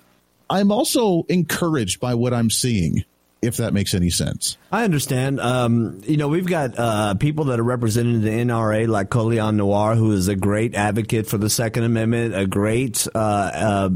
I'm 0.49 0.71
also 0.71 1.23
encouraged 1.23 1.99
by 1.99 2.13
what 2.13 2.33
I'm 2.33 2.51
seeing 2.51 3.03
if 3.41 3.57
that 3.57 3.73
makes 3.73 3.93
any 3.93 4.09
sense. 4.09 4.57
I 4.71 4.83
understand. 4.83 5.39
Um, 5.39 6.01
you 6.05 6.17
know, 6.17 6.27
we've 6.27 6.47
got 6.47 6.77
uh, 6.77 7.13
people 7.15 7.45
that 7.45 7.59
are 7.59 7.63
representing 7.63 8.21
the 8.21 8.29
NRA, 8.29 8.87
like 8.87 9.09
Colion 9.09 9.55
Noir, 9.55 9.95
who 9.95 10.11
is 10.11 10.27
a 10.27 10.35
great 10.35 10.75
advocate 10.75 11.27
for 11.27 11.37
the 11.37 11.49
Second 11.49 11.83
Amendment, 11.83 12.35
a 12.35 12.47
great 12.47 13.07
uh, 13.13 13.17
uh, 13.17 13.89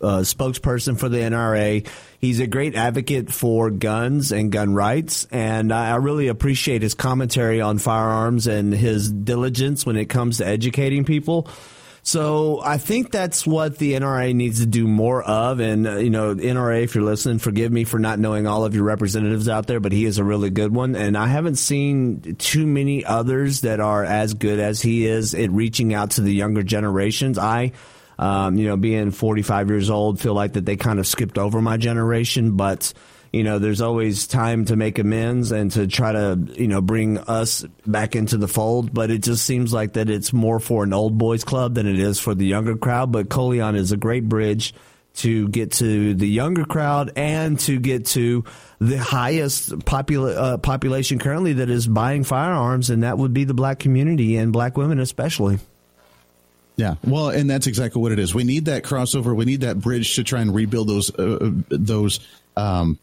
uh 0.00 0.20
spokesperson 0.20 0.98
for 0.98 1.08
the 1.08 1.18
NRA. 1.18 1.88
He's 2.20 2.40
a 2.40 2.46
great 2.46 2.74
advocate 2.74 3.32
for 3.32 3.70
guns 3.70 4.32
and 4.32 4.52
gun 4.52 4.74
rights, 4.74 5.26
and 5.30 5.72
I 5.72 5.96
really 5.96 6.28
appreciate 6.28 6.82
his 6.82 6.94
commentary 6.94 7.60
on 7.60 7.78
firearms 7.78 8.46
and 8.46 8.72
his 8.72 9.10
diligence 9.10 9.86
when 9.86 9.96
it 9.96 10.06
comes 10.06 10.38
to 10.38 10.46
educating 10.46 11.04
people. 11.04 11.48
So 12.08 12.62
I 12.64 12.78
think 12.78 13.10
that's 13.10 13.46
what 13.46 13.76
the 13.76 13.92
NRA 13.92 14.34
needs 14.34 14.60
to 14.60 14.66
do 14.66 14.88
more 14.88 15.22
of. 15.22 15.60
And, 15.60 15.86
uh, 15.86 15.96
you 15.96 16.08
know, 16.08 16.34
NRA, 16.34 16.82
if 16.82 16.94
you're 16.94 17.04
listening, 17.04 17.38
forgive 17.38 17.70
me 17.70 17.84
for 17.84 17.98
not 17.98 18.18
knowing 18.18 18.46
all 18.46 18.64
of 18.64 18.74
your 18.74 18.84
representatives 18.84 19.46
out 19.46 19.66
there, 19.66 19.78
but 19.78 19.92
he 19.92 20.06
is 20.06 20.16
a 20.16 20.24
really 20.24 20.48
good 20.48 20.74
one. 20.74 20.96
And 20.96 21.18
I 21.18 21.26
haven't 21.26 21.56
seen 21.56 22.36
too 22.36 22.66
many 22.66 23.04
others 23.04 23.60
that 23.60 23.78
are 23.80 24.04
as 24.04 24.32
good 24.32 24.58
as 24.58 24.80
he 24.80 25.04
is 25.04 25.34
at 25.34 25.50
reaching 25.50 25.92
out 25.92 26.12
to 26.12 26.22
the 26.22 26.32
younger 26.32 26.62
generations. 26.62 27.36
I, 27.36 27.72
um, 28.18 28.56
you 28.56 28.68
know, 28.68 28.78
being 28.78 29.10
45 29.10 29.68
years 29.68 29.90
old, 29.90 30.18
feel 30.18 30.32
like 30.32 30.54
that 30.54 30.64
they 30.64 30.76
kind 30.76 31.00
of 31.00 31.06
skipped 31.06 31.36
over 31.36 31.60
my 31.60 31.76
generation, 31.76 32.56
but 32.56 32.90
you 33.32 33.44
know, 33.44 33.58
there's 33.58 33.80
always 33.80 34.26
time 34.26 34.64
to 34.66 34.76
make 34.76 34.98
amends 34.98 35.52
and 35.52 35.70
to 35.72 35.86
try 35.86 36.12
to, 36.12 36.38
you 36.54 36.68
know, 36.68 36.80
bring 36.80 37.18
us 37.18 37.64
back 37.86 38.16
into 38.16 38.36
the 38.36 38.48
fold. 38.48 38.94
But 38.94 39.10
it 39.10 39.22
just 39.22 39.44
seems 39.44 39.72
like 39.72 39.94
that 39.94 40.08
it's 40.08 40.32
more 40.32 40.60
for 40.60 40.84
an 40.84 40.92
old 40.92 41.18
boys 41.18 41.44
club 41.44 41.74
than 41.74 41.86
it 41.86 41.98
is 41.98 42.18
for 42.18 42.34
the 42.34 42.46
younger 42.46 42.76
crowd. 42.76 43.12
But 43.12 43.28
Colion 43.28 43.76
is 43.76 43.92
a 43.92 43.96
great 43.96 44.28
bridge 44.28 44.74
to 45.16 45.48
get 45.48 45.72
to 45.72 46.14
the 46.14 46.28
younger 46.28 46.64
crowd 46.64 47.12
and 47.16 47.58
to 47.58 47.78
get 47.80 48.06
to 48.06 48.44
the 48.80 48.98
highest 48.98 49.70
popula- 49.80 50.36
uh, 50.36 50.58
population 50.58 51.18
currently 51.18 51.54
that 51.54 51.68
is 51.68 51.86
buying 51.86 52.22
firearms, 52.22 52.88
and 52.88 53.02
that 53.02 53.18
would 53.18 53.34
be 53.34 53.44
the 53.44 53.54
black 53.54 53.78
community 53.80 54.36
and 54.36 54.52
black 54.52 54.76
women 54.76 55.00
especially. 55.00 55.58
Yeah, 56.76 56.94
well, 57.04 57.30
and 57.30 57.50
that's 57.50 57.66
exactly 57.66 58.00
what 58.00 58.12
it 58.12 58.20
is. 58.20 58.32
We 58.32 58.44
need 58.44 58.66
that 58.66 58.84
crossover. 58.84 59.34
We 59.34 59.44
need 59.44 59.62
that 59.62 59.80
bridge 59.80 60.14
to 60.14 60.22
try 60.22 60.40
and 60.40 60.54
rebuild 60.54 60.88
those 60.88 61.12
uh, 61.18 61.38
uh 61.40 61.50
those 61.70 62.20
um, 62.58 62.98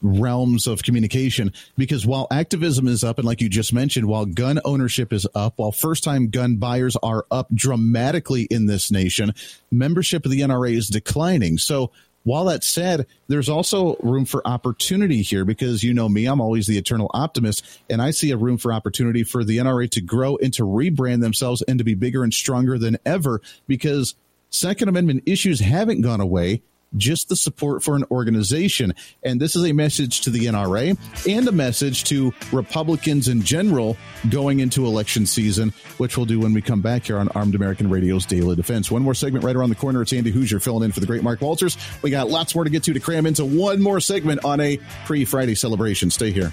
realms 0.00 0.66
of 0.66 0.82
communication 0.82 1.52
because 1.76 2.06
while 2.06 2.26
activism 2.30 2.88
is 2.88 3.04
up 3.04 3.18
and 3.18 3.26
like 3.26 3.40
you 3.42 3.48
just 3.48 3.72
mentioned 3.74 4.06
while 4.06 4.24
gun 4.24 4.58
ownership 4.64 5.12
is 5.12 5.26
up 5.34 5.54
while 5.56 5.70
first 5.70 6.02
time 6.02 6.28
gun 6.30 6.56
buyers 6.56 6.96
are 7.02 7.26
up 7.30 7.46
dramatically 7.54 8.44
in 8.44 8.66
this 8.66 8.90
nation 8.90 9.32
membership 9.70 10.24
of 10.24 10.30
the 10.30 10.40
NRA 10.40 10.74
is 10.74 10.88
declining. 10.88 11.58
So 11.58 11.90
while 12.22 12.46
that's 12.46 12.66
said, 12.66 13.06
there's 13.28 13.50
also 13.50 13.96
room 13.96 14.24
for 14.24 14.46
opportunity 14.46 15.20
here 15.20 15.44
because 15.44 15.84
you 15.84 15.92
know 15.92 16.08
me, 16.08 16.24
I'm 16.24 16.40
always 16.40 16.66
the 16.66 16.78
eternal 16.78 17.10
optimist, 17.12 17.62
and 17.90 18.00
I 18.00 18.12
see 18.12 18.30
a 18.30 18.36
room 18.38 18.56
for 18.56 18.72
opportunity 18.72 19.24
for 19.24 19.44
the 19.44 19.58
NRA 19.58 19.90
to 19.90 20.00
grow 20.00 20.38
and 20.38 20.52
to 20.54 20.62
rebrand 20.62 21.20
themselves 21.20 21.60
and 21.68 21.78
to 21.78 21.84
be 21.84 21.94
bigger 21.94 22.24
and 22.24 22.32
stronger 22.32 22.78
than 22.78 22.96
ever 23.04 23.42
because 23.66 24.14
Second 24.48 24.88
Amendment 24.88 25.24
issues 25.26 25.60
haven't 25.60 26.00
gone 26.00 26.20
away 26.20 26.62
just 26.96 27.28
the 27.28 27.36
support 27.36 27.82
for 27.82 27.96
an 27.96 28.04
organization. 28.10 28.94
And 29.22 29.40
this 29.40 29.56
is 29.56 29.64
a 29.64 29.72
message 29.72 30.22
to 30.22 30.30
the 30.30 30.46
NRA 30.46 30.96
and 31.28 31.48
a 31.48 31.52
message 31.52 32.04
to 32.04 32.32
Republicans 32.52 33.28
in 33.28 33.42
general 33.42 33.96
going 34.30 34.60
into 34.60 34.86
election 34.86 35.26
season, 35.26 35.72
which 35.98 36.16
we'll 36.16 36.26
do 36.26 36.40
when 36.40 36.54
we 36.54 36.62
come 36.62 36.82
back 36.82 37.06
here 37.06 37.18
on 37.18 37.28
Armed 37.30 37.54
American 37.54 37.90
Radio's 37.90 38.26
Daily 38.26 38.56
Defense. 38.56 38.90
One 38.90 39.02
more 39.02 39.14
segment 39.14 39.44
right 39.44 39.56
around 39.56 39.70
the 39.70 39.74
corner. 39.76 40.02
It's 40.02 40.12
Andy 40.12 40.30
Hoosier 40.30 40.60
filling 40.60 40.84
in 40.84 40.92
for 40.92 41.00
the 41.00 41.06
great 41.06 41.22
Mark 41.22 41.40
Walters. 41.40 41.76
We 42.02 42.10
got 42.10 42.28
lots 42.28 42.54
more 42.54 42.64
to 42.64 42.70
get 42.70 42.82
to 42.84 42.92
to 42.92 43.00
cram 43.00 43.26
into 43.26 43.44
one 43.44 43.80
more 43.80 44.00
segment 44.00 44.44
on 44.44 44.60
a 44.60 44.78
pre 45.06 45.24
Friday 45.24 45.54
celebration. 45.54 46.10
Stay 46.10 46.30
here. 46.30 46.52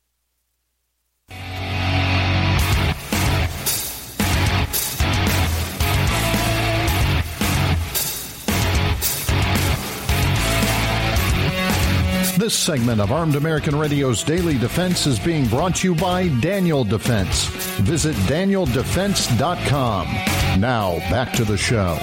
This 12.51 12.59
segment 12.59 12.99
of 12.99 13.13
Armed 13.13 13.35
American 13.35 13.77
Radio's 13.77 14.25
Daily 14.25 14.57
Defense 14.57 15.07
is 15.07 15.17
being 15.17 15.47
brought 15.47 15.77
to 15.77 15.87
you 15.87 15.95
by 15.95 16.27
Daniel 16.41 16.83
Defense. 16.83 17.45
Visit 17.79 18.13
danieldefense.com. 18.27 20.07
Now, 20.59 20.97
back 21.09 21.31
to 21.35 21.45
the 21.45 21.55
show. 21.55 21.97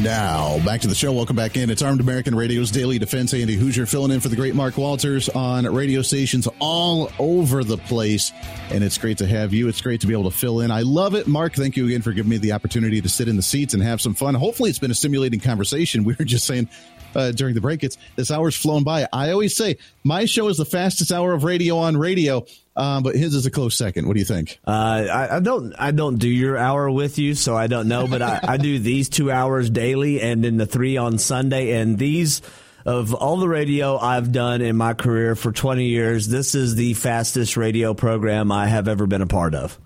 Now, 0.00 0.58
back 0.64 0.80
to 0.80 0.88
the 0.88 0.94
show. 0.94 1.12
Welcome 1.12 1.36
back 1.36 1.56
in. 1.56 1.68
It's 1.68 1.82
Armed 1.82 2.00
American 2.00 2.34
Radio's 2.34 2.70
Daily 2.70 2.98
Defense. 2.98 3.34
Andy 3.34 3.54
Hoosier 3.54 3.86
filling 3.86 4.10
in 4.10 4.20
for 4.20 4.30
the 4.30 4.36
great 4.36 4.54
Mark 4.54 4.76
Walters 4.76 5.28
on 5.28 5.66
radio 5.66 6.00
stations 6.02 6.48
all 6.58 7.12
over 7.18 7.62
the 7.62 7.76
place. 7.76 8.32
And 8.70 8.82
it's 8.82 8.96
great 8.98 9.18
to 9.18 9.26
have 9.26 9.52
you. 9.52 9.68
It's 9.68 9.80
great 9.80 10.00
to 10.00 10.06
be 10.06 10.14
able 10.14 10.30
to 10.30 10.36
fill 10.36 10.60
in. 10.60 10.70
I 10.70 10.80
love 10.80 11.14
it. 11.14 11.28
Mark, 11.28 11.54
thank 11.54 11.76
you 11.76 11.86
again 11.86 12.02
for 12.02 12.12
giving 12.12 12.30
me 12.30 12.38
the 12.38 12.52
opportunity 12.52 13.00
to 13.02 13.08
sit 13.08 13.28
in 13.28 13.36
the 13.36 13.42
seats 13.42 13.74
and 13.74 13.82
have 13.82 14.00
some 14.00 14.14
fun. 14.14 14.34
Hopefully, 14.34 14.70
it's 14.70 14.78
been 14.78 14.90
a 14.90 14.94
stimulating 14.94 15.40
conversation. 15.40 16.04
We 16.12 16.16
were 16.18 16.24
just 16.24 16.46
saying 16.46 16.68
uh, 17.14 17.32
during 17.32 17.54
the 17.54 17.60
break. 17.60 17.84
It's 17.84 17.96
this 18.16 18.30
hour's 18.30 18.56
flown 18.56 18.82
by. 18.84 19.06
I 19.12 19.30
always 19.30 19.54
say 19.56 19.76
my 20.04 20.24
show 20.24 20.48
is 20.48 20.56
the 20.56 20.64
fastest 20.64 21.12
hour 21.12 21.32
of 21.32 21.44
radio 21.44 21.76
on 21.78 21.96
radio, 21.96 22.44
um, 22.76 23.02
but 23.02 23.14
his 23.14 23.34
is 23.34 23.46
a 23.46 23.50
close 23.50 23.76
second. 23.76 24.06
What 24.06 24.14
do 24.14 24.20
you 24.20 24.24
think? 24.24 24.58
Uh, 24.66 24.70
I, 24.70 25.36
I, 25.36 25.40
don't. 25.40 25.74
I 25.78 25.90
don't 25.90 26.16
do 26.16 26.28
your 26.28 26.56
hour 26.56 26.90
with 26.90 27.18
you, 27.18 27.34
so 27.34 27.56
I 27.56 27.66
don't 27.66 27.88
know. 27.88 28.06
But 28.06 28.22
I, 28.22 28.40
I 28.42 28.56
do 28.56 28.78
these 28.78 29.08
two 29.08 29.30
hours 29.30 29.70
daily, 29.70 30.20
and 30.20 30.44
then 30.44 30.56
the 30.56 30.66
three 30.66 30.96
on 30.96 31.18
Sunday, 31.18 31.72
and 31.72 31.98
these. 31.98 32.42
Of 32.84 33.14
all 33.14 33.36
the 33.36 33.48
radio 33.48 33.96
I've 33.96 34.32
done 34.32 34.60
in 34.60 34.76
my 34.76 34.92
career 34.92 35.36
for 35.36 35.52
20 35.52 35.84
years, 35.84 36.26
this 36.26 36.56
is 36.56 36.74
the 36.74 36.94
fastest 36.94 37.56
radio 37.56 37.94
program 37.94 38.50
I 38.50 38.66
have 38.66 38.88
ever 38.88 39.06
been 39.06 39.22
a 39.22 39.26
part 39.28 39.54
of. 39.54 39.78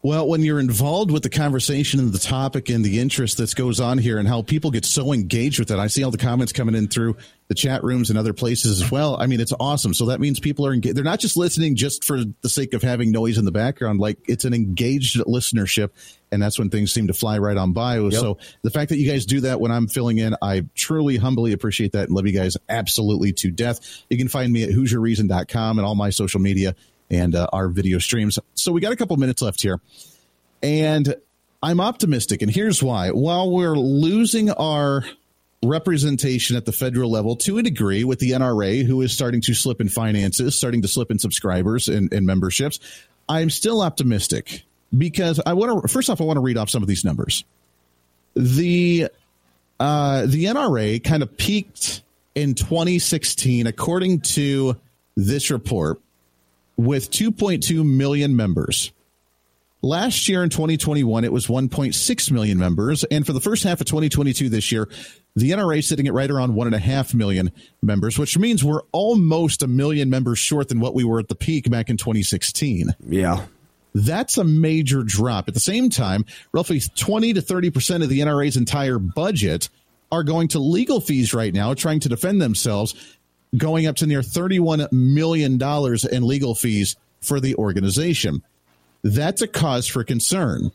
Well, 0.00 0.28
when 0.28 0.42
you're 0.42 0.60
involved 0.60 1.10
with 1.10 1.24
the 1.24 1.30
conversation 1.30 1.98
and 1.98 2.12
the 2.12 2.20
topic 2.20 2.68
and 2.68 2.84
the 2.84 3.00
interest 3.00 3.38
that 3.38 3.52
goes 3.56 3.80
on 3.80 3.98
here 3.98 4.18
and 4.18 4.28
how 4.28 4.42
people 4.42 4.70
get 4.70 4.84
so 4.84 5.12
engaged 5.12 5.58
with 5.58 5.72
it, 5.72 5.78
I 5.78 5.88
see 5.88 6.04
all 6.04 6.12
the 6.12 6.18
comments 6.18 6.52
coming 6.52 6.76
in 6.76 6.86
through 6.86 7.16
the 7.48 7.54
chat 7.54 7.82
rooms 7.82 8.08
and 8.08 8.18
other 8.18 8.32
places 8.32 8.80
as 8.80 8.92
well. 8.92 9.16
I 9.20 9.26
mean, 9.26 9.40
it's 9.40 9.52
awesome. 9.58 9.94
So 9.94 10.06
that 10.06 10.20
means 10.20 10.38
people 10.38 10.64
are 10.66 10.72
engaged. 10.72 10.96
They're 10.96 11.02
not 11.02 11.18
just 11.18 11.36
listening 11.36 11.74
just 11.74 12.04
for 12.04 12.22
the 12.42 12.48
sake 12.48 12.74
of 12.74 12.82
having 12.82 13.10
noise 13.10 13.38
in 13.38 13.44
the 13.44 13.50
background. 13.50 13.98
Like 13.98 14.18
it's 14.28 14.44
an 14.44 14.54
engaged 14.54 15.16
listenership. 15.16 15.90
And 16.30 16.40
that's 16.40 16.58
when 16.58 16.70
things 16.70 16.92
seem 16.92 17.08
to 17.08 17.14
fly 17.14 17.38
right 17.38 17.56
on 17.56 17.72
by. 17.72 17.98
Yep. 17.98 18.12
So 18.12 18.38
the 18.62 18.70
fact 18.70 18.90
that 18.90 18.98
you 18.98 19.10
guys 19.10 19.26
do 19.26 19.40
that 19.40 19.60
when 19.60 19.72
I'm 19.72 19.88
filling 19.88 20.18
in, 20.18 20.36
I 20.40 20.66
truly 20.76 21.16
humbly 21.16 21.52
appreciate 21.52 21.92
that 21.92 22.06
and 22.06 22.14
love 22.14 22.26
you 22.26 22.38
guys 22.38 22.56
absolutely 22.68 23.32
to 23.32 23.50
death. 23.50 23.80
You 24.10 24.18
can 24.18 24.28
find 24.28 24.52
me 24.52 24.62
at 24.62 24.70
HoosierReason.com 24.70 25.78
and 25.78 25.86
all 25.86 25.94
my 25.96 26.10
social 26.10 26.40
media 26.40 26.76
and 27.10 27.34
uh, 27.34 27.46
our 27.52 27.68
video 27.68 27.98
streams. 27.98 28.38
So 28.54 28.72
we 28.72 28.80
got 28.80 28.92
a 28.92 28.96
couple 28.96 29.16
minutes 29.16 29.42
left 29.42 29.62
here. 29.62 29.80
And 30.62 31.14
I'm 31.62 31.80
optimistic. 31.80 32.42
And 32.42 32.50
here's 32.50 32.82
why. 32.82 33.10
While 33.10 33.50
we're 33.50 33.76
losing 33.76 34.50
our 34.50 35.04
representation 35.64 36.56
at 36.56 36.64
the 36.66 36.72
federal 36.72 37.10
level 37.10 37.34
to 37.36 37.58
a 37.58 37.62
degree 37.62 38.04
with 38.04 38.20
the 38.20 38.30
NRA, 38.30 38.84
who 38.84 39.00
is 39.02 39.12
starting 39.12 39.40
to 39.42 39.54
slip 39.54 39.80
in 39.80 39.88
finances, 39.88 40.56
starting 40.56 40.82
to 40.82 40.88
slip 40.88 41.10
in 41.10 41.18
subscribers 41.18 41.88
and, 41.88 42.12
and 42.12 42.26
memberships, 42.26 42.78
I'm 43.28 43.50
still 43.50 43.82
optimistic 43.82 44.64
because 44.96 45.40
I 45.44 45.52
want 45.54 45.82
to 45.82 45.88
first 45.88 46.08
off 46.08 46.20
I 46.20 46.24
want 46.24 46.36
to 46.36 46.42
read 46.42 46.56
off 46.56 46.70
some 46.70 46.82
of 46.82 46.88
these 46.88 47.04
numbers. 47.04 47.44
The 48.34 49.08
uh, 49.80 50.26
the 50.26 50.44
NRA 50.44 51.02
kind 51.02 51.22
of 51.22 51.36
peaked 51.36 52.02
in 52.34 52.54
2016, 52.54 53.66
according 53.66 54.20
to 54.20 54.76
this 55.16 55.50
report, 55.50 56.00
with 56.78 57.10
2.2 57.10 57.84
million 57.84 58.34
members. 58.34 58.92
Last 59.82 60.28
year 60.28 60.42
in 60.42 60.48
2021, 60.48 61.24
it 61.24 61.32
was 61.32 61.46
1.6 61.46 62.30
million 62.30 62.58
members. 62.58 63.04
And 63.04 63.26
for 63.26 63.32
the 63.32 63.40
first 63.40 63.62
half 63.62 63.80
of 63.80 63.86
2022 63.86 64.48
this 64.48 64.72
year, 64.72 64.88
the 65.36 65.50
NRA 65.50 65.78
is 65.78 65.88
sitting 65.88 66.08
at 66.08 66.14
right 66.14 66.30
around 66.30 66.54
1.5 66.54 67.14
million 67.14 67.52
members, 67.82 68.18
which 68.18 68.38
means 68.38 68.64
we're 68.64 68.82
almost 68.92 69.62
a 69.62 69.68
million 69.68 70.10
members 70.10 70.38
short 70.38 70.68
than 70.68 70.80
what 70.80 70.94
we 70.94 71.04
were 71.04 71.20
at 71.20 71.28
the 71.28 71.36
peak 71.36 71.70
back 71.70 71.90
in 71.90 71.96
2016. 71.96 72.94
Yeah. 73.06 73.44
That's 73.94 74.36
a 74.36 74.44
major 74.44 75.02
drop. 75.02 75.48
At 75.48 75.54
the 75.54 75.60
same 75.60 75.90
time, 75.90 76.24
roughly 76.52 76.80
20 76.80 77.34
to 77.34 77.42
30% 77.42 78.02
of 78.02 78.08
the 78.08 78.20
NRA's 78.20 78.56
entire 78.56 78.98
budget 78.98 79.68
are 80.10 80.24
going 80.24 80.48
to 80.48 80.58
legal 80.58 81.00
fees 81.00 81.34
right 81.34 81.52
now, 81.52 81.74
trying 81.74 82.00
to 82.00 82.08
defend 82.08 82.40
themselves, 82.40 82.94
going 83.56 83.86
up 83.86 83.96
to 83.96 84.06
near 84.06 84.20
$31 84.20 84.92
million 84.92 85.60
in 86.12 86.26
legal 86.26 86.54
fees 86.54 86.96
for 87.20 87.40
the 87.40 87.54
organization 87.56 88.42
that's 89.02 89.42
a 89.42 89.48
cause 89.48 89.86
for 89.86 90.04
concern 90.04 90.70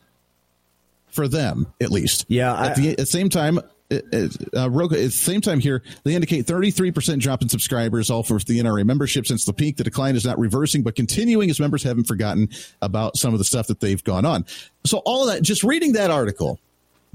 for 1.08 1.28
them, 1.28 1.68
at 1.82 1.92
least. 1.92 2.26
Yeah. 2.28 2.54
I, 2.54 2.68
at, 2.68 2.76
the, 2.76 2.90
at, 2.92 2.98
the, 2.98 3.06
same 3.06 3.30
time, 3.30 3.60
uh, 3.92 4.00
uh 4.56 4.70
Roku, 4.70 4.96
at 4.96 5.02
the 5.02 5.12
same 5.12 5.42
time 5.42 5.60
here, 5.60 5.84
they 6.04 6.16
indicate 6.16 6.46
33% 6.46 7.20
drop 7.20 7.42
in 7.42 7.50
subscribers, 7.50 8.10
all 8.10 8.24
for 8.24 8.40
the 8.40 8.60
NRA 8.60 8.84
membership 8.86 9.28
since 9.28 9.46
the 9.46 9.54
peak. 9.54 9.78
The 9.78 9.84
decline 9.84 10.16
is 10.16 10.26
not 10.26 10.40
reversing, 10.40 10.82
but 10.82 10.96
continuing 10.96 11.50
as 11.50 11.60
members 11.60 11.84
haven't 11.84 12.06
forgotten 12.06 12.50
about 12.82 13.18
some 13.18 13.34
of 13.34 13.40
the 13.40 13.46
stuff 13.46 13.68
that 13.68 13.80
they've 13.80 14.04
gone 14.04 14.26
on. 14.26 14.46
So 14.86 15.00
all 15.06 15.28
of 15.28 15.36
that, 15.36 15.44
just 15.44 15.64
reading 15.64 15.94
that 15.94 16.10
article, 16.10 16.60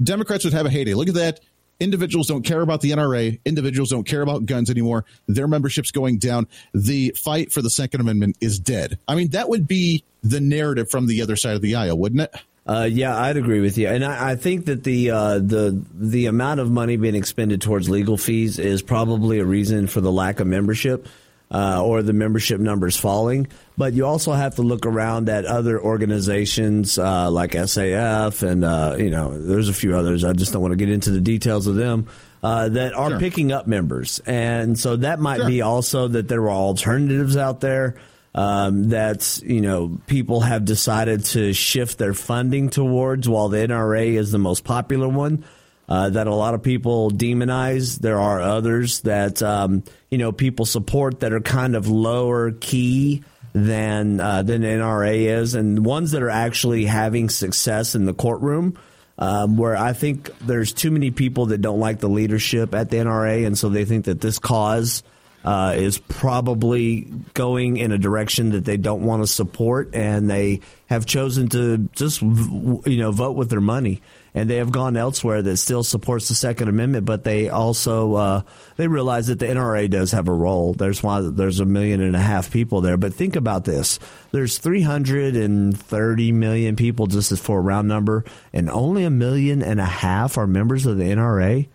Democrats 0.01 0.45
would 0.45 0.53
have 0.53 0.65
a 0.65 0.69
heyday. 0.69 0.93
Look 0.93 1.09
at 1.09 1.15
that. 1.15 1.41
Individuals 1.79 2.27
don't 2.27 2.43
care 2.43 2.61
about 2.61 2.81
the 2.81 2.91
NRA. 2.91 3.39
Individuals 3.45 3.89
don't 3.89 4.05
care 4.05 4.21
about 4.21 4.45
guns 4.45 4.69
anymore. 4.69 5.05
Their 5.27 5.47
membership's 5.47 5.91
going 5.91 6.17
down. 6.17 6.47
The 6.73 7.15
fight 7.17 7.51
for 7.51 7.61
the 7.61 7.69
Second 7.69 8.01
Amendment 8.01 8.37
is 8.41 8.59
dead. 8.59 8.99
I 9.07 9.15
mean, 9.15 9.29
that 9.29 9.49
would 9.49 9.67
be 9.67 10.03
the 10.21 10.41
narrative 10.41 10.89
from 10.89 11.07
the 11.07 11.21
other 11.21 11.35
side 11.35 11.55
of 11.55 11.61
the 11.61 11.75
aisle, 11.75 11.97
wouldn't 11.97 12.21
it? 12.21 12.35
Uh, 12.67 12.83
yeah, 12.83 13.17
I'd 13.17 13.37
agree 13.37 13.61
with 13.61 13.79
you, 13.79 13.87
and 13.87 14.05
I, 14.05 14.31
I 14.31 14.35
think 14.35 14.65
that 14.65 14.83
the 14.83 15.09
uh, 15.09 15.39
the 15.39 15.81
the 15.91 16.27
amount 16.27 16.59
of 16.59 16.69
money 16.69 16.97
being 16.97 17.15
expended 17.15 17.61
towards 17.61 17.89
legal 17.89 18.15
fees 18.15 18.59
is 18.59 18.83
probably 18.83 19.39
a 19.39 19.45
reason 19.45 19.87
for 19.87 20.01
the 20.01 20.11
lack 20.11 20.39
of 20.39 20.45
membership 20.45 21.07
uh, 21.51 21.83
or 21.83 22.03
the 22.03 22.13
membership 22.13 22.59
numbers 22.59 22.95
falling. 22.95 23.47
But 23.79 23.93
you 23.93 24.05
also 24.05 24.33
have 24.33 24.55
to 24.55 24.61
look 24.61 24.85
around 24.85 25.29
at 25.29 25.45
other 25.45 25.79
organizations 25.79 26.99
uh, 26.99 27.31
like 27.31 27.51
SAF, 27.51 28.43
and 28.43 28.65
uh, 28.65 28.97
you 28.99 29.09
know, 29.09 29.41
there's 29.41 29.69
a 29.69 29.73
few 29.73 29.95
others. 29.95 30.25
I 30.25 30.33
just 30.33 30.51
don't 30.51 30.61
want 30.61 30.73
to 30.73 30.75
get 30.75 30.89
into 30.89 31.11
the 31.11 31.21
details 31.21 31.65
of 31.65 31.75
them. 31.75 32.07
Uh, 32.43 32.67
that 32.67 32.93
are 32.93 33.11
sure. 33.11 33.19
picking 33.19 33.53
up 33.53 33.67
members, 33.67 34.19
and 34.25 34.77
so 34.77 34.97
that 34.97 35.21
might 35.21 35.37
sure. 35.37 35.47
be 35.47 35.61
also 35.61 36.09
that 36.09 36.27
there 36.27 36.41
are 36.41 36.49
alternatives 36.49 37.37
out 37.37 37.61
there 37.61 37.95
um, 38.35 38.89
that 38.89 39.39
you 39.45 39.61
know 39.61 39.97
people 40.07 40.41
have 40.41 40.65
decided 40.65 41.23
to 41.27 41.53
shift 41.53 41.97
their 41.97 42.13
funding 42.13 42.69
towards, 42.69 43.29
while 43.29 43.47
the 43.47 43.59
NRA 43.59 44.07
is 44.15 44.33
the 44.33 44.39
most 44.39 44.65
popular 44.65 45.07
one. 45.07 45.45
Uh, 45.87 46.09
that 46.09 46.27
a 46.27 46.35
lot 46.35 46.53
of 46.53 46.61
people 46.61 47.09
demonize. 47.11 47.97
There 47.97 48.19
are 48.19 48.41
others 48.41 48.99
that 49.01 49.41
um, 49.41 49.83
you 50.09 50.17
know 50.17 50.33
people 50.33 50.65
support 50.65 51.21
that 51.21 51.31
are 51.31 51.39
kind 51.39 51.77
of 51.77 51.87
lower 51.87 52.51
key 52.51 53.23
than 53.53 54.19
uh, 54.19 54.43
than 54.43 54.61
NRA 54.61 55.39
is, 55.39 55.55
and 55.55 55.85
ones 55.85 56.11
that 56.11 56.21
are 56.21 56.29
actually 56.29 56.85
having 56.85 57.29
success 57.29 57.95
in 57.95 58.05
the 58.05 58.13
courtroom. 58.13 58.77
Um, 59.17 59.57
where 59.57 59.75
I 59.75 59.91
think 59.91 60.31
there's 60.39 60.71
too 60.71 60.91
many 60.91 61.11
people 61.11 61.47
that 61.47 61.57
don't 61.57 61.81
like 61.81 61.99
the 61.99 62.07
leadership 62.07 62.73
at 62.73 62.89
the 62.89 62.97
NRA, 62.97 63.45
and 63.45 63.57
so 63.57 63.67
they 63.67 63.83
think 63.83 64.05
that 64.05 64.21
this 64.21 64.39
cause 64.39 65.03
uh, 65.43 65.73
is 65.75 65.97
probably 65.97 67.01
going 67.33 67.77
in 67.77 67.91
a 67.91 67.97
direction 67.97 68.51
that 68.51 68.65
they 68.65 68.77
don't 68.77 69.03
want 69.03 69.23
to 69.23 69.27
support, 69.27 69.93
and 69.93 70.29
they 70.29 70.61
have 70.87 71.05
chosen 71.05 71.49
to 71.49 71.89
just 71.93 72.21
you 72.21 72.97
know 72.97 73.11
vote 73.11 73.35
with 73.35 73.49
their 73.49 73.61
money, 73.61 74.01
and 74.33 74.49
they 74.49 74.57
have 74.57 74.71
gone 74.71 74.97
elsewhere 74.97 75.41
that 75.41 75.57
still 75.57 75.83
supports 75.83 76.27
the 76.27 76.35
Second 76.35 76.69
Amendment, 76.69 77.05
but 77.05 77.23
they 77.23 77.49
also 77.49 78.13
uh, 78.15 78.41
they 78.77 78.87
realize 78.87 79.27
that 79.27 79.39
the 79.39 79.47
NRA 79.47 79.89
does 79.89 80.11
have 80.11 80.27
a 80.27 80.33
role. 80.33 80.73
There's 80.73 81.01
why 81.01 81.21
there's 81.21 81.59
a 81.59 81.65
million 81.65 82.01
and 82.01 82.15
a 82.15 82.19
half 82.19 82.51
people 82.51 82.81
there, 82.81 82.97
but 82.97 83.13
think 83.13 83.35
about 83.35 83.65
this: 83.65 83.99
there's 84.31 84.57
330 84.57 86.31
million 86.31 86.75
people, 86.75 87.07
just 87.07 87.37
for 87.39 87.59
a 87.59 87.61
round 87.61 87.87
number, 87.87 88.25
and 88.53 88.69
only 88.69 89.03
a 89.03 89.09
million 89.09 89.61
and 89.61 89.79
a 89.79 89.85
half 89.85 90.37
are 90.37 90.47
members 90.47 90.85
of 90.85 90.97
the 90.97 91.05
NRA. 91.05 91.67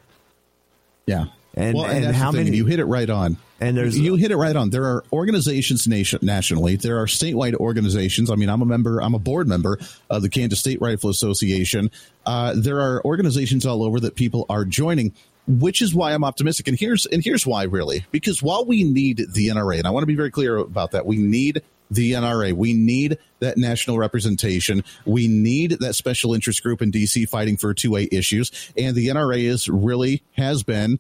Yeah. 1.07 1.27
And, 1.57 1.77
well, 1.77 1.87
and, 1.87 2.05
and 2.05 2.17
how 2.17 2.33
many? 2.33 2.57
You 2.57 2.67
hit 2.67 2.81
it 2.81 2.85
right 2.85 3.09
on. 3.09 3.37
And 3.61 3.77
there's 3.77 3.99
you 3.99 4.17
hit 4.17 4.31
it 4.31 4.37
right 4.37 4.55
on. 4.55 4.71
There 4.71 4.85
are 4.85 5.05
organizations 5.13 5.87
nation, 5.87 6.19
nationally. 6.23 6.77
There 6.77 6.99
are 6.99 7.07
statewide 7.07 7.55
organizations. 7.55 8.31
I 8.31 8.35
mean, 8.35 8.49
I'm 8.49 8.61
a 8.61 8.67
member. 8.67 9.01
I'm 9.01 9.15
a 9.15 9.19
board 9.19 9.47
member 9.47 9.79
of 10.11 10.23
the 10.23 10.29
Kansas 10.29 10.59
State 10.59 10.81
Rifle 10.81 11.11
Association. 11.11 11.91
Uh, 12.27 12.55
there 12.57 12.81
are 12.81 13.03
organizations 13.05 13.65
all 13.65 13.85
over 13.85 14.01
that 14.01 14.17
people 14.17 14.45
are 14.49 14.65
joining, 14.65 15.13
which 15.47 15.81
is 15.81 15.95
why 15.95 16.13
I'm 16.13 16.25
optimistic. 16.25 16.67
And 16.67 16.79
here's 16.79 17.07
and 17.07 17.23
here's 17.23 17.47
why 17.47 17.65
really 17.65 18.05
because 18.11 18.43
while 18.43 18.65
we 18.65 18.83
need 18.83 19.25
the 19.33 19.49
NRA, 19.49 19.79
and 19.79 19.87
I 19.87 19.91
want 19.91 20.03
to 20.03 20.09
be 20.09 20.17
very 20.17 20.33
clear 20.33 20.57
about 20.57 20.91
that, 20.91 21.07
we 21.07 21.17
need 21.17 21.63
the 21.91 22.13
NRA. 22.13 22.53
We 22.53 22.73
need 22.73 23.19
that 23.39 23.57
national 23.57 23.99
representation. 23.99 24.83
We 25.07 25.29
need 25.29 25.73
that 25.81 25.95
special 25.95 26.35
interest 26.35 26.63
group 26.63 26.83
in 26.83 26.91
DC 26.91 27.29
fighting 27.29 27.57
for 27.57 27.73
two 27.73 27.93
way 27.93 28.09
issues. 28.11 28.51
And 28.77 28.97
the 28.97 29.09
NRA 29.09 29.43
is 29.43 29.69
really 29.69 30.23
has 30.33 30.63
been 30.63 30.99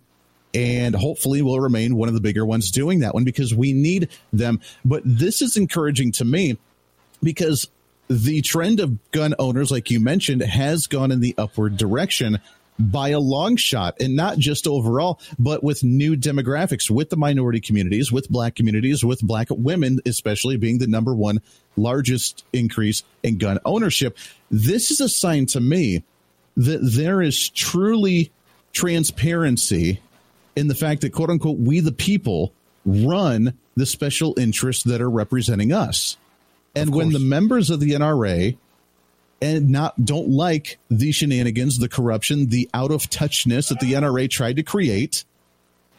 and 0.54 0.94
hopefully 0.94 1.42
will 1.42 1.60
remain 1.60 1.96
one 1.96 2.08
of 2.08 2.14
the 2.14 2.20
bigger 2.20 2.46
ones 2.46 2.70
doing 2.70 3.00
that 3.00 3.14
one 3.14 3.24
because 3.24 3.54
we 3.54 3.72
need 3.72 4.08
them. 4.32 4.60
But 4.84 5.02
this 5.04 5.42
is 5.42 5.56
encouraging 5.56 6.12
to 6.12 6.24
me 6.24 6.56
because 7.22 7.68
the 8.08 8.40
trend 8.42 8.80
of 8.80 9.10
gun 9.10 9.34
owners, 9.38 9.70
like 9.70 9.90
you 9.90 9.98
mentioned, 9.98 10.42
has 10.42 10.86
gone 10.86 11.10
in 11.10 11.20
the 11.20 11.34
upward 11.36 11.76
direction 11.76 12.38
by 12.78 13.10
a 13.10 13.20
long 13.20 13.56
shot 13.56 13.96
and 14.00 14.16
not 14.16 14.38
just 14.38 14.66
overall, 14.66 15.20
but 15.38 15.62
with 15.62 15.84
new 15.84 16.16
demographics, 16.16 16.90
with 16.90 17.10
the 17.10 17.16
minority 17.16 17.60
communities, 17.60 18.10
with 18.10 18.28
black 18.28 18.56
communities, 18.56 19.04
with 19.04 19.20
black 19.22 19.48
women, 19.50 20.00
especially 20.06 20.56
being 20.56 20.78
the 20.78 20.86
number 20.86 21.14
one 21.14 21.40
largest 21.76 22.44
increase 22.52 23.02
in 23.22 23.38
gun 23.38 23.58
ownership. 23.64 24.18
This 24.50 24.90
is 24.90 25.00
a 25.00 25.08
sign 25.08 25.46
to 25.46 25.60
me 25.60 26.02
that 26.56 26.80
there 26.82 27.22
is 27.22 27.48
truly 27.50 28.32
transparency 28.72 30.00
in 30.56 30.68
the 30.68 30.74
fact 30.74 31.00
that 31.02 31.12
quote 31.12 31.30
unquote 31.30 31.58
we 31.58 31.80
the 31.80 31.92
people 31.92 32.52
run 32.86 33.54
the 33.76 33.86
special 33.86 34.38
interests 34.38 34.84
that 34.84 35.00
are 35.00 35.10
representing 35.10 35.72
us. 35.72 36.16
And 36.76 36.94
when 36.94 37.10
the 37.10 37.20
members 37.20 37.70
of 37.70 37.80
the 37.80 37.92
NRA 37.92 38.56
and 39.40 39.70
not 39.70 40.04
don't 40.04 40.30
like 40.30 40.78
the 40.90 41.12
shenanigans, 41.12 41.78
the 41.78 41.88
corruption, 41.88 42.48
the 42.48 42.68
out 42.74 42.90
of 42.90 43.08
touchness 43.10 43.68
that 43.68 43.80
the 43.80 43.92
NRA 43.92 44.28
tried 44.28 44.56
to 44.56 44.62
create 44.62 45.24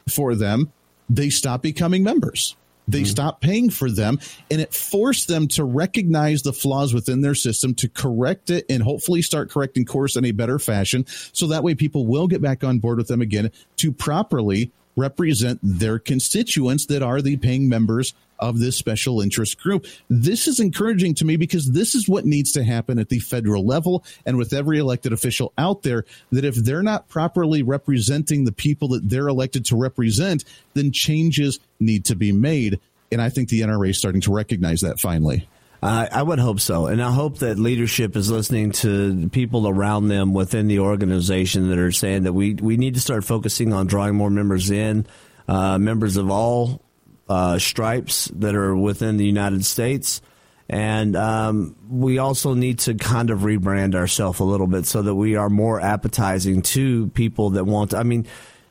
for 0.10 0.36
them, 0.36 0.72
they 1.10 1.30
stop 1.30 1.62
becoming 1.62 2.04
members. 2.04 2.56
They 2.88 3.00
mm-hmm. 3.00 3.06
stopped 3.06 3.42
paying 3.42 3.70
for 3.70 3.90
them, 3.90 4.20
and 4.52 4.62
it 4.62 4.74
forced 4.74 5.28
them 5.28 5.48
to 5.50 5.64
recognize 5.64 6.42
the 6.42 6.54
flaws 6.54 6.94
within 6.94 7.22
their 7.22 7.36
system, 7.36 7.74
to 7.76 7.90
correct 7.90 8.50
it, 8.50 8.66
and 8.70 8.84
hopefully 8.84 9.22
start 9.22 9.50
correcting 9.50 9.86
course 9.86 10.16
in 10.16 10.26
a 10.26 10.32
better 10.32 10.60
fashion. 10.60 11.06
So 11.08 11.48
that 11.48 11.64
way, 11.64 11.76
people 11.76 12.06
will 12.06 12.28
get 12.28 12.42
back 12.42 12.64
on 12.64 12.80
board 12.80 12.98
with 12.98 13.08
them 13.08 13.22
again 13.22 13.52
to 13.78 13.92
properly 13.92 14.72
represent 14.96 15.60
their 15.62 16.00
constituents 16.00 16.86
that 16.86 17.04
are 17.04 17.22
the 17.22 17.38
paying 17.38 17.68
members 17.68 18.14
of 18.40 18.60
this 18.60 18.76
special 18.76 19.22
interest 19.22 19.60
group. 19.60 19.86
This 20.10 20.48
is 20.48 20.60
encouraging 20.60 21.16
to 21.16 21.26
me 21.26 21.38
because 21.38 21.72
this 21.72 21.96
is 21.96 22.10
what 22.10 22.26
needs 22.26 22.52
to 22.54 22.64
happen 22.64 23.00
at 23.00 23.10
the 23.10 23.20
federal 23.20 23.66
level 23.66 24.04
and 24.26 24.38
with 24.38 24.54
every 24.54 24.80
elected 24.80 25.14
official 25.14 25.54
out 25.58 25.84
there 25.84 26.06
that 26.32 26.46
if 26.46 26.56
they're 26.56 26.84
not 26.84 27.08
properly 27.08 27.64
representing 27.64 28.46
the 28.46 28.52
people 28.52 28.90
that 28.90 29.10
they're 29.10 29.28
elected 29.28 29.66
to 29.66 29.76
represent, 29.76 30.44
then 30.74 30.92
changes 30.92 31.60
need 31.80 32.06
to 32.06 32.16
be 32.16 32.32
made. 32.32 32.80
And 33.12 33.22
I 33.22 33.30
think 33.30 33.50
the 33.50 33.62
NRA 33.62 33.90
is 33.90 33.98
starting 33.98 34.22
to 34.22 34.34
recognize 34.34 34.82
that 34.82 35.00
finally. 35.00 35.48
I 35.86 36.24
would 36.24 36.40
hope 36.40 36.60
so. 36.60 36.88
And 36.88 37.02
I 37.02 37.12
hope 37.12 37.40
that 37.40 37.60
leadership 37.60 38.16
is 38.16 38.32
listening 38.32 38.72
to 38.72 39.30
people 39.30 39.68
around 39.68 40.08
them 40.08 40.34
within 40.34 40.68
the 40.68 40.80
organization 40.80 41.70
that 41.70 41.78
are 41.78 41.92
saying 41.92 42.24
that 42.24 42.34
we, 42.34 42.56
we 42.56 42.78
need 42.78 42.96
to 42.96 43.00
start 43.00 43.24
focusing 43.24 43.72
on 43.72 43.86
drawing 43.88 44.16
more 44.16 44.30
members 44.30 44.72
in, 44.72 45.06
uh, 45.48 45.78
members 45.78 46.18
of 46.18 46.32
all 46.32 46.82
uh, 47.28 47.60
stripes 47.60 48.26
that 48.36 48.56
are 48.56 48.76
within 48.76 49.18
the 49.18 49.26
United 49.26 49.66
States. 49.66 50.22
And 50.68 51.16
um, 51.16 51.76
we 51.90 52.18
also 52.18 52.54
need 52.56 52.80
to 52.80 52.96
kind 52.96 53.30
of 53.30 53.42
rebrand 53.42 53.94
ourselves 53.94 54.40
a 54.40 54.44
little 54.44 54.68
bit 54.68 54.86
so 54.86 55.02
that 55.02 55.14
we 55.14 55.36
are 55.36 55.50
more 55.50 55.80
appetizing 55.80 56.64
to 56.64 57.08
people 57.10 57.52
that 57.52 57.66
want. 57.66 57.92
To, 57.92 57.98
I 57.98 58.04
mean, 58.04 58.26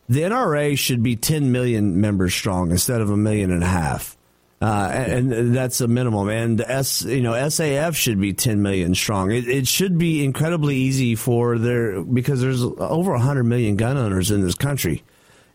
the 0.09 0.23
NRA 0.23 0.77
should 0.77 1.03
be 1.03 1.17
10 1.17 1.53
million 1.53 2.01
members 2.01 2.35
strong 2.35 2.71
instead 2.71 3.01
of 3.01 3.11
a 3.11 3.17
million 3.17 3.51
and 3.51 3.63
a 3.63 3.69
half. 3.69 4.17
Uh, 4.61 4.89
and 4.91 5.55
that's 5.55 5.81
a 5.83 5.89
minimum. 5.89 6.29
And 6.31 6.61
S, 6.61 7.03
you 7.03 7.21
know, 7.21 7.33
SAF 7.33 7.95
should 7.95 8.19
be 8.19 8.33
10 8.33 8.63
million 8.63 8.95
strong. 8.95 9.31
It, 9.31 9.47
it 9.47 9.67
should 9.67 9.99
be 9.99 10.25
incredibly 10.25 10.77
easy 10.77 11.17
for 11.17 11.59
their 11.59 12.03
because 12.03 12.41
there's 12.41 12.63
over 12.63 13.13
100 13.13 13.45
million 13.45 13.77
gun 13.77 13.99
owners 13.99 14.31
in 14.31 14.41
this 14.41 14.55
country, 14.55 15.03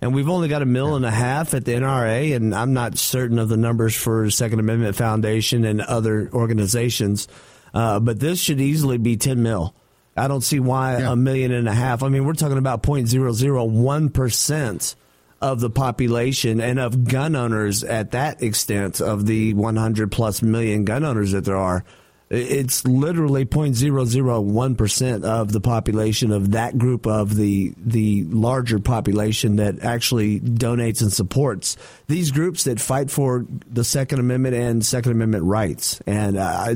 and 0.01 0.13
we've 0.13 0.29
only 0.29 0.47
got 0.47 0.61
a 0.61 0.65
mill 0.65 0.95
and 0.95 1.05
a 1.05 1.11
half 1.11 1.53
at 1.53 1.65
the 1.65 1.73
NRA. 1.73 2.35
And 2.35 2.55
I'm 2.55 2.73
not 2.73 2.97
certain 2.97 3.39
of 3.39 3.49
the 3.49 3.57
numbers 3.57 3.95
for 3.95 4.29
Second 4.29 4.59
Amendment 4.59 4.95
Foundation 4.95 5.65
and 5.65 5.81
other 5.81 6.29
organizations, 6.33 7.27
uh, 7.73 7.99
but 7.99 8.19
this 8.19 8.39
should 8.39 8.61
easily 8.61 8.97
be 8.97 9.17
10 9.17 9.43
mil. 9.43 9.75
I 10.15 10.27
don't 10.27 10.41
see 10.41 10.59
why 10.59 10.99
yeah. 10.99 11.13
a 11.13 11.15
million 11.15 11.51
and 11.51 11.67
a 11.67 11.73
half. 11.73 12.03
I 12.03 12.09
mean, 12.09 12.25
we're 12.25 12.33
talking 12.33 12.57
about 12.57 12.83
0.001 12.83 14.13
percent 14.13 14.95
of 15.41 15.61
the 15.61 15.69
population 15.69 16.59
and 16.59 16.79
of 16.79 17.05
gun 17.05 17.35
owners 17.35 17.83
at 17.83 18.11
that 18.11 18.43
extent 18.43 18.99
of 18.99 19.25
the 19.25 19.53
100 19.53 20.11
plus 20.11 20.41
million 20.41 20.83
gun 20.83 21.05
owners 21.05 21.31
that 21.31 21.45
there 21.45 21.55
are. 21.55 21.85
It's 22.29 22.85
literally 22.85 23.43
0.001% 23.45 25.23
of 25.23 25.51
the 25.51 25.59
population 25.59 26.31
of 26.31 26.51
that 26.51 26.77
group 26.77 27.07
of 27.07 27.35
the 27.35 27.73
the 27.77 28.23
larger 28.25 28.77
population 28.77 29.55
that 29.55 29.83
actually 29.83 30.39
donates 30.39 31.01
and 31.01 31.11
supports 31.11 31.75
these 32.05 32.29
groups 32.29 32.65
that 32.65 32.79
fight 32.79 33.09
for 33.09 33.47
the 33.67 33.83
Second 33.83 34.19
Amendment 34.19 34.55
and 34.55 34.85
Second 34.85 35.13
Amendment 35.13 35.45
rights. 35.45 36.01
And 36.05 36.37
uh, 36.37 36.75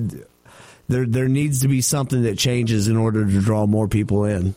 there 0.88 1.06
there 1.06 1.28
needs 1.28 1.62
to 1.62 1.68
be 1.68 1.82
something 1.82 2.24
that 2.24 2.39
changes 2.39 2.88
in 2.88 2.97
order 2.97 3.24
to 3.24 3.41
draw 3.41 3.68
more 3.68 3.88
people 3.88 4.26
in. 4.26 4.56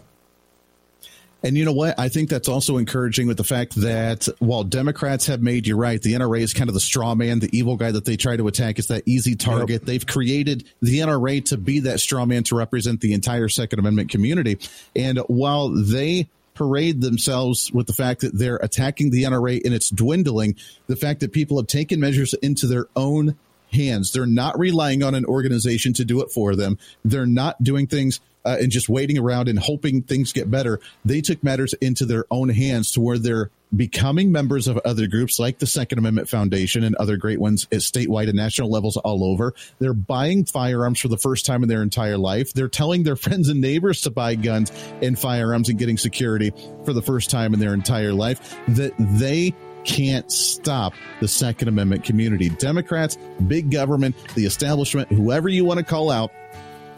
And 1.47 1.57
you 1.57 1.65
know 1.65 1.73
what? 1.73 1.97
I 1.97 2.09
think 2.09 2.29
that's 2.29 2.49
also 2.49 2.77
encouraging 2.77 3.29
with 3.29 3.37
the 3.37 3.45
fact 3.45 3.77
that 3.77 4.27
while 4.41 4.65
Democrats 4.65 5.29
have 5.29 5.41
made 5.41 5.69
you 5.69 5.77
right, 5.77 6.03
the 6.03 6.15
NRA 6.15 6.41
is 6.41 6.53
kind 6.53 6.69
of 6.69 6.75
the 6.75 6.81
straw 6.81 7.15
man, 7.15 7.39
the 7.39 7.57
evil 7.57 7.77
guy 7.77 7.93
that 7.93 8.05
they 8.05 8.17
try 8.17 8.37
to 8.37 8.49
attack 8.49 8.81
is 8.81 8.89
that 8.89 9.05
easy 9.07 9.37
target. 9.37 9.71
Yep. 9.71 9.83
They've 9.83 10.07
created 10.07 10.69
the 10.83 10.99
NRA 10.99 11.45
to 11.47 11.57
be 11.57 11.81
that 11.81 12.01
straw 12.01 12.27
man 12.27 12.43
to 12.45 12.57
represent 12.57 13.01
the 13.01 13.13
entire 13.13 13.49
Second 13.49 13.79
Amendment 13.79 14.11
community. 14.11 14.59
And 14.97 15.19
while 15.29 15.69
they 15.69 16.29
parade 16.55 17.01
themselves 17.01 17.71
with 17.71 17.87
the 17.87 17.93
fact 17.93 18.23
that 18.23 18.37
they're 18.37 18.57
attacking 18.57 19.11
the 19.11 19.23
NRA 19.23 19.61
and 19.65 19.73
it's 19.73 19.91
dwindling, 19.91 20.57
the 20.89 20.97
fact 20.97 21.21
that 21.21 21.33
people 21.33 21.59
have 21.59 21.69
taken 21.69 22.01
measures 22.01 22.35
into 22.35 22.67
their 22.67 22.87
own 22.97 23.37
hands. 23.73 24.11
They're 24.11 24.27
not 24.27 24.59
relying 24.59 25.05
on 25.05 25.15
an 25.15 25.25
organization 25.27 25.93
to 25.95 26.05
do 26.05 26.23
it 26.23 26.31
for 26.33 26.57
them. 26.57 26.79
They're 27.05 27.25
not 27.27 27.63
doing 27.63 27.87
things 27.87 28.21
uh, 28.47 28.57
and 28.61 28.71
just 28.71 28.89
waiting 28.89 29.19
around 29.19 29.49
and 29.49 29.59
hoping 29.59 30.03
things 30.03 30.33
get 30.33 30.51
better. 30.51 30.81
They 31.05 31.21
took 31.21 31.43
matters 31.43 31.75
into 31.75 32.07
their 32.07 32.25
own 32.31 32.49
hands 32.49 32.93
to 32.93 33.01
where 33.01 33.19
they're 33.19 33.51
becoming 33.75 34.31
members 34.31 34.69
of 34.69 34.79
other 34.85 35.09
groups 35.09 35.41
like 35.41 35.59
the 35.59 35.67
Second 35.67 35.99
Amendment 35.99 36.29
Foundation 36.29 36.85
and 36.85 36.95
other 36.97 37.17
great 37.17 37.41
ones 37.41 37.67
at 37.73 37.81
statewide 37.81 38.29
and 38.29 38.37
national 38.37 38.71
levels 38.71 38.97
all 38.97 39.25
over. 39.25 39.55
They're 39.81 39.93
buying 39.93 40.45
firearms 40.45 41.01
for 41.01 41.09
the 41.09 41.19
first 41.19 41.45
time 41.45 41.65
in 41.65 41.69
their 41.69 41.83
entire 41.83 42.17
life. 42.17 42.53
They're 42.53 42.69
telling 42.69 43.03
their 43.03 43.17
friends 43.27 43.49
and 43.49 43.61
neighbors 43.61 44.03
to 44.03 44.11
buy 44.11 44.37
guns 44.37 44.71
and 45.03 45.19
firearms 45.19 45.69
and 45.69 45.79
getting 45.79 45.99
security 45.99 46.53
for 46.85 46.93
the 46.93 47.03
first 47.03 47.29
time 47.29 47.53
in 47.53 47.61
their 47.61 47.75
entire 47.75 48.13
life. 48.13 48.57
That 48.69 48.93
they 48.99 49.55
can't 49.85 50.31
stop 50.31 50.95
the 51.21 51.29
Second 51.29 51.69
Amendment 51.69 52.05
community. 52.05 52.51
Democrats, 52.51 53.17
big 53.47 53.71
government, 53.71 54.17
the 54.35 54.45
establishment, 54.45 55.09
whoever 55.11 55.49
you 55.49 55.65
want 55.65 55.79
to 55.79 55.85
call 55.85 56.11
out, 56.11 56.33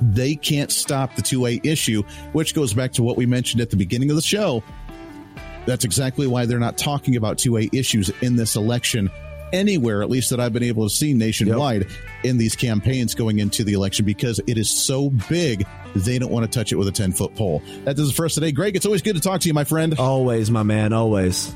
they 0.01 0.35
can't 0.35 0.71
stop 0.71 1.15
the 1.17 1.23
2A 1.23 1.65
issue, 1.65 2.03
which 2.33 2.55
goes 2.55 2.75
back 2.75 2.93
to 2.93 3.03
what 3.03 3.17
we 3.17 3.27
mentioned 3.27 3.61
at 3.61 3.71
the 3.71 3.77
beginning 3.77 4.11
of 4.11 4.17
the 4.17 4.23
show. 4.23 4.63
That's 5.67 5.85
exactly 5.85 6.27
why 6.27 6.47
they're 6.47 6.59
not 6.59 6.79
talking 6.79 7.17
about 7.17 7.37
2A 7.37 7.75
issues 7.75 8.11
in 8.23 8.37
this 8.37 8.57
election 8.57 9.11
anywhere, 9.53 10.03
at 10.03 10.11
least 10.11 10.31
that 10.31 10.41
I've 10.41 10.53
been 10.53 10.63
able 10.63 10.89
to 10.89 10.95
see 10.95 11.15
nationwide 11.15 11.83
yep. 11.83 11.91
in 12.25 12.39
these 12.39 12.57
campaigns 12.57 13.15
going 13.15 13.39
into 13.39 13.65
the 13.65 13.73
election 13.73 14.05
because 14.05 14.41
it 14.47 14.59
is 14.59 14.71
so 14.71 15.11
big, 15.29 15.67
they 15.95 16.19
don't 16.19 16.31
want 16.31 16.51
to 16.51 16.59
touch 16.59 16.73
it 16.73 16.77
with 16.77 16.89
a 16.89 16.93
10 16.93 17.13
foot 17.13 17.35
pole. 17.35 17.63
That 17.85 17.97
does 17.97 18.11
it 18.11 18.15
for 18.15 18.27
us 18.27 18.35
today. 18.35 18.53
Greg, 18.53 18.77
it's 18.77 18.87
always 18.87 19.03
good 19.03 19.17
to 19.17 19.23
talk 19.23 19.41
to 19.43 19.49
you, 19.49 19.55
my 19.55 19.65
friend. 19.65 19.99
Always, 19.99 20.51
my 20.51 20.63
man, 20.63 20.93
always. 20.93 21.55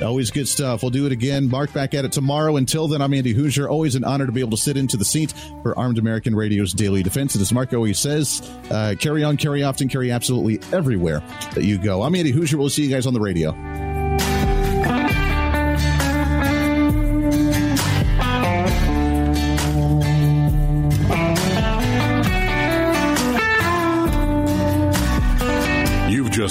Always 0.00 0.30
good 0.30 0.46
stuff. 0.46 0.82
We'll 0.82 0.90
do 0.90 1.06
it 1.06 1.12
again. 1.12 1.48
Mark 1.48 1.72
back 1.72 1.92
at 1.92 2.04
it 2.04 2.12
tomorrow. 2.12 2.56
Until 2.56 2.86
then, 2.86 3.02
I'm 3.02 3.12
Andy 3.12 3.32
Hoosier. 3.32 3.68
Always 3.68 3.94
an 3.94 4.04
honor 4.04 4.26
to 4.26 4.32
be 4.32 4.40
able 4.40 4.52
to 4.52 4.56
sit 4.56 4.76
into 4.76 4.96
the 4.96 5.04
seat 5.04 5.32
for 5.62 5.76
Armed 5.76 5.98
American 5.98 6.36
Radio's 6.36 6.72
Daily 6.72 7.02
Defense. 7.02 7.34
And 7.34 7.42
as 7.42 7.52
Mark 7.52 7.72
always 7.72 7.98
says, 7.98 8.48
uh, 8.70 8.94
carry 8.98 9.24
on, 9.24 9.36
carry 9.36 9.64
often, 9.64 9.88
carry 9.88 10.10
absolutely 10.12 10.60
everywhere 10.76 11.20
that 11.54 11.64
you 11.64 11.78
go. 11.78 12.02
I'm 12.02 12.14
Andy 12.14 12.30
Hoosier. 12.30 12.58
We'll 12.58 12.70
see 12.70 12.84
you 12.84 12.90
guys 12.90 13.06
on 13.06 13.14
the 13.14 13.20
radio. 13.20 13.87